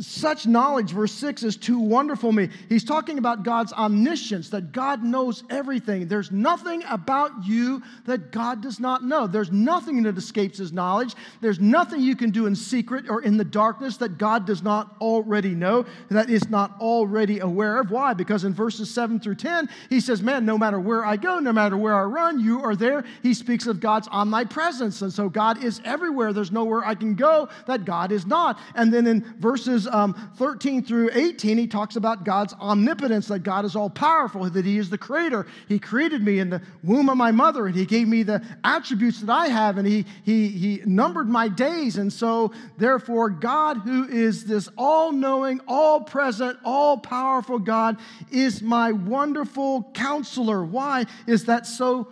Such 0.00 0.46
knowledge, 0.46 0.90
verse 0.90 1.12
6, 1.12 1.44
is 1.44 1.56
too 1.56 1.78
wonderful 1.78 2.32
me. 2.32 2.48
He's 2.68 2.84
talking 2.84 3.18
about 3.18 3.44
God's 3.44 3.72
omniscience, 3.72 4.50
that 4.50 4.72
God 4.72 5.04
knows 5.04 5.44
everything. 5.50 6.08
There's 6.08 6.32
nothing 6.32 6.82
about 6.88 7.30
you 7.44 7.82
that 8.04 8.32
God 8.32 8.60
does 8.60 8.80
not 8.80 9.04
know. 9.04 9.28
There's 9.28 9.52
nothing 9.52 10.02
that 10.02 10.18
escapes 10.18 10.58
his 10.58 10.72
knowledge. 10.72 11.14
There's 11.40 11.60
nothing 11.60 12.00
you 12.00 12.16
can 12.16 12.30
do 12.30 12.46
in 12.46 12.56
secret 12.56 13.08
or 13.08 13.22
in 13.22 13.36
the 13.36 13.44
darkness 13.44 13.96
that 13.98 14.18
God 14.18 14.46
does 14.46 14.64
not 14.64 14.96
already 15.00 15.54
know, 15.54 15.84
that 16.10 16.28
is 16.28 16.48
not 16.48 16.80
already 16.80 17.38
aware 17.38 17.80
of. 17.80 17.92
Why? 17.92 18.14
Because 18.14 18.42
in 18.44 18.54
verses 18.54 18.90
7 18.90 19.20
through 19.20 19.36
10, 19.36 19.68
he 19.90 20.00
says, 20.00 20.22
Man, 20.22 20.44
no 20.44 20.58
matter 20.58 20.80
where 20.80 21.04
I 21.04 21.16
go, 21.16 21.38
no 21.38 21.52
matter 21.52 21.76
where 21.76 21.94
I 21.94 22.02
run, 22.02 22.40
you 22.40 22.62
are 22.62 22.74
there. 22.74 23.04
He 23.22 23.32
speaks 23.32 23.68
of 23.68 23.78
God's 23.78 24.08
omnipresence. 24.08 25.02
And 25.02 25.12
so 25.12 25.28
God 25.28 25.62
is 25.62 25.80
everywhere. 25.84 26.32
There's 26.32 26.52
nowhere 26.52 26.84
I 26.84 26.96
can 26.96 27.14
go 27.14 27.48
that 27.66 27.84
God 27.84 28.10
is 28.10 28.26
not. 28.26 28.58
And 28.74 28.92
then 28.92 29.06
in 29.06 29.20
verses 29.38 29.67
verses 29.68 29.86
um, 29.92 30.14
13 30.36 30.82
through 30.82 31.10
18, 31.12 31.58
he 31.58 31.66
talks 31.66 31.96
about 31.96 32.24
God's 32.24 32.54
omnipotence, 32.54 33.28
that 33.28 33.40
God 33.40 33.64
is 33.64 33.76
all 33.76 33.90
powerful, 33.90 34.48
that 34.48 34.64
he 34.64 34.78
is 34.78 34.90
the 34.90 34.98
creator. 34.98 35.46
He 35.68 35.78
created 35.78 36.22
me 36.22 36.38
in 36.38 36.50
the 36.50 36.62
womb 36.82 37.08
of 37.08 37.16
my 37.16 37.30
mother, 37.30 37.66
and 37.66 37.76
he 37.76 37.84
gave 37.84 38.08
me 38.08 38.22
the 38.22 38.42
attributes 38.64 39.20
that 39.20 39.30
I 39.30 39.48
have, 39.48 39.78
and 39.78 39.86
he, 39.86 40.04
he, 40.24 40.48
he 40.48 40.80
numbered 40.84 41.28
my 41.28 41.48
days. 41.48 41.96
And 41.98 42.12
so, 42.12 42.52
therefore, 42.78 43.30
God, 43.30 43.78
who 43.78 44.08
is 44.08 44.44
this 44.44 44.68
all 44.76 45.12
knowing, 45.12 45.60
all 45.68 46.00
present, 46.00 46.58
all 46.64 46.98
powerful 46.98 47.58
God, 47.58 47.98
is 48.30 48.62
my 48.62 48.92
wonderful 48.92 49.90
counselor. 49.94 50.64
Why 50.64 51.06
is 51.26 51.44
that 51.44 51.66
so? 51.66 52.08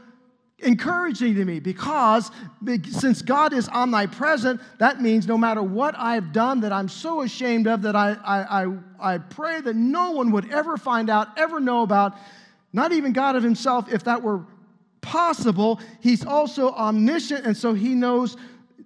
Encouraging 0.59 1.35
to 1.35 1.45
me 1.45 1.61
because 1.61 2.31
since 2.91 3.21
God 3.21 3.53
is 3.53 3.69
omnipresent, 3.69 4.61
that 4.79 5.03
means 5.03 5.27
no 5.27 5.37
matter 5.37 5.63
what 5.63 5.95
I've 5.99 6.33
done 6.33 6.61
that 6.61 6.73
I'm 6.73 6.89
so 6.89 7.23
ashamed 7.23 7.67
of 7.67 7.83
that 7.83 7.95
I, 7.95 8.17
I, 8.25 8.65
I, 8.65 8.77
I 9.01 9.19
pray 9.19 9.61
that 9.61 9.77
no 9.77 10.13
one 10.13 10.31
would 10.33 10.51
ever 10.51 10.77
find 10.77 11.11
out, 11.11 11.29
ever 11.39 11.61
know 11.61 11.83
about, 11.83 12.17
not 12.73 12.93
even 12.93 13.13
God 13.13 13.37
of 13.37 13.43
Himself, 13.43 13.93
if 13.93 14.05
that 14.05 14.23
were 14.23 14.45
possible. 15.03 15.81
He's 16.01 16.25
also 16.25 16.73
omniscient, 16.73 17.45
and 17.45 17.57
so 17.57 17.75
He 17.75 17.95
knows. 17.95 18.37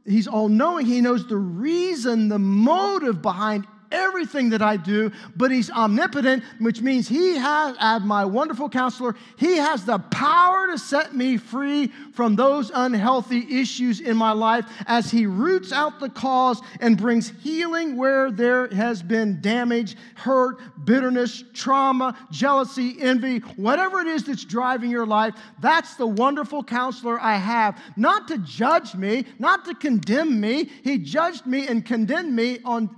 He's 0.04 0.26
all 0.26 0.48
knowing. 0.48 0.86
He 0.86 1.00
knows 1.00 1.26
the 1.28 1.36
reason, 1.36 2.28
the 2.28 2.38
motive 2.38 3.22
behind 3.22 3.66
everything 3.92 4.50
that 4.50 4.62
I 4.62 4.76
do, 4.76 5.10
but 5.36 5.50
he's 5.50 5.70
omnipotent, 5.70 6.44
which 6.58 6.80
means 6.80 7.08
he 7.08 7.36
has, 7.36 7.76
as 7.78 8.02
my 8.02 8.24
wonderful 8.24 8.68
counselor, 8.68 9.16
he 9.36 9.56
has 9.56 9.84
the 9.84 9.98
power 9.98 10.68
to 10.68 10.78
set 10.78 11.14
me 11.14 11.36
free 11.36 11.88
from 12.14 12.36
those 12.36 12.70
unhealthy 12.74 13.60
issues 13.60 14.00
in 14.00 14.16
my 14.16 14.32
life 14.32 14.64
as 14.86 15.10
he 15.10 15.26
roots 15.26 15.72
out 15.72 16.00
the 16.00 16.08
cause 16.08 16.60
and 16.80 16.96
brings 16.96 17.32
healing 17.42 17.96
where 17.96 18.30
there 18.30 18.68
has 18.68 19.02
been 19.02 19.40
damage, 19.40 19.96
hurt, 20.14 20.60
bitterness, 20.84 21.44
trauma, 21.52 22.16
jealousy, 22.30 22.96
envy, 23.00 23.38
whatever 23.56 24.00
it 24.00 24.06
is 24.06 24.24
that's 24.24 24.44
driving 24.44 24.90
your 24.90 25.06
life. 25.06 25.34
That's 25.60 25.94
the 25.94 26.06
wonderful 26.06 26.62
counselor 26.62 27.20
I 27.20 27.36
have. 27.36 27.80
Not 27.96 28.28
to 28.28 28.38
judge 28.38 28.94
me, 28.94 29.24
not 29.38 29.64
to 29.64 29.74
condemn 29.74 30.40
me. 30.40 30.70
He 30.82 30.98
judged 30.98 31.46
me 31.46 31.66
and 31.66 31.84
condemned 31.84 32.34
me 32.34 32.58
on. 32.64 32.90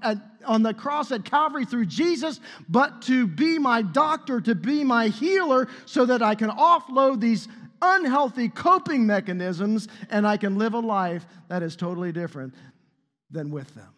On 0.44 0.62
the 0.62 0.74
cross 0.74 1.12
at 1.12 1.24
Calvary 1.24 1.64
through 1.64 1.86
Jesus, 1.86 2.40
but 2.68 3.02
to 3.02 3.26
be 3.26 3.58
my 3.58 3.82
doctor, 3.82 4.40
to 4.40 4.54
be 4.54 4.84
my 4.84 5.08
healer, 5.08 5.68
so 5.86 6.04
that 6.06 6.22
I 6.22 6.34
can 6.34 6.50
offload 6.50 7.20
these 7.20 7.48
unhealthy 7.80 8.48
coping 8.48 9.06
mechanisms 9.06 9.88
and 10.10 10.26
I 10.26 10.36
can 10.36 10.56
live 10.56 10.74
a 10.74 10.78
life 10.78 11.26
that 11.48 11.62
is 11.62 11.76
totally 11.76 12.12
different 12.12 12.54
than 13.30 13.50
with 13.50 13.74
them. 13.74 13.88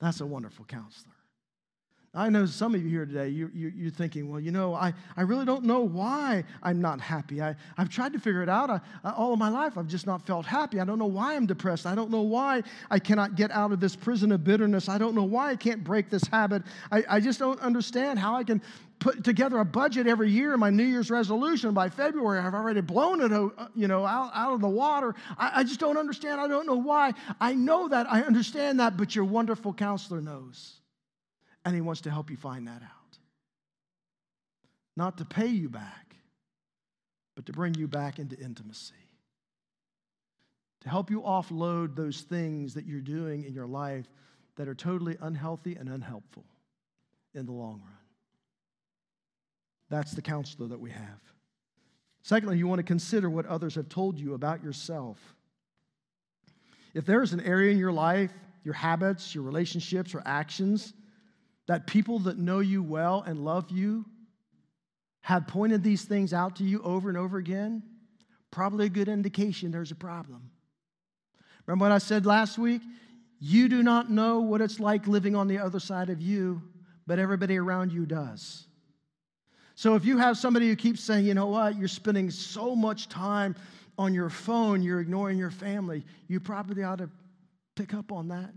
That's 0.00 0.20
a 0.20 0.26
wonderful 0.26 0.64
counselor. 0.64 1.15
I 2.16 2.30
know 2.30 2.46
some 2.46 2.74
of 2.74 2.82
you 2.82 2.88
here 2.88 3.04
today, 3.04 3.28
you, 3.28 3.50
you, 3.54 3.88
are 3.88 3.90
thinking, 3.90 4.30
well, 4.30 4.40
you 4.40 4.50
know, 4.50 4.74
I, 4.74 4.94
I 5.18 5.22
really 5.22 5.44
don't 5.44 5.64
know 5.64 5.80
why 5.80 6.44
I'm 6.62 6.80
not 6.80 6.98
happy. 6.98 7.42
I, 7.42 7.54
I've 7.76 7.90
tried 7.90 8.14
to 8.14 8.18
figure 8.18 8.42
it 8.42 8.48
out. 8.48 8.70
I, 8.70 8.80
I, 9.04 9.10
all 9.10 9.34
of 9.34 9.38
my 9.38 9.50
life, 9.50 9.76
I've 9.76 9.86
just 9.86 10.06
not 10.06 10.26
felt 10.26 10.46
happy. 10.46 10.80
I 10.80 10.86
don't 10.86 10.98
know 10.98 11.04
why 11.04 11.36
I'm 11.36 11.44
depressed. 11.44 11.84
I 11.84 11.94
don't 11.94 12.10
know 12.10 12.22
why 12.22 12.62
I 12.90 12.98
cannot 12.98 13.36
get 13.36 13.50
out 13.50 13.70
of 13.70 13.80
this 13.80 13.94
prison 13.94 14.32
of 14.32 14.44
bitterness. 14.44 14.88
I 14.88 14.96
don't 14.96 15.14
know 15.14 15.24
why 15.24 15.50
I 15.50 15.56
can't 15.56 15.84
break 15.84 16.08
this 16.08 16.26
habit. 16.26 16.62
I, 16.90 17.04
I 17.06 17.20
just 17.20 17.38
don't 17.38 17.60
understand 17.60 18.18
how 18.18 18.34
I 18.34 18.44
can 18.44 18.62
put 18.98 19.22
together 19.22 19.58
a 19.58 19.64
budget 19.66 20.06
every 20.06 20.30
year, 20.30 20.56
my 20.56 20.70
New 20.70 20.84
Year's 20.84 21.10
resolution. 21.10 21.74
By 21.74 21.90
February, 21.90 22.38
I've 22.38 22.54
already 22.54 22.80
blown 22.80 23.20
it, 23.20 23.30
uh, 23.30 23.50
you 23.74 23.88
know, 23.88 24.06
out, 24.06 24.30
out 24.34 24.54
of 24.54 24.62
the 24.62 24.68
water. 24.68 25.14
I, 25.36 25.60
I 25.60 25.64
just 25.64 25.80
don't 25.80 25.98
understand. 25.98 26.40
I 26.40 26.48
don't 26.48 26.66
know 26.66 26.76
why. 26.76 27.12
I 27.42 27.52
know 27.52 27.88
that. 27.88 28.10
I 28.10 28.22
understand 28.22 28.80
that, 28.80 28.96
but 28.96 29.14
your 29.14 29.26
wonderful 29.26 29.74
counselor 29.74 30.22
knows 30.22 30.76
and 31.66 31.74
He 31.74 31.80
wants 31.80 32.02
to 32.02 32.10
help 32.10 32.30
you 32.30 32.36
find 32.36 32.68
that 32.68 32.80
out. 32.80 33.18
Not 34.96 35.18
to 35.18 35.24
pay 35.24 35.48
you 35.48 35.68
back, 35.68 36.14
but 37.34 37.44
to 37.46 37.52
bring 37.52 37.74
you 37.74 37.88
back 37.88 38.20
into 38.20 38.38
intimacy. 38.38 38.94
To 40.82 40.88
help 40.88 41.10
you 41.10 41.22
offload 41.22 41.96
those 41.96 42.20
things 42.20 42.74
that 42.74 42.86
you're 42.86 43.00
doing 43.00 43.44
in 43.44 43.52
your 43.52 43.66
life 43.66 44.06
that 44.54 44.68
are 44.68 44.76
totally 44.76 45.18
unhealthy 45.20 45.74
and 45.74 45.88
unhelpful 45.88 46.44
in 47.34 47.46
the 47.46 47.52
long 47.52 47.82
run. 47.84 47.98
That's 49.90 50.12
the 50.12 50.22
counselor 50.22 50.68
that 50.68 50.80
we 50.80 50.90
have. 50.90 51.20
Secondly, 52.22 52.58
you 52.58 52.68
want 52.68 52.78
to 52.78 52.84
consider 52.84 53.28
what 53.28 53.44
others 53.46 53.74
have 53.74 53.88
told 53.88 54.20
you 54.20 54.34
about 54.34 54.62
yourself. 54.62 55.18
If 56.94 57.06
there 57.06 57.22
is 57.22 57.32
an 57.32 57.40
area 57.40 57.72
in 57.72 57.78
your 57.78 57.92
life, 57.92 58.32
your 58.62 58.74
habits, 58.74 59.34
your 59.34 59.42
relationships, 59.42 60.14
or 60.14 60.22
actions 60.24 60.92
that 61.66 61.86
people 61.86 62.20
that 62.20 62.38
know 62.38 62.60
you 62.60 62.82
well 62.82 63.22
and 63.26 63.44
love 63.44 63.70
you 63.70 64.04
have 65.20 65.48
pointed 65.48 65.82
these 65.82 66.04
things 66.04 66.32
out 66.32 66.56
to 66.56 66.64
you 66.64 66.80
over 66.82 67.08
and 67.08 67.18
over 67.18 67.36
again, 67.36 67.82
probably 68.52 68.86
a 68.86 68.88
good 68.88 69.08
indication 69.08 69.72
there's 69.72 69.90
a 69.90 69.96
problem. 69.96 70.50
Remember 71.66 71.84
what 71.84 71.92
I 71.92 71.98
said 71.98 72.26
last 72.26 72.58
week? 72.58 72.80
You 73.40 73.68
do 73.68 73.82
not 73.82 74.10
know 74.10 74.40
what 74.40 74.60
it's 74.60 74.78
like 74.78 75.08
living 75.08 75.34
on 75.34 75.48
the 75.48 75.58
other 75.58 75.80
side 75.80 76.10
of 76.10 76.22
you, 76.22 76.62
but 77.06 77.18
everybody 77.18 77.56
around 77.56 77.92
you 77.92 78.06
does. 78.06 78.66
So 79.74 79.94
if 79.94 80.04
you 80.04 80.16
have 80.16 80.38
somebody 80.38 80.68
who 80.68 80.76
keeps 80.76 81.02
saying, 81.02 81.26
you 81.26 81.34
know 81.34 81.48
what, 81.48 81.76
you're 81.76 81.88
spending 81.88 82.30
so 82.30 82.76
much 82.76 83.08
time 83.08 83.56
on 83.98 84.14
your 84.14 84.30
phone, 84.30 84.82
you're 84.82 85.00
ignoring 85.00 85.38
your 85.38 85.50
family, 85.50 86.04
you 86.28 86.38
probably 86.38 86.84
ought 86.84 86.98
to 86.98 87.10
pick 87.74 87.92
up 87.92 88.12
on 88.12 88.28
that 88.28 88.50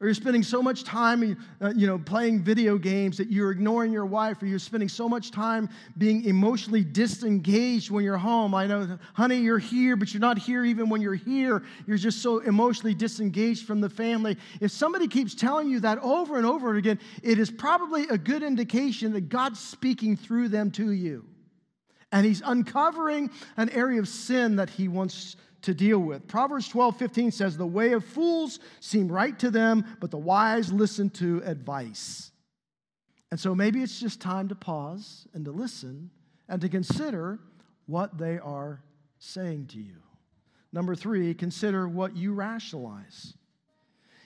or 0.00 0.06
you're 0.06 0.14
spending 0.14 0.42
so 0.42 0.62
much 0.62 0.82
time 0.82 1.36
uh, 1.60 1.72
you 1.76 1.86
know 1.86 1.98
playing 1.98 2.42
video 2.42 2.78
games 2.78 3.18
that 3.18 3.30
you're 3.30 3.50
ignoring 3.50 3.92
your 3.92 4.06
wife 4.06 4.42
or 4.42 4.46
you're 4.46 4.58
spending 4.58 4.88
so 4.88 5.08
much 5.08 5.30
time 5.30 5.68
being 5.98 6.24
emotionally 6.24 6.82
disengaged 6.82 7.90
when 7.90 8.02
you're 8.02 8.16
home. 8.16 8.54
I 8.54 8.66
know 8.66 8.98
honey 9.14 9.36
you're 9.36 9.58
here 9.58 9.96
but 9.96 10.12
you're 10.12 10.20
not 10.20 10.38
here 10.38 10.64
even 10.64 10.88
when 10.88 11.02
you're 11.02 11.14
here. 11.14 11.62
You're 11.86 11.98
just 11.98 12.22
so 12.22 12.38
emotionally 12.38 12.94
disengaged 12.94 13.66
from 13.66 13.80
the 13.80 13.90
family. 13.90 14.36
If 14.60 14.70
somebody 14.70 15.06
keeps 15.06 15.34
telling 15.34 15.68
you 15.68 15.80
that 15.80 15.98
over 15.98 16.38
and 16.38 16.46
over 16.46 16.76
again 16.76 16.98
it 17.22 17.38
is 17.38 17.50
probably 17.50 18.08
a 18.08 18.16
good 18.16 18.42
indication 18.42 19.12
that 19.12 19.28
god's 19.28 19.60
speaking 19.60 20.16
through 20.16 20.48
them 20.48 20.70
to 20.72 20.92
you. 20.92 21.26
And 22.12 22.26
he's 22.26 22.42
uncovering 22.44 23.30
an 23.56 23.68
area 23.70 24.00
of 24.00 24.08
sin 24.08 24.56
that 24.56 24.68
he 24.68 24.88
wants 24.88 25.36
to 25.62 25.74
deal 25.74 25.98
with. 25.98 26.26
Proverbs 26.26 26.68
12, 26.68 26.96
15 26.96 27.30
says, 27.30 27.56
The 27.56 27.66
way 27.66 27.92
of 27.92 28.04
fools 28.04 28.60
seem 28.80 29.08
right 29.08 29.38
to 29.38 29.50
them, 29.50 29.84
but 30.00 30.10
the 30.10 30.18
wise 30.18 30.72
listen 30.72 31.10
to 31.10 31.42
advice. 31.44 32.30
And 33.30 33.38
so 33.38 33.54
maybe 33.54 33.82
it's 33.82 34.00
just 34.00 34.20
time 34.20 34.48
to 34.48 34.54
pause 34.54 35.26
and 35.34 35.44
to 35.44 35.52
listen 35.52 36.10
and 36.48 36.60
to 36.60 36.68
consider 36.68 37.38
what 37.86 38.18
they 38.18 38.38
are 38.38 38.82
saying 39.18 39.66
to 39.68 39.78
you. 39.78 39.96
Number 40.72 40.94
three, 40.94 41.34
consider 41.34 41.88
what 41.88 42.16
you 42.16 42.32
rationalize. 42.32 43.34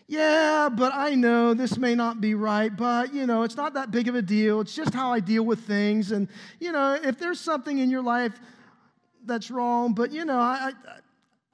Yeah, 0.06 0.68
but 0.70 0.92
I 0.94 1.14
know 1.14 1.54
this 1.54 1.78
may 1.78 1.94
not 1.94 2.20
be 2.20 2.34
right, 2.34 2.74
but 2.74 3.14
you 3.14 3.26
know, 3.26 3.42
it's 3.42 3.56
not 3.56 3.74
that 3.74 3.90
big 3.90 4.08
of 4.08 4.14
a 4.14 4.22
deal. 4.22 4.60
It's 4.60 4.74
just 4.74 4.92
how 4.92 5.12
I 5.12 5.20
deal 5.20 5.44
with 5.44 5.60
things. 5.60 6.12
And 6.12 6.28
you 6.60 6.72
know, 6.72 6.98
if 7.02 7.18
there's 7.18 7.40
something 7.40 7.78
in 7.78 7.90
your 7.90 8.02
life 8.02 8.38
that's 9.24 9.50
wrong, 9.50 9.94
but 9.94 10.12
you 10.12 10.26
know, 10.26 10.38
I, 10.38 10.72
I 10.86 10.98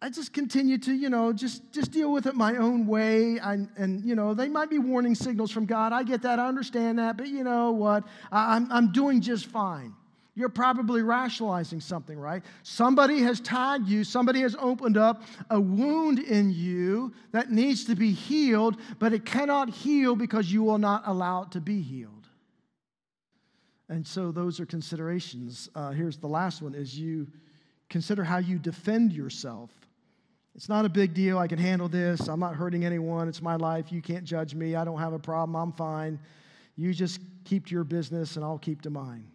just 0.08 0.32
continue 0.32 0.78
to, 0.78 0.92
you 0.92 1.10
know, 1.10 1.32
just, 1.32 1.70
just 1.72 1.90
deal 1.92 2.10
with 2.10 2.26
it 2.26 2.34
my 2.34 2.56
own 2.56 2.86
way. 2.86 3.38
And, 3.38 3.68
and, 3.76 4.02
you 4.02 4.14
know, 4.14 4.32
they 4.32 4.48
might 4.48 4.70
be 4.70 4.78
warning 4.78 5.14
signals 5.14 5.50
from 5.50 5.66
God. 5.66 5.92
I 5.92 6.04
get 6.04 6.22
that. 6.22 6.38
I 6.38 6.48
understand 6.48 6.98
that. 6.98 7.18
But 7.18 7.28
you 7.28 7.44
know 7.44 7.70
what? 7.72 8.04
I'm, 8.32 8.70
I'm 8.72 8.92
doing 8.92 9.20
just 9.20 9.46
fine. 9.46 9.94
You're 10.34 10.48
probably 10.48 11.02
rationalizing 11.02 11.80
something, 11.80 12.18
right? 12.18 12.42
Somebody 12.62 13.20
has 13.20 13.40
tied 13.40 13.86
you, 13.86 14.04
somebody 14.04 14.40
has 14.40 14.56
opened 14.58 14.96
up 14.96 15.22
a 15.50 15.60
wound 15.60 16.18
in 16.18 16.50
you 16.50 17.12
that 17.32 17.50
needs 17.50 17.84
to 17.84 17.94
be 17.94 18.12
healed, 18.12 18.78
but 18.98 19.12
it 19.12 19.26
cannot 19.26 19.68
heal 19.68 20.16
because 20.16 20.50
you 20.50 20.62
will 20.62 20.78
not 20.78 21.02
allow 21.04 21.42
it 21.42 21.50
to 21.50 21.60
be 21.60 21.82
healed. 21.82 22.28
And 23.90 24.06
so 24.06 24.30
those 24.30 24.60
are 24.60 24.66
considerations. 24.66 25.68
Uh, 25.74 25.90
here's 25.90 26.16
the 26.16 26.28
last 26.28 26.62
one 26.62 26.74
is 26.74 26.96
you 26.98 27.26
consider 27.90 28.22
how 28.22 28.38
you 28.38 28.58
defend 28.58 29.12
yourself 29.12 29.70
it's 30.54 30.68
not 30.68 30.84
a 30.84 30.88
big 30.88 31.14
deal. 31.14 31.38
I 31.38 31.46
can 31.46 31.58
handle 31.58 31.88
this. 31.88 32.28
I'm 32.28 32.40
not 32.40 32.54
hurting 32.54 32.84
anyone. 32.84 33.28
It's 33.28 33.42
my 33.42 33.56
life. 33.56 33.92
You 33.92 34.02
can't 34.02 34.24
judge 34.24 34.54
me. 34.54 34.74
I 34.74 34.84
don't 34.84 34.98
have 34.98 35.12
a 35.12 35.18
problem. 35.18 35.56
I'm 35.56 35.72
fine. 35.72 36.18
You 36.76 36.92
just 36.92 37.20
keep 37.44 37.66
to 37.66 37.74
your 37.74 37.84
business 37.84 38.36
and 38.36 38.44
I'll 38.44 38.58
keep 38.58 38.82
to 38.82 38.90
mine. 38.90 39.26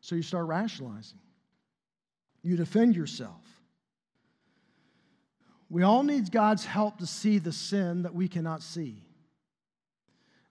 So 0.00 0.14
you 0.14 0.22
start 0.22 0.46
rationalizing. 0.46 1.18
You 2.42 2.56
defend 2.56 2.96
yourself. 2.96 3.40
We 5.70 5.84
all 5.84 6.02
need 6.02 6.30
God's 6.30 6.66
help 6.66 6.98
to 6.98 7.06
see 7.06 7.38
the 7.38 7.52
sin 7.52 8.02
that 8.02 8.14
we 8.14 8.28
cannot 8.28 8.62
see. 8.62 9.06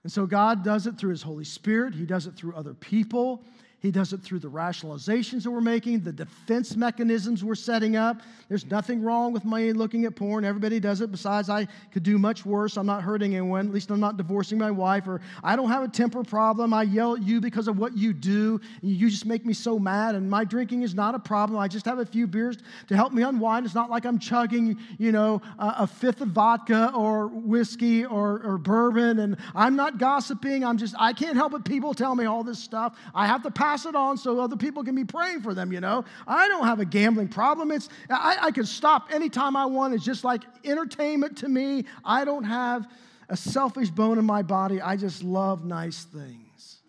And 0.03 0.11
so 0.11 0.25
God 0.25 0.63
does 0.63 0.87
it 0.87 0.97
through 0.97 1.11
His 1.11 1.21
Holy 1.21 1.43
Spirit, 1.43 1.93
He 1.93 2.05
does 2.05 2.25
it 2.25 2.35
through 2.35 2.55
other 2.55 2.73
people, 2.73 3.43
He 3.81 3.89
does 3.89 4.13
it 4.13 4.21
through 4.21 4.39
the 4.39 4.49
rationalizations 4.49 5.43
that 5.43 5.49
we're 5.49 5.59
making, 5.59 6.01
the 6.01 6.11
defense 6.11 6.75
mechanisms 6.75 7.43
we're 7.43 7.55
setting 7.55 7.95
up. 7.95 8.21
There's 8.47 8.65
nothing 8.67 9.01
wrong 9.01 9.33
with 9.33 9.43
me 9.43 9.73
looking 9.73 10.05
at 10.05 10.15
porn. 10.15 10.45
Everybody 10.45 10.79
does 10.79 11.01
it. 11.01 11.11
Besides, 11.11 11.49
I 11.49 11.67
could 11.91 12.03
do 12.03 12.19
much 12.19 12.45
worse. 12.45 12.77
I'm 12.77 12.85
not 12.85 13.01
hurting 13.01 13.33
anyone. 13.33 13.67
At 13.67 13.73
least 13.73 13.89
I'm 13.89 13.99
not 13.99 14.17
divorcing 14.17 14.59
my 14.59 14.69
wife. 14.69 15.07
Or 15.07 15.19
I 15.43 15.55
don't 15.55 15.69
have 15.69 15.81
a 15.81 15.87
temper 15.87 16.23
problem. 16.23 16.75
I 16.75 16.83
yell 16.83 17.15
at 17.15 17.23
you 17.23 17.41
because 17.41 17.67
of 17.67 17.79
what 17.79 17.97
you 17.97 18.13
do. 18.13 18.61
You 18.83 19.09
just 19.09 19.25
make 19.25 19.47
me 19.47 19.53
so 19.53 19.79
mad. 19.79 20.13
And 20.13 20.29
my 20.29 20.43
drinking 20.43 20.83
is 20.83 20.93
not 20.93 21.15
a 21.15 21.19
problem. 21.19 21.59
I 21.59 21.67
just 21.67 21.85
have 21.85 21.97
a 21.97 22.05
few 22.05 22.27
beers 22.27 22.59
to 22.87 22.95
help 22.95 23.13
me 23.13 23.23
unwind. 23.23 23.65
It's 23.65 23.73
not 23.73 23.89
like 23.89 24.05
I'm 24.05 24.19
chugging, 24.19 24.77
you 24.99 25.11
know, 25.11 25.41
a, 25.57 25.87
fifth 25.87 26.21
of 26.21 26.29
vodka 26.29 26.91
or 26.95 27.20
whiskey 27.27 28.05
or, 28.05 28.41
or 28.43 28.57
bourbon. 28.57 29.19
And 29.19 29.37
I'm 29.55 29.75
not 29.75 29.97
gossiping. 29.97 30.63
I'm 30.63 30.77
just, 30.77 30.95
I 30.99 31.13
can't 31.13 31.35
help 31.35 31.53
it. 31.53 31.65
People 31.65 31.93
tell 31.93 32.15
me 32.15 32.25
all 32.25 32.43
this 32.43 32.59
stuff. 32.59 32.97
I 33.13 33.27
have 33.27 33.43
to 33.43 33.51
pass 33.51 33.71
pass 33.71 33.85
it 33.85 33.95
on 33.95 34.17
so 34.17 34.39
other 34.39 34.57
people 34.57 34.83
can 34.83 34.95
be 34.95 35.05
praying 35.05 35.41
for 35.41 35.53
them, 35.53 35.71
you 35.71 35.79
know. 35.79 36.03
I 36.27 36.47
don't 36.47 36.65
have 36.65 36.79
a 36.79 36.85
gambling 36.85 37.29
problem. 37.29 37.71
It's, 37.71 37.89
I, 38.09 38.37
I 38.41 38.51
can 38.51 38.65
stop 38.65 39.13
anytime 39.13 39.55
I 39.55 39.65
want. 39.65 39.93
It's 39.93 40.03
just 40.03 40.23
like 40.23 40.43
entertainment 40.65 41.37
to 41.37 41.47
me. 41.47 41.85
I 42.03 42.25
don't 42.25 42.43
have 42.43 42.87
a 43.29 43.37
selfish 43.37 43.89
bone 43.89 44.19
in 44.19 44.25
my 44.25 44.41
body. 44.41 44.81
I 44.81 44.97
just 44.97 45.23
love 45.23 45.63
nice 45.63 46.03
things. 46.03 46.81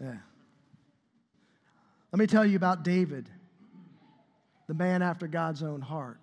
Yeah. 0.00 0.16
Let 2.12 2.18
me 2.18 2.26
tell 2.26 2.44
you 2.44 2.56
about 2.56 2.84
David, 2.84 3.28
the 4.66 4.74
man 4.74 5.02
after 5.02 5.26
God's 5.26 5.62
own 5.62 5.80
heart. 5.80 6.18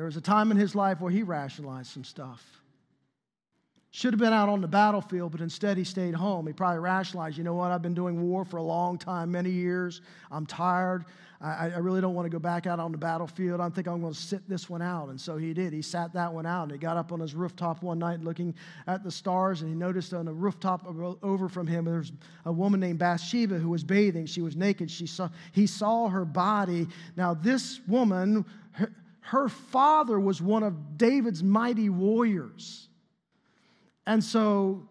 There 0.00 0.06
was 0.06 0.16
a 0.16 0.22
time 0.22 0.50
in 0.50 0.56
his 0.56 0.74
life 0.74 0.98
where 1.02 1.12
he 1.12 1.22
rationalized 1.22 1.92
some 1.92 2.04
stuff. 2.04 2.42
Should 3.90 4.14
have 4.14 4.18
been 4.18 4.32
out 4.32 4.48
on 4.48 4.62
the 4.62 4.66
battlefield, 4.66 5.30
but 5.30 5.42
instead 5.42 5.76
he 5.76 5.84
stayed 5.84 6.14
home. 6.14 6.46
He 6.46 6.54
probably 6.54 6.78
rationalized, 6.78 7.36
you 7.36 7.44
know 7.44 7.52
what, 7.52 7.70
I've 7.70 7.82
been 7.82 7.92
doing 7.92 8.22
war 8.22 8.46
for 8.46 8.56
a 8.56 8.62
long 8.62 8.96
time, 8.96 9.30
many 9.30 9.50
years. 9.50 10.00
I'm 10.30 10.46
tired. 10.46 11.04
I, 11.42 11.72
I 11.74 11.78
really 11.80 12.00
don't 12.00 12.14
want 12.14 12.24
to 12.24 12.30
go 12.30 12.38
back 12.38 12.66
out 12.66 12.80
on 12.80 12.92
the 12.92 12.96
battlefield. 12.96 13.60
I 13.60 13.68
think 13.68 13.88
I'm 13.88 14.00
going 14.00 14.14
to 14.14 14.18
sit 14.18 14.48
this 14.48 14.70
one 14.70 14.80
out. 14.80 15.10
And 15.10 15.20
so 15.20 15.36
he 15.36 15.52
did. 15.52 15.70
He 15.70 15.82
sat 15.82 16.14
that 16.14 16.32
one 16.32 16.46
out 16.46 16.62
and 16.62 16.72
he 16.72 16.78
got 16.78 16.96
up 16.96 17.12
on 17.12 17.20
his 17.20 17.34
rooftop 17.34 17.82
one 17.82 17.98
night 17.98 18.22
looking 18.22 18.54
at 18.86 19.04
the 19.04 19.10
stars 19.10 19.60
and 19.60 19.68
he 19.68 19.76
noticed 19.76 20.14
on 20.14 20.24
the 20.24 20.32
rooftop 20.32 20.86
over 21.22 21.46
from 21.50 21.66
him 21.66 21.84
there's 21.84 22.12
a 22.46 22.52
woman 22.52 22.80
named 22.80 23.00
Bathsheba 23.00 23.58
who 23.58 23.68
was 23.68 23.84
bathing. 23.84 24.24
She 24.24 24.40
was 24.40 24.56
naked. 24.56 24.90
She 24.90 25.06
saw, 25.06 25.28
he 25.52 25.66
saw 25.66 26.08
her 26.08 26.24
body. 26.24 26.88
Now, 27.16 27.34
this 27.34 27.80
woman, 27.86 28.46
her, 28.72 28.90
her 29.20 29.48
father 29.48 30.18
was 30.18 30.42
one 30.42 30.62
of 30.62 30.98
David's 30.98 31.42
mighty 31.42 31.88
warriors. 31.88 32.88
And 34.06 34.22
so 34.22 34.88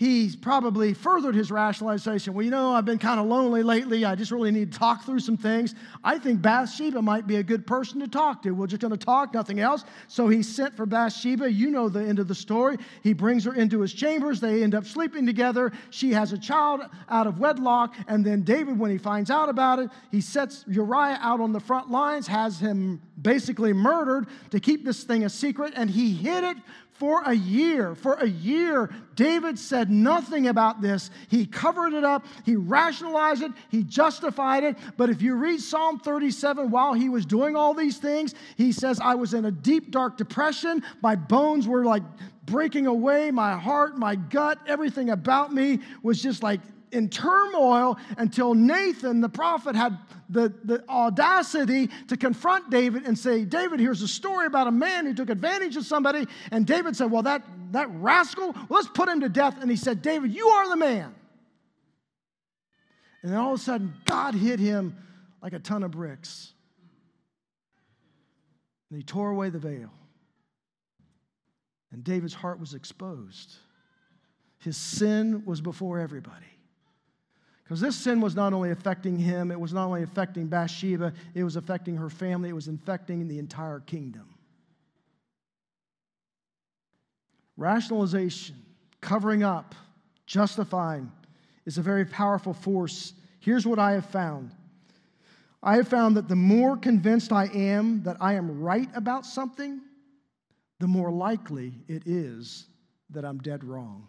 he's 0.00 0.34
probably 0.34 0.94
furthered 0.94 1.34
his 1.34 1.50
rationalization. 1.50 2.32
Well, 2.32 2.42
you 2.42 2.50
know, 2.50 2.72
I've 2.72 2.86
been 2.86 2.98
kind 2.98 3.20
of 3.20 3.26
lonely 3.26 3.62
lately. 3.62 4.06
I 4.06 4.14
just 4.14 4.30
really 4.30 4.50
need 4.50 4.72
to 4.72 4.78
talk 4.78 5.04
through 5.04 5.20
some 5.20 5.36
things. 5.36 5.74
I 6.02 6.18
think 6.18 6.40
Bathsheba 6.40 7.02
might 7.02 7.26
be 7.26 7.36
a 7.36 7.42
good 7.42 7.66
person 7.66 8.00
to 8.00 8.08
talk 8.08 8.42
to. 8.44 8.52
We're 8.52 8.66
just 8.66 8.80
going 8.80 8.96
to 8.96 9.04
talk, 9.04 9.34
nothing 9.34 9.60
else. 9.60 9.84
So 10.08 10.26
he 10.26 10.42
sent 10.42 10.74
for 10.74 10.86
Bathsheba. 10.86 11.52
You 11.52 11.70
know 11.70 11.90
the 11.90 12.00
end 12.00 12.18
of 12.18 12.28
the 12.28 12.34
story. 12.34 12.78
He 13.02 13.12
brings 13.12 13.44
her 13.44 13.52
into 13.52 13.82
his 13.82 13.92
chambers. 13.92 14.40
They 14.40 14.62
end 14.62 14.74
up 14.74 14.86
sleeping 14.86 15.26
together. 15.26 15.70
She 15.90 16.14
has 16.14 16.32
a 16.32 16.38
child 16.38 16.80
out 17.10 17.26
of 17.26 17.38
wedlock. 17.38 17.94
And 18.08 18.24
then 18.24 18.40
David, 18.40 18.78
when 18.78 18.90
he 18.90 18.96
finds 18.96 19.30
out 19.30 19.50
about 19.50 19.80
it, 19.80 19.90
he 20.10 20.22
sets 20.22 20.64
Uriah 20.66 21.18
out 21.20 21.42
on 21.42 21.52
the 21.52 21.60
front 21.60 21.90
lines, 21.90 22.26
has 22.26 22.58
him 22.58 23.02
basically 23.20 23.74
murdered 23.74 24.28
to 24.50 24.60
keep 24.60 24.82
this 24.82 25.04
thing 25.04 25.24
a 25.24 25.28
secret. 25.28 25.74
And 25.76 25.90
he 25.90 26.14
hid 26.14 26.42
it 26.42 26.56
for 27.00 27.22
a 27.22 27.32
year. 27.32 27.94
For 27.94 28.12
a 28.16 28.28
year, 28.28 28.90
David 29.14 29.58
said 29.58 29.90
nothing 29.90 30.48
about 30.48 30.82
this. 30.82 31.10
He 31.28 31.46
covered 31.46 31.94
it 31.94 32.04
up, 32.04 32.26
he 32.44 32.56
rationalized 32.56 33.42
it, 33.42 33.52
he 33.70 33.82
justified 33.82 34.64
it. 34.64 34.76
But 34.98 35.08
if 35.08 35.22
you 35.22 35.34
read 35.34 35.62
Psalm 35.62 35.98
37, 35.98 36.70
while 36.70 36.92
he 36.92 37.08
was 37.08 37.24
doing 37.24 37.56
all 37.56 37.72
these 37.72 37.96
things, 37.96 38.34
he 38.56 38.70
says, 38.70 39.00
I 39.00 39.14
was 39.14 39.32
in 39.32 39.46
a 39.46 39.50
deep, 39.50 39.90
dark 39.90 40.18
depression. 40.18 40.82
My 41.02 41.16
bones 41.16 41.66
were 41.66 41.86
like 41.86 42.02
breaking 42.44 42.86
away. 42.86 43.30
My 43.30 43.56
heart, 43.56 43.96
my 43.96 44.14
gut, 44.14 44.58
everything 44.66 45.08
about 45.08 45.54
me 45.54 45.78
was 46.02 46.22
just 46.22 46.42
like 46.42 46.60
in 46.92 47.08
turmoil 47.08 47.98
until 48.18 48.54
Nathan, 48.54 49.20
the 49.20 49.28
prophet, 49.28 49.74
had 49.74 49.98
the, 50.28 50.52
the 50.64 50.84
audacity 50.88 51.88
to 52.08 52.16
confront 52.16 52.70
David 52.70 53.04
and 53.06 53.18
say, 53.18 53.44
David, 53.44 53.80
here's 53.80 54.02
a 54.02 54.08
story 54.08 54.46
about 54.46 54.66
a 54.66 54.72
man 54.72 55.06
who 55.06 55.14
took 55.14 55.30
advantage 55.30 55.76
of 55.76 55.84
somebody. 55.84 56.26
And 56.50 56.66
David 56.66 56.96
said, 56.96 57.10
Well, 57.10 57.22
that, 57.22 57.42
that 57.72 57.88
rascal, 57.90 58.54
let's 58.68 58.88
put 58.88 59.08
him 59.08 59.20
to 59.20 59.28
death. 59.28 59.56
And 59.60 59.70
he 59.70 59.76
said, 59.76 60.02
David, 60.02 60.32
you 60.32 60.48
are 60.48 60.68
the 60.68 60.76
man. 60.76 61.14
And 63.22 63.32
then 63.32 63.38
all 63.38 63.54
of 63.54 63.60
a 63.60 63.62
sudden, 63.62 63.94
God 64.06 64.34
hit 64.34 64.58
him 64.60 64.96
like 65.42 65.52
a 65.52 65.58
ton 65.58 65.82
of 65.82 65.90
bricks. 65.90 66.52
And 68.90 68.98
he 68.98 69.04
tore 69.04 69.30
away 69.30 69.50
the 69.50 69.58
veil. 69.58 69.90
And 71.92 72.04
David's 72.04 72.34
heart 72.34 72.60
was 72.60 72.74
exposed. 72.74 73.56
His 74.58 74.76
sin 74.76 75.44
was 75.44 75.60
before 75.60 75.98
everybody. 75.98 76.49
Because 77.70 77.80
this 77.82 77.94
sin 77.94 78.20
was 78.20 78.34
not 78.34 78.52
only 78.52 78.72
affecting 78.72 79.16
him, 79.16 79.52
it 79.52 79.60
was 79.60 79.72
not 79.72 79.86
only 79.86 80.02
affecting 80.02 80.48
Bathsheba, 80.48 81.12
it 81.36 81.44
was 81.44 81.54
affecting 81.54 81.96
her 81.98 82.10
family, 82.10 82.48
it 82.48 82.52
was 82.52 82.66
infecting 82.66 83.28
the 83.28 83.38
entire 83.38 83.78
kingdom. 83.78 84.34
Rationalization, 87.56 88.56
covering 89.00 89.44
up, 89.44 89.76
justifying 90.26 91.12
is 91.64 91.78
a 91.78 91.80
very 91.80 92.04
powerful 92.04 92.54
force. 92.54 93.12
Here's 93.38 93.64
what 93.64 93.78
I 93.78 93.92
have 93.92 94.06
found 94.06 94.50
I 95.62 95.76
have 95.76 95.86
found 95.86 96.16
that 96.16 96.26
the 96.26 96.34
more 96.34 96.76
convinced 96.76 97.30
I 97.30 97.44
am 97.54 98.02
that 98.02 98.16
I 98.20 98.32
am 98.32 98.60
right 98.60 98.88
about 98.96 99.24
something, 99.24 99.80
the 100.80 100.88
more 100.88 101.12
likely 101.12 101.74
it 101.86 102.02
is 102.04 102.66
that 103.10 103.24
I'm 103.24 103.38
dead 103.38 103.62
wrong. 103.62 104.08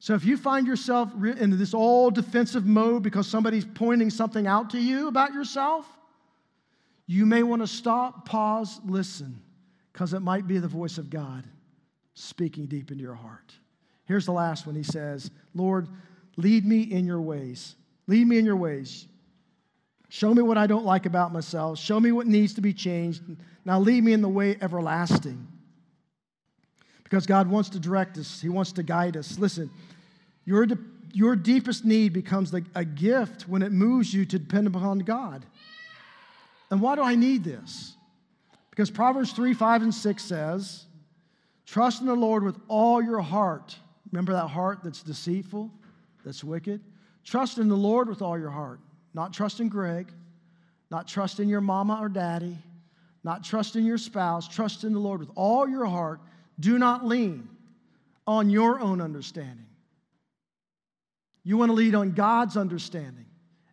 So 0.00 0.14
if 0.14 0.24
you 0.24 0.36
find 0.36 0.66
yourself 0.66 1.12
in 1.24 1.58
this 1.58 1.74
all 1.74 2.10
defensive 2.10 2.64
mode 2.64 3.02
because 3.02 3.26
somebody's 3.26 3.64
pointing 3.64 4.10
something 4.10 4.46
out 4.46 4.70
to 4.70 4.78
you 4.78 5.08
about 5.08 5.32
yourself, 5.32 5.86
you 7.06 7.26
may 7.26 7.42
want 7.42 7.62
to 7.62 7.66
stop, 7.66 8.24
pause, 8.24 8.80
listen, 8.84 9.40
because 9.92 10.14
it 10.14 10.20
might 10.20 10.46
be 10.46 10.58
the 10.58 10.68
voice 10.68 10.98
of 10.98 11.10
God 11.10 11.44
speaking 12.14 12.66
deep 12.66 12.90
into 12.90 13.02
your 13.02 13.14
heart. 13.14 13.52
Here's 14.04 14.26
the 14.26 14.32
last 14.32 14.66
one. 14.66 14.76
He 14.76 14.82
says, 14.82 15.30
Lord, 15.54 15.88
lead 16.36 16.64
me 16.64 16.82
in 16.82 17.06
your 17.06 17.20
ways. 17.20 17.74
Lead 18.06 18.26
me 18.26 18.38
in 18.38 18.44
your 18.44 18.56
ways. 18.56 19.06
Show 20.10 20.32
me 20.32 20.42
what 20.42 20.56
I 20.56 20.66
don't 20.66 20.84
like 20.84 21.06
about 21.06 21.32
myself. 21.32 21.78
Show 21.78 21.98
me 21.98 22.12
what 22.12 22.26
needs 22.26 22.54
to 22.54 22.60
be 22.60 22.72
changed. 22.72 23.22
Now 23.64 23.80
lead 23.80 24.04
me 24.04 24.12
in 24.12 24.22
the 24.22 24.28
way 24.28 24.56
everlasting 24.60 25.46
because 27.08 27.24
God 27.24 27.48
wants 27.48 27.70
to 27.70 27.80
direct 27.80 28.18
us, 28.18 28.40
He 28.40 28.50
wants 28.50 28.72
to 28.72 28.82
guide 28.82 29.16
us. 29.16 29.38
Listen, 29.38 29.70
your, 30.44 30.66
de- 30.66 30.78
your 31.14 31.36
deepest 31.36 31.84
need 31.84 32.12
becomes 32.12 32.52
like 32.52 32.64
a 32.74 32.84
gift 32.84 33.48
when 33.48 33.62
it 33.62 33.72
moves 33.72 34.12
you 34.12 34.26
to 34.26 34.38
depend 34.38 34.66
upon 34.66 34.98
God. 35.00 35.46
And 36.70 36.82
why 36.82 36.96
do 36.96 37.02
I 37.02 37.14
need 37.14 37.44
this? 37.44 37.94
Because 38.68 38.90
Proverbs 38.90 39.32
3 39.32 39.54
5 39.54 39.82
and 39.82 39.94
6 39.94 40.22
says, 40.22 40.84
Trust 41.64 42.02
in 42.02 42.06
the 42.06 42.14
Lord 42.14 42.42
with 42.42 42.58
all 42.68 43.02
your 43.02 43.20
heart. 43.20 43.74
Remember 44.12 44.32
that 44.34 44.48
heart 44.48 44.80
that's 44.84 45.02
deceitful, 45.02 45.70
that's 46.24 46.44
wicked? 46.44 46.82
Trust 47.24 47.56
in 47.56 47.68
the 47.68 47.76
Lord 47.76 48.08
with 48.08 48.20
all 48.20 48.38
your 48.38 48.50
heart. 48.50 48.80
Not 49.14 49.32
trust 49.32 49.60
in 49.60 49.70
Greg, 49.70 50.12
not 50.90 51.08
trust 51.08 51.40
in 51.40 51.48
your 51.48 51.62
mama 51.62 51.98
or 52.00 52.10
daddy, 52.10 52.58
not 53.24 53.44
trust 53.44 53.76
in 53.76 53.86
your 53.86 53.98
spouse. 53.98 54.46
Trust 54.46 54.84
in 54.84 54.92
the 54.92 54.98
Lord 54.98 55.20
with 55.20 55.30
all 55.34 55.66
your 55.66 55.86
heart 55.86 56.20
do 56.58 56.78
not 56.78 57.06
lean 57.06 57.48
on 58.26 58.50
your 58.50 58.80
own 58.80 59.00
understanding. 59.00 59.66
You 61.44 61.56
want 61.56 61.70
to 61.70 61.74
lead 61.74 61.94
on 61.94 62.12
God's 62.12 62.56
understanding, 62.56 63.26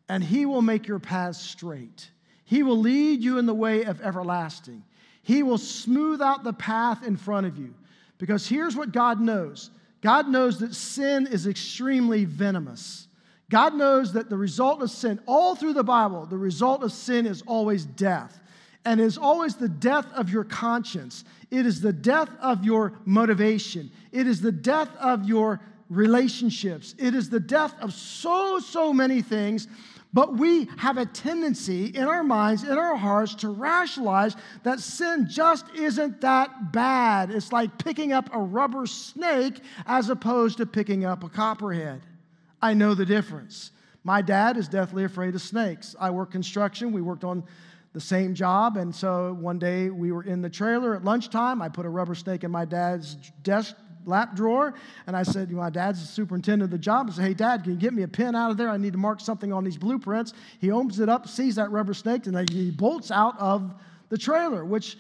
and 0.08 0.24
He 0.24 0.46
will 0.46 0.62
make 0.62 0.88
your 0.88 1.00
paths 1.00 1.40
straight. 1.40 2.10
He 2.46 2.64
will 2.64 2.80
lead 2.80 3.22
you 3.22 3.38
in 3.38 3.48
the 3.48 3.54
way 3.54 3.84
of 3.84 4.02
everlasting. 4.02 4.84
He 5.24 5.44
will 5.44 5.58
smooth 5.58 6.22
out 6.22 6.44
the 6.44 6.54
path 6.54 7.06
in 7.06 7.18
front 7.18 7.48
of 7.48 7.58
you. 7.58 7.74
Because 8.18 8.48
here's 8.48 8.76
what 8.76 8.92
God 8.92 9.20
knows 9.20 9.72
God 10.02 10.30
knows 10.30 10.60
that 10.60 10.76
sin 10.76 11.28
is 11.28 11.48
extremely 11.48 12.26
venomous. 12.26 13.08
God 13.50 13.76
knows 13.76 14.14
that 14.14 14.30
the 14.30 14.38
result 14.38 14.82
of 14.82 14.90
sin, 14.90 15.20
all 15.26 15.56
through 15.56 15.74
the 15.74 15.84
Bible, 15.84 16.26
the 16.26 16.38
result 16.38 16.84
of 16.84 16.92
sin 16.92 17.26
is 17.26 17.44
always 17.46 17.86
death 17.86 18.40
and 18.86 19.02
is 19.02 19.18
always 19.18 19.56
the 19.56 19.68
death 19.68 20.06
of 20.14 20.30
your 20.30 20.44
conscience. 20.44 21.26
It 21.52 21.66
is 21.66 21.82
the 21.82 21.94
death 21.94 22.30
of 22.40 22.64
your 22.64 22.94
motivation. 23.06 23.92
It 24.12 24.28
is 24.28 24.42
the 24.42 24.52
death 24.52 24.90
of 24.98 25.26
your 25.26 25.60
relationships. 25.90 26.96
It 26.98 27.16
is 27.16 27.30
the 27.30 27.40
death 27.40 27.74
of 27.82 27.94
so, 27.94 28.60
so 28.60 28.94
many 28.94 29.22
things. 29.22 29.68
But 30.14 30.38
we 30.38 30.70
have 30.78 30.98
a 30.98 31.06
tendency 31.06 31.88
in 31.88 32.04
our 32.04 32.24
minds, 32.24 32.64
in 32.64 32.78
our 32.78 32.96
hearts, 32.96 33.36
to 33.36 33.50
rationalize 33.50 34.38
that 34.64 34.80
sin 34.80 35.28
just 35.30 35.66
isn't 35.76 36.22
that 36.22 36.72
bad. 36.72 37.32
It's 37.32 37.52
like 37.52 37.78
picking 37.78 38.14
up 38.14 38.30
a 38.34 38.40
rubber 38.40 38.86
snake 38.86 39.60
as 39.86 40.10
opposed 40.10 40.58
to 40.60 40.66
picking 40.66 41.04
up 41.04 41.26
a 41.26 41.30
copperhead. 41.30 42.02
I 42.62 42.76
know 42.76 42.94
the 42.94 43.06
difference. 43.06 43.72
My 44.06 44.22
dad 44.22 44.56
is 44.56 44.70
deathly 44.70 45.04
afraid 45.04 45.36
of 45.36 45.42
snakes. 45.42 45.96
I 46.00 46.12
work 46.12 46.32
construction. 46.32 46.94
We 46.94 47.02
worked 47.02 47.26
on 47.26 47.44
the 47.96 48.02
same 48.02 48.36
job. 48.36 48.76
And 48.76 48.94
so 48.94 49.36
one 49.40 49.58
day 49.58 49.90
we 49.90 50.12
were 50.12 50.24
in 50.24 50.42
the 50.42 50.50
trailer 50.50 50.96
at 50.96 51.06
lunchtime. 51.06 51.62
I 51.62 51.70
put 51.70 51.86
a 51.86 51.90
rubber 51.90 52.14
snake 52.14 52.44
in 52.44 52.52
my 52.52 52.66
dad's 52.66 53.16
desk 53.42 53.74
lap 54.04 54.36
drawer. 54.36 54.74
And 55.08 55.16
I 55.16 55.24
said, 55.24 55.50
My 55.50 55.70
dad's 55.70 56.02
the 56.02 56.08
superintendent 56.08 56.64
of 56.64 56.72
the 56.72 56.78
job. 56.78 57.08
I 57.10 57.14
said, 57.14 57.24
Hey, 57.24 57.34
Dad, 57.34 57.64
can 57.64 57.72
you 57.72 57.78
get 57.78 57.94
me 57.94 58.04
a 58.04 58.08
pen 58.08 58.36
out 58.36 58.52
of 58.52 58.58
there? 58.58 58.70
I 58.70 58.76
need 58.76 58.92
to 58.92 59.00
mark 59.00 59.22
something 59.22 59.54
on 59.54 59.64
these 59.64 59.78
blueprints. 59.78 60.34
He 60.60 60.72
opens 60.72 61.00
it 61.00 61.08
up, 61.08 61.26
sees 61.26 61.56
that 61.56 61.72
rubber 61.72 61.94
snake, 61.94 62.28
and 62.28 62.50
he 62.50 62.70
bolts 62.70 63.12
out 63.12 63.40
of 63.40 63.74
the 64.10 64.18
trailer, 64.18 64.66
which 64.66 64.98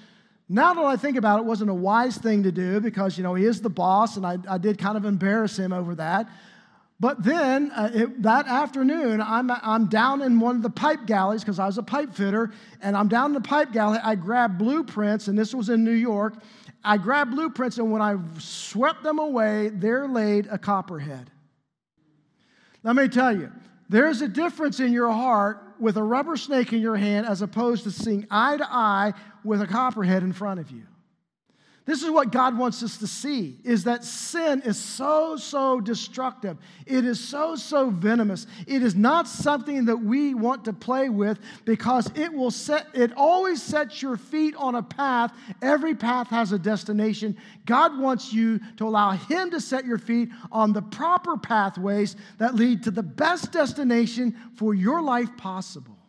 now 0.47 0.73
that 0.73 0.85
I 0.85 0.95
think 0.95 1.17
about 1.17 1.39
it, 1.39 1.45
wasn't 1.45 1.71
a 1.71 1.75
wise 1.75 2.17
thing 2.17 2.43
to 2.43 2.51
do 2.51 2.79
because, 2.79 3.17
you 3.17 3.23
know, 3.23 3.33
he 3.33 3.43
is 3.43 3.61
the 3.61 3.69
boss, 3.69 4.15
and 4.15 4.25
I, 4.25 4.37
I 4.49 4.57
did 4.57 4.77
kind 4.77 4.95
of 4.95 5.03
embarrass 5.03 5.59
him 5.59 5.73
over 5.73 5.95
that. 5.95 6.29
But 6.99 7.23
then 7.23 7.71
uh, 7.71 7.91
it, 7.93 8.23
that 8.23 8.47
afternoon, 8.47 9.21
I'm, 9.21 9.51
I'm 9.51 9.87
down 9.87 10.21
in 10.21 10.39
one 10.39 10.55
of 10.55 10.61
the 10.61 10.69
pipe 10.69 11.05
galleys 11.05 11.41
because 11.41 11.59
I 11.59 11.65
was 11.65 11.77
a 11.77 11.83
pipe 11.83 12.13
fitter, 12.13 12.51
and 12.81 12.95
I'm 12.95 13.09
down 13.09 13.31
in 13.31 13.33
the 13.33 13.41
pipe 13.41 13.73
galley. 13.73 13.99
I 14.01 14.15
grabbed 14.15 14.57
blueprints, 14.57 15.27
and 15.27 15.37
this 15.37 15.53
was 15.53 15.69
in 15.69 15.83
New 15.83 15.91
York, 15.91 16.35
I 16.85 16.97
grabbed 16.97 17.31
blueprints, 17.31 17.79
and 17.79 17.91
when 17.91 18.01
I 18.01 18.15
swept 18.37 19.01
them 19.01 19.17
away, 19.17 19.69
there 19.69 20.07
laid 20.07 20.47
a 20.47 20.57
copperhead. 20.57 21.31
Let 22.83 22.95
me 22.95 23.07
tell 23.07 23.35
you, 23.35 23.51
there's 23.89 24.21
a 24.21 24.27
difference 24.27 24.79
in 24.79 24.93
your 24.93 25.11
heart 25.11 25.63
with 25.79 25.97
a 25.97 26.03
rubber 26.03 26.37
snake 26.37 26.71
in 26.73 26.81
your 26.81 26.95
hand 26.95 27.25
as 27.25 27.41
opposed 27.41 27.83
to 27.83 27.91
seeing 27.91 28.27
eye 28.29 28.57
to 28.57 28.67
eye 28.71 29.13
with 29.43 29.61
a 29.61 29.67
copperhead 29.67 30.21
in 30.21 30.31
front 30.31 30.59
of 30.59 30.69
you. 30.69 30.83
This 31.86 32.01
is 32.01 32.09
what 32.09 32.31
God 32.31 32.57
wants 32.57 32.81
us 32.81 32.97
to 32.97 33.05
see 33.05 33.59
is 33.63 33.83
that 33.83 34.03
sin 34.03 34.63
is 34.65 34.77
so 34.77 35.38
so 35.38 35.79
destructive. 35.79 36.57
It 36.88 37.05
is 37.05 37.19
so 37.19 37.55
so 37.55 37.91
venomous. 37.91 38.47
It 38.65 38.81
is 38.81 38.95
not 38.95 39.27
something 39.27 39.86
that 39.86 39.97
we 39.97 40.33
want 40.33 40.65
to 40.65 40.73
play 40.73 41.09
with 41.09 41.38
because 41.63 42.09
it 42.15 42.33
will 42.33 42.49
set 42.49 42.88
it 42.95 43.13
always 43.15 43.61
sets 43.61 44.01
your 44.01 44.17
feet 44.17 44.55
on 44.55 44.73
a 44.73 44.81
path. 44.81 45.31
Every 45.61 45.93
path 45.93 46.27
has 46.29 46.51
a 46.51 46.57
destination. 46.57 47.38
God 47.67 47.99
wants 47.99 48.33
you 48.33 48.59
to 48.77 48.88
allow 48.88 49.11
him 49.11 49.51
to 49.51 49.61
set 49.61 49.86
your 49.86 49.99
feet 49.99 50.29
on 50.51 50.73
the 50.73 50.81
proper 50.81 51.38
pathways 51.38 52.15
that 52.39 52.55
lead 52.55 52.81
to 52.83 52.91
the 52.91 53.03
best 53.03 53.51
destination 53.51 54.36
for 54.55 54.73
your 54.73 55.03
life 55.03 55.38
possible. 55.38 55.99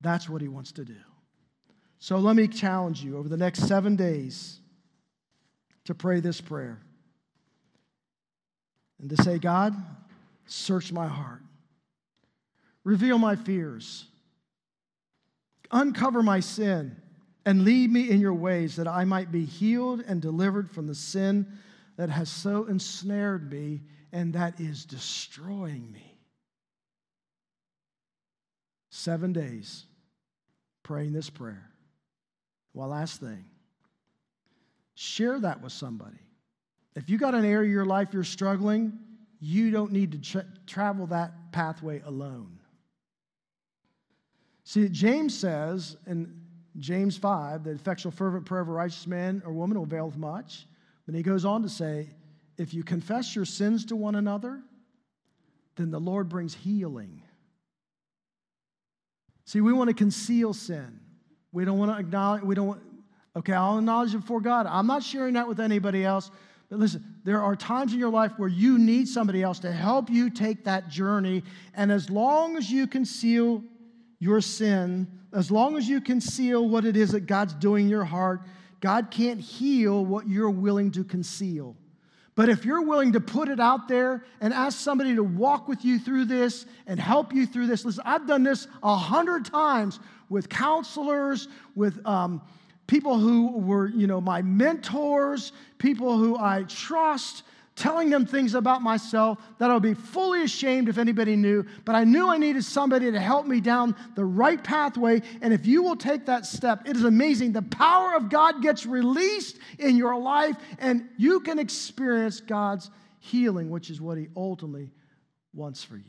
That's 0.00 0.28
what 0.28 0.40
he 0.40 0.48
wants 0.48 0.70
to 0.72 0.84
do. 0.84 0.94
So 2.04 2.18
let 2.18 2.36
me 2.36 2.48
challenge 2.48 3.02
you 3.02 3.16
over 3.16 3.30
the 3.30 3.38
next 3.38 3.66
seven 3.66 3.96
days 3.96 4.60
to 5.86 5.94
pray 5.94 6.20
this 6.20 6.38
prayer 6.38 6.78
and 9.00 9.08
to 9.08 9.22
say, 9.22 9.38
God, 9.38 9.74
search 10.44 10.92
my 10.92 11.08
heart, 11.08 11.40
reveal 12.84 13.16
my 13.16 13.36
fears, 13.36 14.04
uncover 15.70 16.22
my 16.22 16.40
sin, 16.40 16.94
and 17.46 17.64
lead 17.64 17.90
me 17.90 18.10
in 18.10 18.20
your 18.20 18.34
ways 18.34 18.76
that 18.76 18.86
I 18.86 19.06
might 19.06 19.32
be 19.32 19.46
healed 19.46 20.04
and 20.06 20.20
delivered 20.20 20.70
from 20.70 20.86
the 20.86 20.94
sin 20.94 21.46
that 21.96 22.10
has 22.10 22.28
so 22.28 22.66
ensnared 22.66 23.50
me 23.50 23.80
and 24.12 24.34
that 24.34 24.60
is 24.60 24.84
destroying 24.84 25.90
me. 25.90 26.18
Seven 28.90 29.32
days 29.32 29.86
praying 30.82 31.14
this 31.14 31.30
prayer. 31.30 31.70
Well, 32.74 32.88
last 32.88 33.20
thing 33.20 33.44
share 34.96 35.40
that 35.40 35.60
with 35.60 35.72
somebody. 35.72 36.18
If 36.94 37.10
you 37.10 37.18
got 37.18 37.34
an 37.34 37.44
area 37.44 37.68
of 37.68 37.72
your 37.72 37.84
life 37.84 38.10
you're 38.12 38.22
struggling, 38.22 38.92
you 39.40 39.70
don't 39.70 39.90
need 39.90 40.12
to 40.12 40.18
tra- 40.18 40.46
travel 40.66 41.06
that 41.08 41.52
pathway 41.52 42.00
alone. 42.04 42.60
See, 44.62 44.88
James 44.88 45.36
says 45.36 45.96
in 46.06 46.40
James 46.78 47.16
5 47.16 47.64
that 47.64 47.70
effectual, 47.72 48.12
fervent 48.12 48.46
prayer 48.46 48.62
of 48.62 48.68
a 48.68 48.72
righteous 48.72 49.06
man 49.06 49.42
or 49.44 49.52
woman 49.52 49.76
will 49.76 49.84
avail 49.84 50.12
much. 50.16 50.66
But 51.06 51.14
he 51.14 51.22
goes 51.22 51.44
on 51.44 51.62
to 51.62 51.68
say, 51.68 52.08
if 52.56 52.72
you 52.72 52.82
confess 52.82 53.34
your 53.34 53.44
sins 53.44 53.84
to 53.86 53.96
one 53.96 54.14
another, 54.14 54.62
then 55.76 55.90
the 55.90 55.98
Lord 55.98 56.28
brings 56.28 56.54
healing. 56.54 57.20
See, 59.44 59.60
we 59.60 59.72
want 59.72 59.88
to 59.88 59.94
conceal 59.94 60.54
sin. 60.54 61.00
We 61.54 61.64
don't 61.64 61.78
want 61.78 61.92
to 61.92 61.98
acknowledge, 61.98 62.42
we 62.42 62.56
don't, 62.56 62.66
want, 62.66 62.82
okay, 63.36 63.52
I'll 63.52 63.78
acknowledge 63.78 64.12
it 64.12 64.18
before 64.18 64.40
God. 64.40 64.66
I'm 64.66 64.88
not 64.88 65.04
sharing 65.04 65.34
that 65.34 65.46
with 65.46 65.60
anybody 65.60 66.04
else. 66.04 66.32
But 66.68 66.80
listen, 66.80 67.04
there 67.22 67.40
are 67.40 67.54
times 67.54 67.92
in 67.92 68.00
your 68.00 68.10
life 68.10 68.32
where 68.38 68.48
you 68.48 68.76
need 68.76 69.06
somebody 69.06 69.40
else 69.40 69.60
to 69.60 69.70
help 69.70 70.10
you 70.10 70.30
take 70.30 70.64
that 70.64 70.88
journey. 70.88 71.44
And 71.72 71.92
as 71.92 72.10
long 72.10 72.56
as 72.56 72.68
you 72.68 72.88
conceal 72.88 73.62
your 74.18 74.40
sin, 74.40 75.06
as 75.32 75.52
long 75.52 75.76
as 75.76 75.88
you 75.88 76.00
conceal 76.00 76.68
what 76.68 76.84
it 76.84 76.96
is 76.96 77.12
that 77.12 77.26
God's 77.26 77.54
doing 77.54 77.84
in 77.84 77.90
your 77.90 78.04
heart, 78.04 78.40
God 78.80 79.12
can't 79.12 79.40
heal 79.40 80.04
what 80.04 80.26
you're 80.26 80.50
willing 80.50 80.90
to 80.92 81.04
conceal. 81.04 81.76
But 82.34 82.48
if 82.48 82.64
you're 82.64 82.82
willing 82.82 83.12
to 83.12 83.20
put 83.20 83.48
it 83.48 83.60
out 83.60 83.86
there 83.86 84.24
and 84.40 84.52
ask 84.52 84.76
somebody 84.76 85.14
to 85.14 85.22
walk 85.22 85.68
with 85.68 85.84
you 85.84 86.00
through 86.00 86.24
this 86.24 86.66
and 86.88 86.98
help 86.98 87.32
you 87.32 87.46
through 87.46 87.68
this, 87.68 87.84
listen, 87.84 88.02
I've 88.04 88.26
done 88.26 88.42
this 88.42 88.66
a 88.82 88.96
hundred 88.96 89.44
times 89.44 90.00
with 90.34 90.50
counselors, 90.50 91.48
with 91.74 92.04
um, 92.06 92.42
people 92.86 93.18
who 93.18 93.58
were, 93.58 93.88
you 93.88 94.06
know, 94.06 94.20
my 94.20 94.42
mentors, 94.42 95.52
people 95.78 96.18
who 96.18 96.36
I 96.38 96.64
trust, 96.64 97.44
telling 97.76 98.10
them 98.10 98.24
things 98.24 98.54
about 98.54 98.82
myself 98.82 99.38
that 99.58 99.70
I 99.70 99.74
would 99.74 99.82
be 99.82 99.94
fully 99.94 100.42
ashamed 100.42 100.88
if 100.88 100.98
anybody 100.98 101.34
knew. 101.34 101.64
But 101.84 101.94
I 101.94 102.04
knew 102.04 102.28
I 102.28 102.38
needed 102.38 102.64
somebody 102.64 103.10
to 103.10 103.18
help 103.18 103.46
me 103.46 103.60
down 103.60 103.96
the 104.14 104.24
right 104.24 104.62
pathway. 104.62 105.22
And 105.40 105.52
if 105.52 105.66
you 105.66 105.82
will 105.82 105.96
take 105.96 106.26
that 106.26 106.46
step, 106.46 106.88
it 106.88 106.96
is 106.96 107.04
amazing. 107.04 107.52
The 107.52 107.62
power 107.62 108.14
of 108.14 108.28
God 108.28 108.62
gets 108.62 108.86
released 108.86 109.58
in 109.78 109.96
your 109.96 110.18
life, 110.18 110.56
and 110.78 111.08
you 111.16 111.40
can 111.40 111.58
experience 111.58 112.40
God's 112.40 112.90
healing, 113.18 113.70
which 113.70 113.90
is 113.90 114.00
what 114.00 114.18
He 114.18 114.28
ultimately 114.36 114.92
wants 115.52 115.82
for 115.82 115.96
you. 115.96 116.02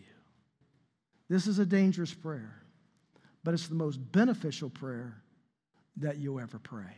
This 1.29 1.47
is 1.47 1.57
a 1.57 1.65
dangerous 1.65 2.13
prayer, 2.13 2.61
but 3.45 3.53
it's 3.53 3.67
the 3.67 3.75
most 3.75 3.97
beneficial 4.11 4.71
prayer 4.71 5.21
that 5.97 6.17
you'll 6.17 6.39
ever 6.39 6.57
pray. 6.57 6.97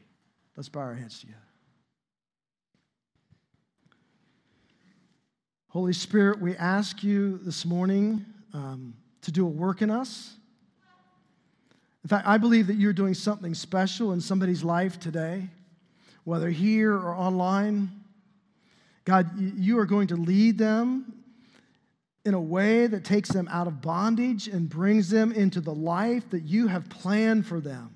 Let's 0.56 0.70
bow 0.70 0.80
our 0.80 0.96
heads 0.96 1.20
together. 1.20 1.38
Holy 5.68 5.92
Spirit, 5.92 6.40
we 6.40 6.56
ask 6.56 7.04
you 7.04 7.38
this 7.44 7.66
morning 7.66 8.26
um, 8.54 8.96
to 9.22 9.32
do 9.32 9.46
a 9.46 9.50
work 9.50 9.82
in 9.82 9.92
us. 9.92 10.36
In 12.06 12.08
fact, 12.08 12.26
I 12.26 12.38
believe 12.38 12.68
that 12.68 12.76
you're 12.76 12.94
doing 12.94 13.14
something 13.14 13.54
special 13.54 14.14
in 14.14 14.22
somebody's 14.22 14.64
life 14.64 14.98
today, 15.02 15.50
whether 16.24 16.50
here 16.50 16.94
or 16.94 17.14
online. 17.14 17.92
God, 19.04 19.38
you 19.38 19.78
are 19.80 19.86
going 19.86 20.08
to 20.08 20.16
lead 20.16 20.58
them 20.58 21.26
in 22.28 22.34
a 22.34 22.42
way 22.42 22.88
that 22.88 23.06
takes 23.06 23.30
them 23.30 23.48
out 23.50 23.68
of 23.68 23.82
bondage 23.82 24.50
and 24.50 24.70
brings 24.70 25.10
them 25.10 25.32
into 25.32 25.62
the 25.62 25.74
life 25.74 26.30
that 26.32 26.44
you 26.44 26.68
have 26.68 26.90
planned 26.90 27.46
for 27.46 27.62
them. 27.62 27.96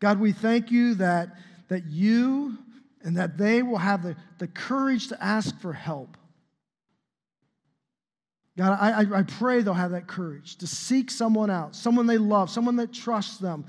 God, 0.00 0.18
we 0.18 0.32
thank 0.32 0.70
you 0.70 0.94
that, 0.94 1.36
that 1.68 1.84
you 1.84 2.56
and 3.02 3.18
that 3.18 3.36
they 3.36 3.62
will 3.62 3.76
have 3.76 4.02
the, 4.02 4.16
the 4.38 4.46
courage 4.46 5.08
to 5.08 5.22
ask 5.22 5.60
for 5.60 5.74
help. 5.74 6.16
God, 8.56 8.78
I, 8.80 9.18
I 9.18 9.22
pray 9.22 9.60
they'll 9.60 9.74
have 9.74 9.90
that 9.90 10.06
courage 10.06 10.56
to 10.56 10.66
seek 10.66 11.10
someone 11.10 11.50
out, 11.50 11.76
someone 11.76 12.06
they 12.06 12.16
love, 12.16 12.48
someone 12.48 12.76
that 12.76 12.90
trusts 12.90 13.36
them, 13.36 13.66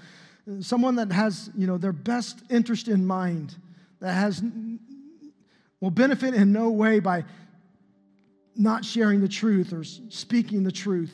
someone 0.61 0.95
that 0.95 1.11
has, 1.11 1.49
you 1.57 1.67
know, 1.67 1.77
their 1.77 1.91
best 1.91 2.41
interest 2.49 2.87
in 2.87 3.05
mind, 3.05 3.53
that 3.99 4.13
has 4.13 4.41
will 5.81 5.91
benefit 5.91 6.33
in 6.33 6.53
no 6.53 6.69
way 6.69 7.01
by 7.01 7.25
not 8.57 8.83
sharing 8.83 9.21
the 9.21 9.27
truth 9.27 9.71
or 9.73 9.83
speaking 9.83 10.63
the 10.63 10.71
truth. 10.71 11.13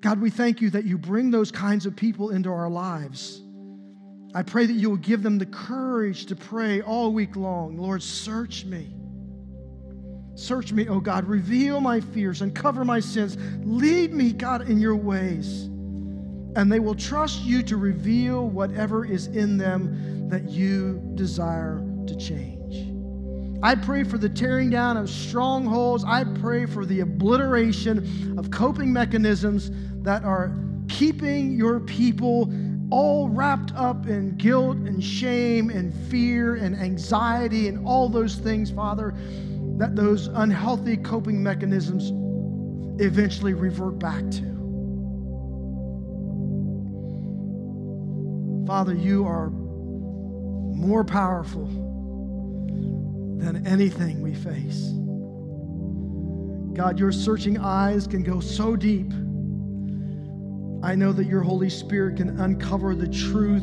God, 0.00 0.20
we 0.20 0.30
thank 0.30 0.60
you 0.60 0.70
that 0.70 0.84
you 0.84 0.96
bring 0.96 1.30
those 1.30 1.50
kinds 1.50 1.84
of 1.84 1.96
people 1.96 2.30
into 2.30 2.50
our 2.50 2.70
lives. 2.70 3.42
I 4.34 4.42
pray 4.42 4.66
that 4.66 4.74
you 4.74 4.90
will 4.90 4.96
give 4.98 5.22
them 5.22 5.38
the 5.38 5.46
courage 5.46 6.26
to 6.26 6.36
pray 6.36 6.82
all 6.82 7.12
week 7.12 7.34
long. 7.34 7.76
Lord, 7.76 8.02
search 8.02 8.64
me. 8.64 8.94
Search 10.34 10.72
me, 10.72 10.88
oh 10.88 11.00
God. 11.00 11.24
Reveal 11.24 11.80
my 11.80 12.00
fears 12.00 12.42
and 12.42 12.54
cover 12.54 12.84
my 12.84 13.00
sins. 13.00 13.36
Lead 13.64 14.12
me, 14.12 14.32
God, 14.32 14.68
in 14.68 14.78
your 14.78 14.94
ways. 14.94 15.64
And 16.54 16.70
they 16.70 16.78
will 16.78 16.94
trust 16.94 17.42
you 17.42 17.62
to 17.64 17.76
reveal 17.76 18.48
whatever 18.48 19.04
is 19.04 19.26
in 19.26 19.58
them 19.58 20.28
that 20.28 20.48
you 20.48 21.02
desire 21.14 21.82
to 22.06 22.14
change. 22.14 22.57
I 23.60 23.74
pray 23.74 24.04
for 24.04 24.18
the 24.18 24.28
tearing 24.28 24.70
down 24.70 24.96
of 24.96 25.10
strongholds. 25.10 26.04
I 26.04 26.22
pray 26.22 26.64
for 26.64 26.86
the 26.86 27.00
obliteration 27.00 28.38
of 28.38 28.50
coping 28.52 28.92
mechanisms 28.92 29.70
that 30.02 30.22
are 30.22 30.54
keeping 30.88 31.56
your 31.56 31.80
people 31.80 32.52
all 32.90 33.28
wrapped 33.28 33.74
up 33.74 34.06
in 34.06 34.36
guilt 34.36 34.76
and 34.78 35.02
shame 35.02 35.70
and 35.70 35.92
fear 36.08 36.54
and 36.54 36.76
anxiety 36.76 37.66
and 37.66 37.84
all 37.84 38.08
those 38.08 38.36
things, 38.36 38.70
Father, 38.70 39.12
that 39.76 39.96
those 39.96 40.28
unhealthy 40.28 40.96
coping 40.96 41.42
mechanisms 41.42 42.12
eventually 43.00 43.54
revert 43.54 43.98
back 43.98 44.22
to. 44.30 44.54
Father, 48.66 48.94
you 48.94 49.26
are 49.26 49.50
more 49.50 51.02
powerful 51.02 51.87
than 53.38 53.66
anything 53.66 54.20
we 54.20 54.34
face. 54.34 54.92
God, 56.76 56.98
your 56.98 57.12
searching 57.12 57.58
eyes 57.58 58.06
can 58.06 58.22
go 58.22 58.40
so 58.40 58.76
deep 58.76 59.12
I 60.82 60.94
know 60.94 61.12
that 61.12 61.26
your 61.26 61.42
Holy 61.42 61.70
Spirit 61.70 62.16
can 62.16 62.38
uncover 62.40 62.94
the 62.94 63.08
truth, 63.08 63.62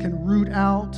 can 0.00 0.24
root 0.24 0.48
out 0.48 0.92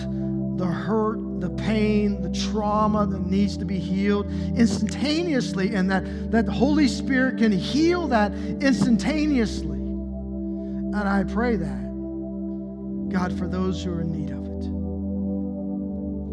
the 0.56 0.66
hurt, 0.66 1.40
the 1.40 1.50
pain, 1.50 2.22
the 2.22 2.30
trauma 2.50 3.06
that 3.06 3.26
needs 3.26 3.56
to 3.58 3.64
be 3.64 3.78
healed 3.78 4.30
instantaneously, 4.56 5.74
and 5.74 5.90
that, 5.90 6.30
that 6.30 6.48
Holy 6.48 6.88
Spirit 6.88 7.38
can 7.38 7.52
heal 7.52 8.08
that 8.08 8.32
instantaneously. 8.32 9.78
And 9.78 10.96
I 10.96 11.24
pray 11.24 11.56
that, 11.56 13.10
God, 13.10 13.38
for 13.38 13.46
those 13.46 13.84
who 13.84 13.92
are 13.92 14.00
in 14.00 14.12
need 14.12 14.30
of 14.30 14.46
it. 14.46 14.49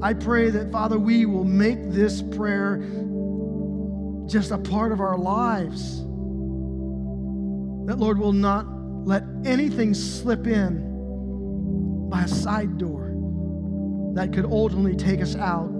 I 0.01 0.13
pray 0.13 0.49
that, 0.51 0.71
Father, 0.71 0.99
we 0.99 1.25
will 1.25 1.43
make 1.43 1.91
this 1.91 2.21
prayer 2.21 2.77
just 4.27 4.51
a 4.51 4.57
part 4.57 4.91
of 4.91 4.99
our 4.99 5.17
lives. 5.17 5.99
That, 7.87 7.97
Lord, 7.97 8.19
will 8.19 8.33
not 8.33 8.67
let 9.05 9.23
anything 9.45 9.93
slip 9.93 10.45
in 10.45 12.09
by 12.09 12.23
a 12.23 12.27
side 12.27 12.77
door 12.77 13.13
that 14.13 14.33
could 14.33 14.45
ultimately 14.45 14.95
take 14.95 15.21
us 15.21 15.35
out. 15.35 15.73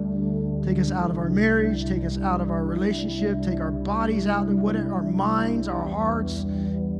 Take 0.63 0.79
us 0.79 0.91
out 0.91 1.11
of 1.11 1.17
our 1.17 1.29
marriage, 1.29 1.85
take 1.85 2.03
us 2.03 2.17
out 2.17 2.41
of 2.41 2.49
our 2.49 2.65
relationship, 2.65 3.41
take 3.41 3.59
our 3.59 3.71
bodies 3.71 4.27
out, 4.27 4.47
and 4.47 4.61
whatever, 4.61 4.93
our 4.93 5.03
minds, 5.03 5.67
our 5.67 5.87
hearts, 5.87 6.43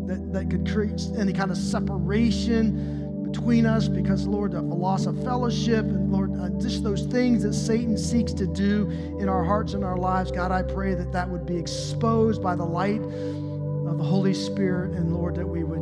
that, 0.05 0.30
that 0.32 0.49
could 0.49 0.70
create 0.72 1.01
any 1.18 1.34
kind 1.34 1.51
of 1.51 1.57
separation 1.57 3.24
between 3.30 3.65
us 3.65 3.88
because, 3.88 4.26
Lord, 4.26 4.53
a 4.53 4.61
loss 4.61 5.05
of 5.05 5.22
fellowship, 5.24 5.86
and 5.86 6.11
Lord, 6.11 6.27
uh, 6.48 6.62
just 6.62 6.84
those 6.84 7.04
things 7.04 7.43
that 7.43 7.54
Satan 7.54 7.98
seeks 7.98 8.34
to 8.34 8.48
do 8.48 8.89
in 9.20 9.30
our 9.30 9.43
hearts 9.43 9.74
and 9.74 9.84
our 9.84 9.98
lives. 9.98 10.32
God, 10.32 10.52
I 10.52 10.64
pray 10.64 10.93
that 10.93 11.12
that 11.12 11.30
would 11.30 11.45
be 11.45 11.58
exposed 11.58 12.41
by 12.41 12.56
the 12.56 12.66
light 12.66 13.02
of 13.02 13.98
the 13.98 14.04
Holy 14.04 14.34
Spirit, 14.34 14.91
and 14.91 15.14
Lord, 15.14 15.36
that 15.36 15.48
we 15.48 15.64
would 15.64 15.78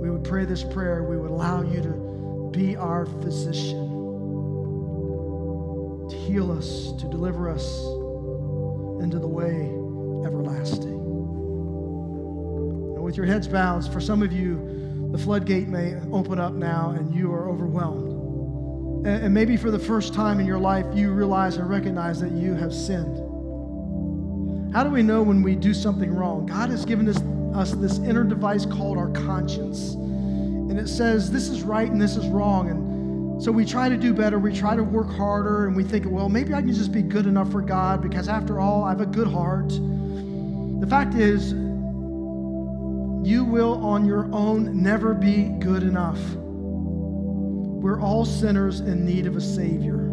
we 0.00 0.10
would 0.10 0.24
pray 0.24 0.44
this 0.44 0.62
prayer, 0.62 1.02
we 1.02 1.16
would 1.16 1.30
allow 1.30 1.62
you 1.62 1.82
to 1.82 2.50
be 2.52 2.76
our 2.76 3.04
physician, 3.04 3.88
to 6.08 6.16
heal 6.16 6.52
us, 6.52 6.92
to 7.00 7.08
deliver 7.08 7.50
us 7.50 7.66
into 9.02 9.18
the 9.18 9.26
way 9.26 9.72
everlasting. 10.24 10.94
And 12.94 13.02
with 13.02 13.16
your 13.16 13.26
heads 13.26 13.48
bowed, 13.48 13.92
for 13.92 14.00
some 14.00 14.22
of 14.22 14.32
you, 14.32 15.08
the 15.10 15.18
floodgate 15.18 15.68
may 15.68 15.94
open 16.12 16.38
up 16.38 16.54
now 16.54 16.90
and 16.90 17.14
you 17.14 17.32
are 17.32 17.48
overwhelmed. 17.48 18.17
And 19.04 19.32
maybe 19.32 19.56
for 19.56 19.70
the 19.70 19.78
first 19.78 20.12
time 20.12 20.40
in 20.40 20.46
your 20.46 20.58
life, 20.58 20.86
you 20.94 21.12
realize 21.12 21.56
and 21.56 21.68
recognize 21.68 22.20
that 22.20 22.32
you 22.32 22.54
have 22.54 22.74
sinned. 22.74 23.24
How 24.74 24.84
do 24.84 24.90
we 24.90 25.02
know 25.02 25.22
when 25.22 25.42
we 25.42 25.54
do 25.54 25.72
something 25.72 26.14
wrong? 26.14 26.46
God 26.46 26.70
has 26.70 26.84
given 26.84 27.08
us 27.08 27.18
us 27.54 27.72
this 27.72 27.98
inner 27.98 28.24
device 28.24 28.66
called 28.66 28.98
our 28.98 29.08
conscience. 29.10 29.94
And 29.94 30.78
it 30.78 30.88
says 30.88 31.30
this 31.30 31.48
is 31.48 31.62
right 31.62 31.90
and 31.90 32.00
this 32.00 32.16
is 32.16 32.26
wrong. 32.28 32.70
And 32.70 33.42
so 33.42 33.50
we 33.50 33.64
try 33.64 33.88
to 33.88 33.96
do 33.96 34.12
better. 34.12 34.38
We 34.38 34.52
try 34.54 34.76
to 34.76 34.84
work 34.84 35.10
harder 35.10 35.66
and 35.66 35.76
we 35.76 35.84
think, 35.84 36.06
well, 36.08 36.28
maybe 36.28 36.54
I 36.54 36.60
can 36.60 36.72
just 36.72 36.92
be 36.92 37.02
good 37.02 37.26
enough 37.26 37.50
for 37.50 37.62
God 37.62 38.02
because 38.02 38.28
after 38.28 38.60
all, 38.60 38.84
I 38.84 38.90
have 38.90 39.00
a 39.00 39.06
good 39.06 39.28
heart. 39.28 39.68
The 39.68 40.86
fact 40.88 41.14
is, 41.14 41.52
you 43.28 43.44
will 43.44 43.84
on 43.84 44.06
your 44.06 44.28
own 44.32 44.82
never 44.82 45.14
be 45.14 45.44
good 45.58 45.82
enough. 45.82 46.20
We're 47.80 48.00
all 48.00 48.24
sinners 48.24 48.80
in 48.80 49.04
need 49.04 49.26
of 49.26 49.36
a 49.36 49.40
Savior. 49.40 50.10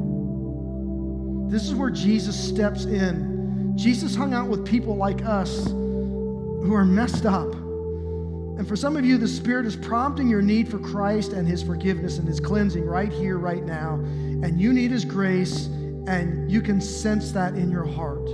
This 1.49 1.63
is 1.67 1.73
where 1.73 1.89
Jesus 1.89 2.39
steps 2.39 2.85
in. 2.85 3.73
Jesus 3.75 4.15
hung 4.15 4.33
out 4.33 4.47
with 4.47 4.65
people 4.65 4.95
like 4.95 5.25
us 5.25 5.65
who 5.65 6.73
are 6.75 6.85
messed 6.85 7.25
up. 7.25 7.51
And 7.53 8.67
for 8.67 8.75
some 8.75 8.95
of 8.95 9.03
you, 9.03 9.17
the 9.17 9.27
Spirit 9.27 9.65
is 9.65 9.75
prompting 9.75 10.29
your 10.29 10.43
need 10.43 10.69
for 10.69 10.77
Christ 10.77 11.33
and 11.33 11.47
His 11.47 11.63
forgiveness 11.63 12.19
and 12.19 12.27
His 12.27 12.39
cleansing 12.39 12.85
right 12.85 13.11
here, 13.11 13.37
right 13.39 13.63
now. 13.63 13.95
And 13.95 14.61
you 14.61 14.71
need 14.71 14.91
His 14.91 15.03
grace, 15.03 15.65
and 16.07 16.51
you 16.51 16.61
can 16.61 16.79
sense 16.79 17.31
that 17.31 17.55
in 17.55 17.71
your 17.71 17.85
heart. 17.85 18.29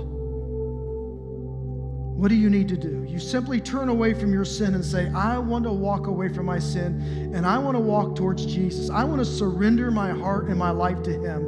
What 2.22 2.28
do 2.28 2.36
you 2.36 2.50
need 2.50 2.68
to 2.68 2.76
do? 2.76 3.04
You 3.08 3.18
simply 3.18 3.60
turn 3.60 3.88
away 3.88 4.14
from 4.14 4.32
your 4.32 4.44
sin 4.44 4.74
and 4.74 4.84
say, 4.84 5.10
I 5.10 5.38
want 5.38 5.64
to 5.64 5.72
walk 5.72 6.06
away 6.06 6.28
from 6.28 6.46
my 6.46 6.60
sin, 6.60 7.32
and 7.34 7.44
I 7.44 7.58
want 7.58 7.74
to 7.74 7.80
walk 7.80 8.14
towards 8.14 8.46
Jesus. 8.46 8.90
I 8.90 9.02
want 9.02 9.18
to 9.18 9.24
surrender 9.24 9.90
my 9.90 10.12
heart 10.12 10.44
and 10.44 10.56
my 10.56 10.70
life 10.70 11.02
to 11.02 11.10
Him. 11.10 11.42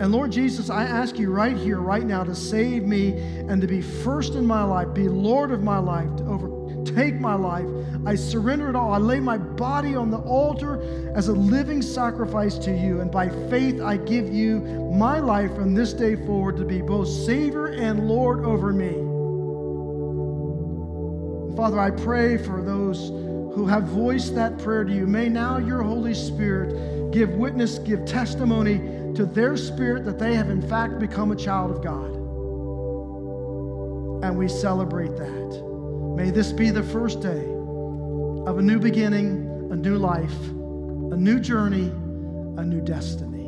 And 0.00 0.10
Lord 0.10 0.32
Jesus, 0.32 0.70
I 0.70 0.84
ask 0.84 1.18
you 1.18 1.30
right 1.30 1.54
here, 1.54 1.80
right 1.80 2.02
now, 2.02 2.24
to 2.24 2.34
save 2.34 2.84
me 2.84 3.10
and 3.10 3.60
to 3.60 3.66
be 3.66 3.82
first 3.82 4.36
in 4.36 4.46
my 4.46 4.62
life, 4.62 4.94
be 4.94 5.06
Lord 5.06 5.50
of 5.50 5.62
my 5.62 5.76
life, 5.76 6.16
to 6.16 6.24
overtake 6.24 7.20
my 7.20 7.34
life. 7.34 7.66
I 8.06 8.14
surrender 8.14 8.70
it 8.70 8.76
all. 8.76 8.94
I 8.94 8.96
lay 8.96 9.20
my 9.20 9.36
body 9.36 9.96
on 9.96 10.10
the 10.10 10.20
altar 10.20 11.12
as 11.14 11.28
a 11.28 11.34
living 11.34 11.82
sacrifice 11.82 12.56
to 12.60 12.70
you. 12.70 13.02
And 13.02 13.10
by 13.10 13.28
faith, 13.50 13.82
I 13.82 13.98
give 13.98 14.32
you 14.32 14.60
my 14.94 15.18
life 15.18 15.54
from 15.54 15.74
this 15.74 15.92
day 15.92 16.16
forward 16.16 16.56
to 16.56 16.64
be 16.64 16.80
both 16.80 17.06
Savior 17.06 17.66
and 17.66 18.08
Lord 18.08 18.46
over 18.46 18.72
me. 18.72 19.09
Father, 21.56 21.78
I 21.78 21.90
pray 21.90 22.36
for 22.36 22.62
those 22.62 23.10
who 23.54 23.66
have 23.66 23.84
voiced 23.84 24.34
that 24.36 24.58
prayer 24.58 24.84
to 24.84 24.92
you. 24.92 25.06
May 25.06 25.28
now 25.28 25.58
your 25.58 25.82
Holy 25.82 26.14
Spirit 26.14 27.12
give 27.12 27.30
witness, 27.30 27.78
give 27.78 28.04
testimony 28.04 28.78
to 29.14 29.26
their 29.26 29.56
spirit 29.56 30.04
that 30.04 30.18
they 30.18 30.34
have 30.34 30.50
in 30.50 30.62
fact 30.62 30.98
become 30.98 31.32
a 31.32 31.36
child 31.36 31.70
of 31.70 31.82
God. 31.82 32.14
And 34.24 34.38
we 34.38 34.48
celebrate 34.48 35.16
that. 35.16 36.14
May 36.16 36.30
this 36.30 36.52
be 36.52 36.70
the 36.70 36.82
first 36.82 37.20
day 37.20 37.44
of 38.46 38.58
a 38.58 38.62
new 38.62 38.78
beginning, 38.78 39.68
a 39.70 39.76
new 39.76 39.96
life, 39.96 40.38
a 41.12 41.16
new 41.16 41.40
journey, 41.40 41.88
a 42.58 42.64
new 42.64 42.80
destiny. 42.80 43.46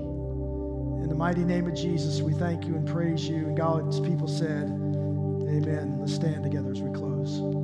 In 1.02 1.08
the 1.08 1.14
mighty 1.14 1.44
name 1.44 1.66
of 1.66 1.74
Jesus, 1.74 2.20
we 2.20 2.32
thank 2.32 2.66
you 2.66 2.74
and 2.74 2.88
praise 2.88 3.28
you. 3.28 3.36
And 3.36 3.56
God's 3.56 4.00
people 4.00 4.26
said, 4.28 4.64
Amen. 4.64 5.98
Let's 6.00 6.14
stand 6.14 6.42
together 6.42 6.70
as 6.72 6.80
we 6.80 6.92
close. 6.92 7.61